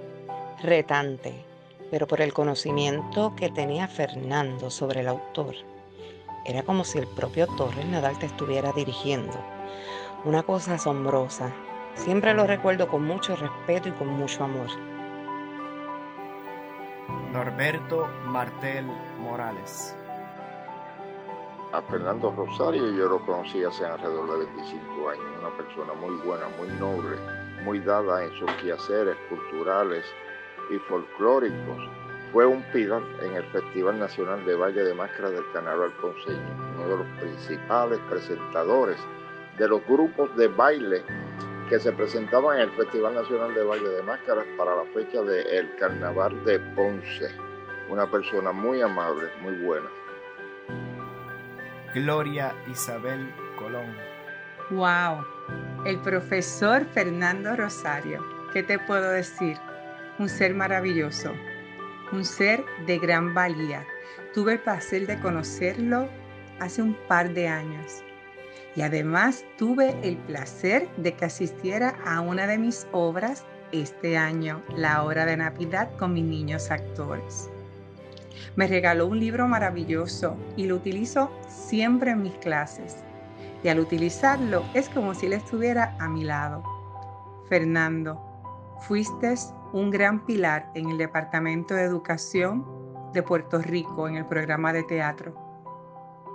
Retante, 0.61 1.45
pero 1.91 2.07
por 2.07 2.21
el 2.21 2.33
conocimiento 2.33 3.33
que 3.35 3.49
tenía 3.49 3.87
Fernando 3.87 4.69
sobre 4.69 5.01
el 5.01 5.07
autor 5.07 5.55
era 6.45 6.61
como 6.61 6.83
si 6.83 6.99
el 6.99 7.07
propio 7.07 7.47
Torres 7.47 7.85
Nadal 7.87 8.19
te 8.19 8.27
estuviera 8.27 8.71
dirigiendo. 8.71 9.33
Una 10.25 10.43
cosa 10.43 10.75
asombrosa. 10.75 11.51
Siempre 11.95 12.35
lo 12.35 12.45
recuerdo 12.45 12.87
con 12.87 13.03
mucho 13.03 13.35
respeto 13.35 13.89
y 13.89 13.93
con 13.93 14.09
mucho 14.09 14.43
amor. 14.43 14.67
Norberto 17.31 18.07
Martel 18.25 18.85
Morales. 19.19 19.95
a 21.73 21.81
Fernando 21.81 22.31
Rosario 22.31 22.89
yo 22.91 23.09
lo 23.09 23.25
conocí 23.25 23.63
hace 23.63 23.85
alrededor 23.85 24.39
de 24.39 24.45
25 24.45 25.09
años, 25.09 25.25
una 25.39 25.57
persona 25.57 25.93
muy 25.93 26.15
buena, 26.25 26.47
muy 26.57 26.69
noble, 26.79 27.17
muy 27.63 27.79
dada 27.79 28.23
en 28.23 28.31
sus 28.39 28.49
quehaceres 28.61 29.17
culturales 29.27 30.05
y 30.69 30.79
folclóricos. 30.79 31.89
Fue 32.31 32.45
un 32.45 32.63
pilar 32.73 33.01
en 33.21 33.35
el 33.35 33.43
Festival 33.45 33.99
Nacional 33.99 34.45
de 34.45 34.55
Valle 34.55 34.83
de 34.83 34.93
Máscaras 34.93 35.31
del 35.31 35.49
Carnaval 35.53 35.91
Ponceño, 36.01 36.73
uno 36.75 36.89
de 36.89 36.97
los 36.97 37.07
principales 37.19 37.99
presentadores 38.09 38.97
de 39.57 39.67
los 39.69 39.85
grupos 39.87 40.35
de 40.35 40.47
baile 40.47 41.03
que 41.69 41.79
se 41.79 41.91
presentaban 41.93 42.57
en 42.57 42.69
el 42.69 42.71
Festival 42.71 43.15
Nacional 43.15 43.53
de 43.53 43.63
Valle 43.63 43.89
de 43.89 44.03
Máscaras 44.03 44.45
para 44.57 44.75
la 44.75 44.83
fecha 44.93 45.21
del 45.21 45.75
Carnaval 45.77 46.43
de 46.43 46.59
Ponce. 46.75 47.29
Una 47.89 48.09
persona 48.09 48.51
muy 48.51 48.81
amable, 48.81 49.29
muy 49.41 49.55
buena. 49.63 49.87
Gloria 51.93 52.53
Isabel 52.69 53.33
Colón. 53.57 53.95
¡Wow! 54.71 55.25
El 55.85 55.99
profesor 56.01 56.85
Fernando 56.85 57.55
Rosario. 57.55 58.25
¿Qué 58.51 58.63
te 58.63 58.77
puedo 58.79 59.09
decir? 59.11 59.57
Un 60.17 60.29
ser 60.29 60.53
maravilloso, 60.53 61.33
un 62.13 62.23
ser 62.23 62.63
de 62.85 62.99
gran 62.99 63.33
valía. 63.33 63.85
Tuve 64.33 64.53
el 64.53 64.59
placer 64.59 65.07
de 65.07 65.19
conocerlo 65.19 66.07
hace 66.59 66.81
un 66.81 66.95
par 67.07 67.33
de 67.33 67.49
años. 67.49 68.01
Y 68.75 68.81
además 68.81 69.43
tuve 69.57 69.95
el 70.03 70.17
placer 70.17 70.87
de 70.97 71.13
que 71.13 71.25
asistiera 71.25 71.95
a 72.05 72.21
una 72.21 72.47
de 72.47 72.57
mis 72.57 72.87
obras 72.91 73.45
este 73.71 74.17
año, 74.17 74.61
la 74.75 75.03
hora 75.03 75.25
de 75.25 75.37
Navidad 75.37 75.89
con 75.97 76.13
mis 76.13 76.23
niños 76.23 76.71
actores. 76.71 77.49
Me 78.55 78.67
regaló 78.67 79.07
un 79.07 79.19
libro 79.19 79.47
maravilloso 79.47 80.37
y 80.55 80.67
lo 80.67 80.75
utilizo 80.75 81.31
siempre 81.47 82.11
en 82.11 82.23
mis 82.23 82.35
clases. 82.35 82.97
Y 83.63 83.67
al 83.67 83.79
utilizarlo 83.79 84.63
es 84.73 84.87
como 84.89 85.13
si 85.13 85.25
él 85.25 85.33
estuviera 85.33 85.95
a 85.99 86.07
mi 86.07 86.23
lado. 86.23 86.63
Fernando, 87.49 88.21
fuiste 88.87 89.35
un 89.75 89.91
gran 89.91 90.25
pilar 90.25 90.71
en 90.73 90.89
el 90.89 90.97
Departamento 90.97 91.73
de 91.73 91.83
Educación 91.83 92.65
de 93.11 93.21
Puerto 93.21 93.57
Rico 93.57 94.07
en 94.07 94.15
el 94.15 94.25
programa 94.25 94.71
de 94.71 94.83
teatro. 94.83 95.35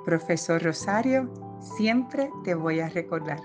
Profesor 0.05 0.63
Rosario, 0.63 1.27
siempre 1.59 2.31
te 2.45 2.55
voy 2.55 2.81
a 2.81 2.91
recordar. 2.91 3.41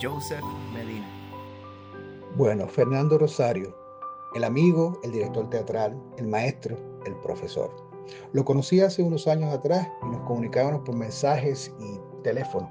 Joseph 0.00 0.44
Medina. 0.72 1.04
Bueno, 2.36 2.68
Fernando 2.68 3.18
Rosario, 3.18 3.74
el 4.36 4.44
amigo, 4.44 5.00
el 5.02 5.10
director 5.10 5.50
teatral, 5.50 6.00
el 6.16 6.28
maestro, 6.28 6.76
el 7.04 7.16
profesor. 7.16 7.74
Lo 8.32 8.44
conocí 8.44 8.80
hace 8.80 9.02
unos 9.02 9.26
años 9.26 9.52
atrás 9.52 9.88
y 10.00 10.06
nos 10.06 10.20
comunicábamos 10.28 10.82
por 10.82 10.94
mensajes 10.94 11.74
y 11.80 12.00
teléfono. 12.22 12.70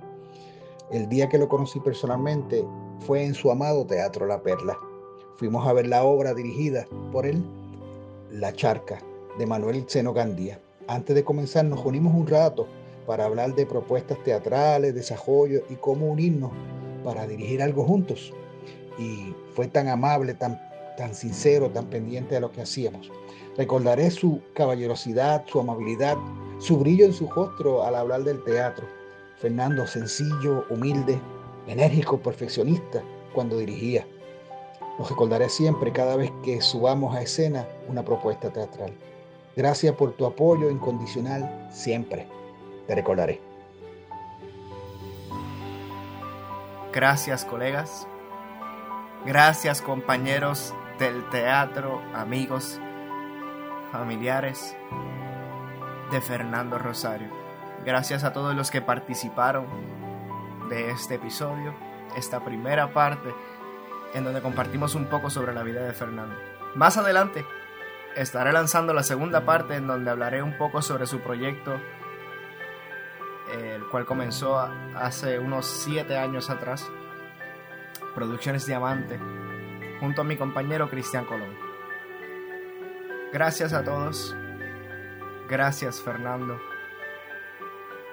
El 0.92 1.10
día 1.10 1.28
que 1.28 1.38
lo 1.38 1.50
conocí 1.50 1.82
personalmente 1.82 2.66
fue 3.02 3.26
en 3.26 3.34
su 3.34 3.52
amado 3.52 3.86
Teatro 3.86 4.26
La 4.26 4.42
Perla. 4.42 4.78
Fuimos 5.38 5.68
a 5.68 5.74
ver 5.74 5.88
la 5.88 6.04
obra 6.04 6.34
dirigida 6.34 6.88
por 7.12 7.26
él, 7.26 7.44
La 8.32 8.54
Charca, 8.54 9.00
de 9.38 9.46
Manuel 9.46 9.86
Seno 9.88 10.14
Gandía. 10.14 10.60
Antes 10.88 11.16
de 11.16 11.24
comenzar 11.24 11.66
nos 11.66 11.86
unimos 11.86 12.14
un 12.14 12.28
rato 12.28 12.68
para 13.08 13.26
hablar 13.26 13.56
de 13.56 13.66
propuestas 13.66 14.22
teatrales, 14.24 14.94
desarrollo 14.94 15.64
y 15.70 15.76
cómo 15.76 16.08
unirnos 16.08 16.52
para 17.04 17.28
dirigir 17.28 17.62
algo 17.62 17.84
juntos. 17.84 18.34
Y 19.00 19.34
fue 19.56 19.68
tan 19.68 19.88
amable, 19.88 20.34
tan 20.34 20.60
tan 21.02 21.16
sincero, 21.16 21.70
tan 21.70 21.88
pendiente 21.88 22.36
de 22.36 22.42
lo 22.42 22.52
que 22.52 22.62
hacíamos. 22.62 23.12
Recordaré 23.58 24.12
su 24.12 24.40
caballerosidad, 24.54 25.46
su 25.48 25.60
amabilidad, 25.60 26.16
su 26.60 26.78
brillo 26.78 27.06
en 27.06 27.14
su 27.14 27.28
rostro 27.28 27.84
al 27.84 27.96
hablar 27.96 28.24
del 28.24 28.44
teatro. 28.44 28.86
Fernando 29.40 29.88
sencillo, 29.88 30.64
humilde, 30.70 31.20
enérgico, 31.68 32.20
perfeccionista 32.20 33.02
cuando 33.34 33.58
dirigía. 33.58 34.06
Nos 34.98 35.10
recordaré 35.10 35.50
siempre 35.50 35.92
cada 35.92 36.16
vez 36.16 36.32
que 36.44 36.62
subamos 36.62 37.16
a 37.16 37.22
escena 37.22 37.68
una 37.88 38.04
propuesta 38.04 38.52
teatral. 38.52 38.94
Gracias 39.56 39.96
por 39.96 40.14
tu 40.14 40.26
apoyo 40.26 40.70
incondicional 40.70 41.68
siempre. 41.72 42.28
Te 42.88 42.96
recordaré. 42.96 43.42
Gracias 46.94 47.46
colegas. 47.46 48.08
Gracias 49.26 49.82
compañeros 49.82 50.74
del 51.00 51.28
teatro, 51.30 52.02
amigos, 52.14 52.80
familiares 53.92 54.76
de 56.12 56.22
Fernando 56.22 56.78
Rosario. 56.78 57.30
Gracias 57.86 58.24
a 58.24 58.34
todos 58.34 58.56
los 58.56 58.72
que 58.72 58.82
participaron 58.82 59.66
de 60.70 60.92
este 60.92 61.16
episodio, 61.16 61.74
esta 62.16 62.44
primera 62.44 62.94
parte 62.94 63.34
en 64.14 64.24
donde 64.24 64.42
compartimos 64.42 64.96
un 64.96 65.06
poco 65.06 65.30
sobre 65.30 65.54
la 65.54 65.64
vida 65.64 65.84
de 65.84 65.94
Fernando. 65.94 66.36
Más 66.76 66.98
adelante 66.98 67.46
estaré 68.16 68.52
lanzando 68.52 68.94
la 68.94 69.04
segunda 69.04 69.46
parte 69.46 69.76
en 69.76 69.88
donde 69.88 70.12
hablaré 70.12 70.42
un 70.44 70.58
poco 70.58 70.82
sobre 70.82 71.06
su 71.06 71.20
proyecto, 71.22 71.80
el 73.52 73.86
cual 73.88 74.06
comenzó 74.06 74.60
hace 74.60 75.40
unos 75.40 75.66
7 75.66 76.18
años 76.18 76.50
atrás, 76.50 76.90
Producciones 78.16 78.66
Diamante, 78.66 79.20
junto 80.00 80.22
a 80.22 80.26
mi 80.26 80.38
compañero 80.38 80.90
Cristian 80.90 81.26
Colón. 81.26 81.56
Gracias 83.32 83.74
a 83.74 83.84
todos. 83.84 84.36
Gracias 85.48 86.02
Fernando 86.02 86.60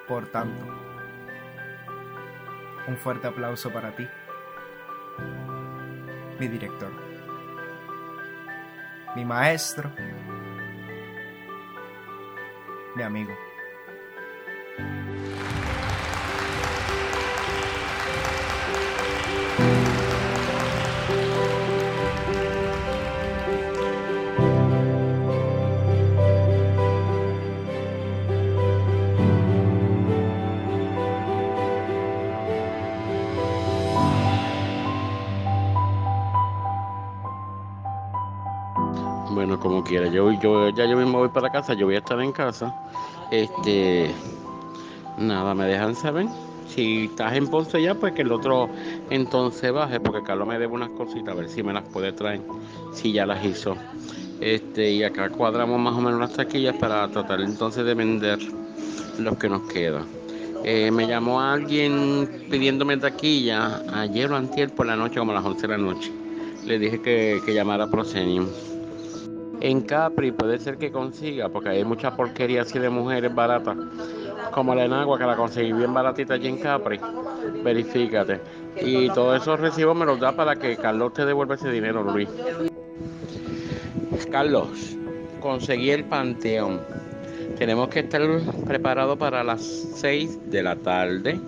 por 0.08 0.26
tanto. 0.26 0.64
Un 2.88 2.96
fuerte 2.96 3.26
aplauso 3.26 3.70
para 3.70 3.94
ti, 3.94 4.08
mi 6.38 6.48
director, 6.48 6.92
mi 9.16 9.24
maestro, 9.24 9.90
mi 12.94 13.02
amigo. 13.02 13.47
Quiera, 39.88 40.06
yo, 40.08 40.30
yo 40.32 40.68
ya 40.68 40.84
yo 40.84 40.96
mismo 40.96 41.18
voy 41.18 41.28
para 41.30 41.50
casa, 41.50 41.72
yo 41.74 41.86
voy 41.86 41.96
a 41.96 41.98
estar 41.98 42.20
en 42.20 42.30
casa. 42.30 42.72
Este, 43.30 44.10
nada, 45.16 45.54
me 45.54 45.64
dejan 45.64 45.96
saber. 45.96 46.26
Si 46.68 47.06
estás 47.06 47.32
en 47.32 47.48
Ponce 47.48 47.80
ya, 47.80 47.94
pues 47.94 48.12
que 48.12 48.22
el 48.22 48.30
otro 48.30 48.68
entonces 49.08 49.72
baje, 49.72 49.98
porque 49.98 50.22
Carlos 50.22 50.46
me 50.46 50.58
debe 50.58 50.74
unas 50.74 50.90
cositas, 50.90 51.34
a 51.34 51.34
ver 51.34 51.48
si 51.48 51.62
me 51.62 51.72
las 51.72 51.84
puede 51.84 52.12
traer, 52.12 52.42
si 52.92 53.12
ya 53.12 53.24
las 53.24 53.42
hizo. 53.44 53.74
Este, 54.40 54.92
y 54.92 55.02
acá 55.02 55.30
cuadramos 55.30 55.80
más 55.80 55.94
o 55.94 56.00
menos 56.00 56.20
las 56.20 56.34
taquillas 56.34 56.76
para 56.76 57.08
tratar 57.08 57.40
entonces 57.40 57.84
de 57.84 57.94
vender 57.94 58.38
los 59.18 59.36
que 59.38 59.48
nos 59.48 59.62
quedan. 59.62 60.04
Eh, 60.64 60.90
me 60.90 61.06
llamó 61.06 61.40
alguien 61.40 62.28
pidiéndome 62.50 62.98
taquilla 62.98 63.82
ayer 63.94 64.30
o 64.30 64.36
antier 64.36 64.70
por 64.70 64.86
la 64.86 64.96
noche, 64.96 65.18
como 65.18 65.32
a 65.32 65.36
las 65.36 65.44
11 65.44 65.62
de 65.62 65.68
la 65.68 65.78
noche. 65.78 66.12
Le 66.66 66.78
dije 66.78 67.00
que, 67.00 67.40
que 67.46 67.54
llamara 67.54 67.84
a 67.84 67.90
Proscenium. 67.90 68.46
En 69.60 69.80
Capri 69.82 70.30
puede 70.30 70.58
ser 70.58 70.78
que 70.78 70.92
consiga, 70.92 71.48
porque 71.48 71.70
hay 71.70 71.84
mucha 71.84 72.14
porquería 72.14 72.62
así 72.62 72.78
de 72.78 72.90
mujeres 72.90 73.34
baratas, 73.34 73.76
como 74.52 74.74
la 74.74 74.84
enagua 74.84 75.18
que 75.18 75.24
la 75.24 75.36
conseguí 75.36 75.72
bien 75.72 75.92
baratita 75.92 76.34
allí 76.34 76.48
en 76.48 76.58
Capri. 76.58 77.00
Verifícate. 77.64 78.40
Y 78.80 79.08
todos 79.10 79.42
esos 79.42 79.58
recibos 79.58 79.96
me 79.96 80.06
los 80.06 80.20
da 80.20 80.32
para 80.32 80.54
que 80.54 80.76
Carlos 80.76 81.12
te 81.12 81.24
devuelva 81.24 81.56
ese 81.56 81.70
dinero, 81.70 82.04
Luis. 82.04 82.28
Carlos, 84.30 84.96
conseguí 85.40 85.90
el 85.90 86.04
panteón. 86.04 86.80
Tenemos 87.58 87.88
que 87.88 88.00
estar 88.00 88.22
preparados 88.66 89.18
para 89.18 89.42
las 89.42 89.62
6 89.62 90.50
de 90.50 90.62
la 90.62 90.76
tarde 90.76 91.40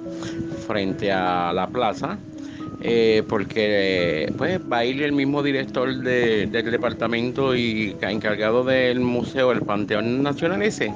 frente 0.67 1.13
a 1.13 1.53
la 1.53 1.69
plaza 1.69 2.19
eh, 2.83 3.23
porque 3.29 4.33
pues 4.39 4.61
va 4.71 4.79
a 4.79 4.85
ir 4.85 5.03
el 5.03 5.13
mismo 5.13 5.43
director 5.43 5.95
de, 5.97 6.47
del 6.47 6.71
departamento 6.71 7.55
y 7.55 7.97
encargado 8.01 8.65
del 8.65 9.01
museo, 9.01 9.53
el 9.53 9.63
Panteón 9.63 10.23
Nacional 10.23 10.63
ese, 10.63 10.93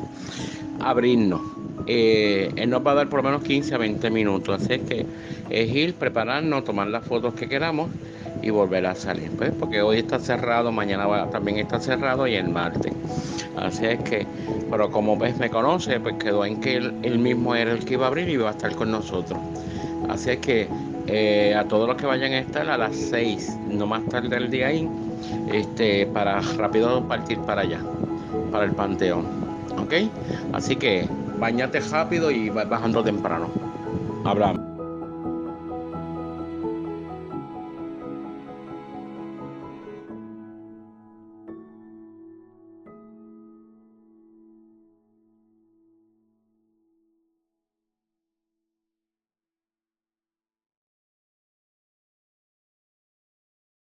a 0.81 0.91
abrirnos. 0.91 1.41
eh, 1.87 2.51
él 2.57 2.71
nos 2.71 2.87
va 2.87 2.93
a 2.93 2.95
dar 2.95 3.09
por 3.09 3.21
lo 3.21 3.25
menos 3.25 3.43
15 3.43 3.75
a 3.75 3.79
20 3.79 4.11
minutos. 4.11 4.63
Así 4.63 4.75
es 4.75 4.83
que 4.83 5.07
es 5.51 5.71
ir, 5.75 5.95
prepararnos, 5.95 6.65
tomar 6.65 6.89
las 6.89 7.05
fotos 7.05 7.35
que 7.35 7.49
queramos 7.49 7.91
y 8.43 8.51
volver 8.51 8.87
a 8.87 8.95
salir. 8.95 9.31
Pues 9.37 9.53
porque 9.59 9.83
hoy 9.83 9.99
está 9.99 10.19
cerrado, 10.19 10.73
mañana 10.73 11.31
también 11.31 11.59
está 11.59 11.81
cerrado 11.81 12.27
y 12.27 12.35
el 12.35 12.49
martes. 12.49 12.93
Así 13.57 13.87
es 13.87 14.01
que, 14.03 14.27
pero 14.71 14.91
como 14.91 15.17
ves, 15.17 15.37
me 15.39 15.51
conoce, 15.51 16.01
pues 16.01 16.17
quedó 16.17 16.45
en 16.45 16.61
que 16.61 16.77
él, 16.77 17.19
mismo 17.19 17.55
era 17.55 17.73
el 17.73 17.85
que 17.85 17.95
iba 17.95 18.07
a 18.07 18.09
abrir 18.09 18.29
y 18.29 18.33
iba 18.33 18.49
a 18.49 18.53
estar 18.53 18.75
con 18.75 18.91
nosotros. 18.91 19.41
Así 20.09 20.31
es 20.31 20.39
que 20.39 20.69
eh, 21.07 21.55
a 21.55 21.65
todos 21.65 21.89
los 21.89 21.97
que 21.97 22.07
vayan 22.07 22.33
a 22.33 22.39
estar 22.39 22.69
a 22.69 22.79
las 22.79 22.97
6, 22.97 23.59
no 23.69 23.87
más 23.87 24.05
tarde 24.07 24.29
del 24.29 24.51
día 24.51 24.69
ahí, 24.69 24.89
este, 25.53 26.07
para 26.07 26.41
rápido 26.41 27.07
partir 27.07 27.39
para 27.41 27.63
allá, 27.63 27.81
para 28.51 28.65
el 28.65 28.73
panteón. 28.73 29.27
¿Ok? 29.79 29.95
Así 30.53 30.77
que 30.77 31.09
bañate 31.39 31.81
rápido 31.81 32.31
y 32.31 32.49
bajando 32.51 33.03
temprano. 33.03 33.49
Hablamos. 34.25 34.74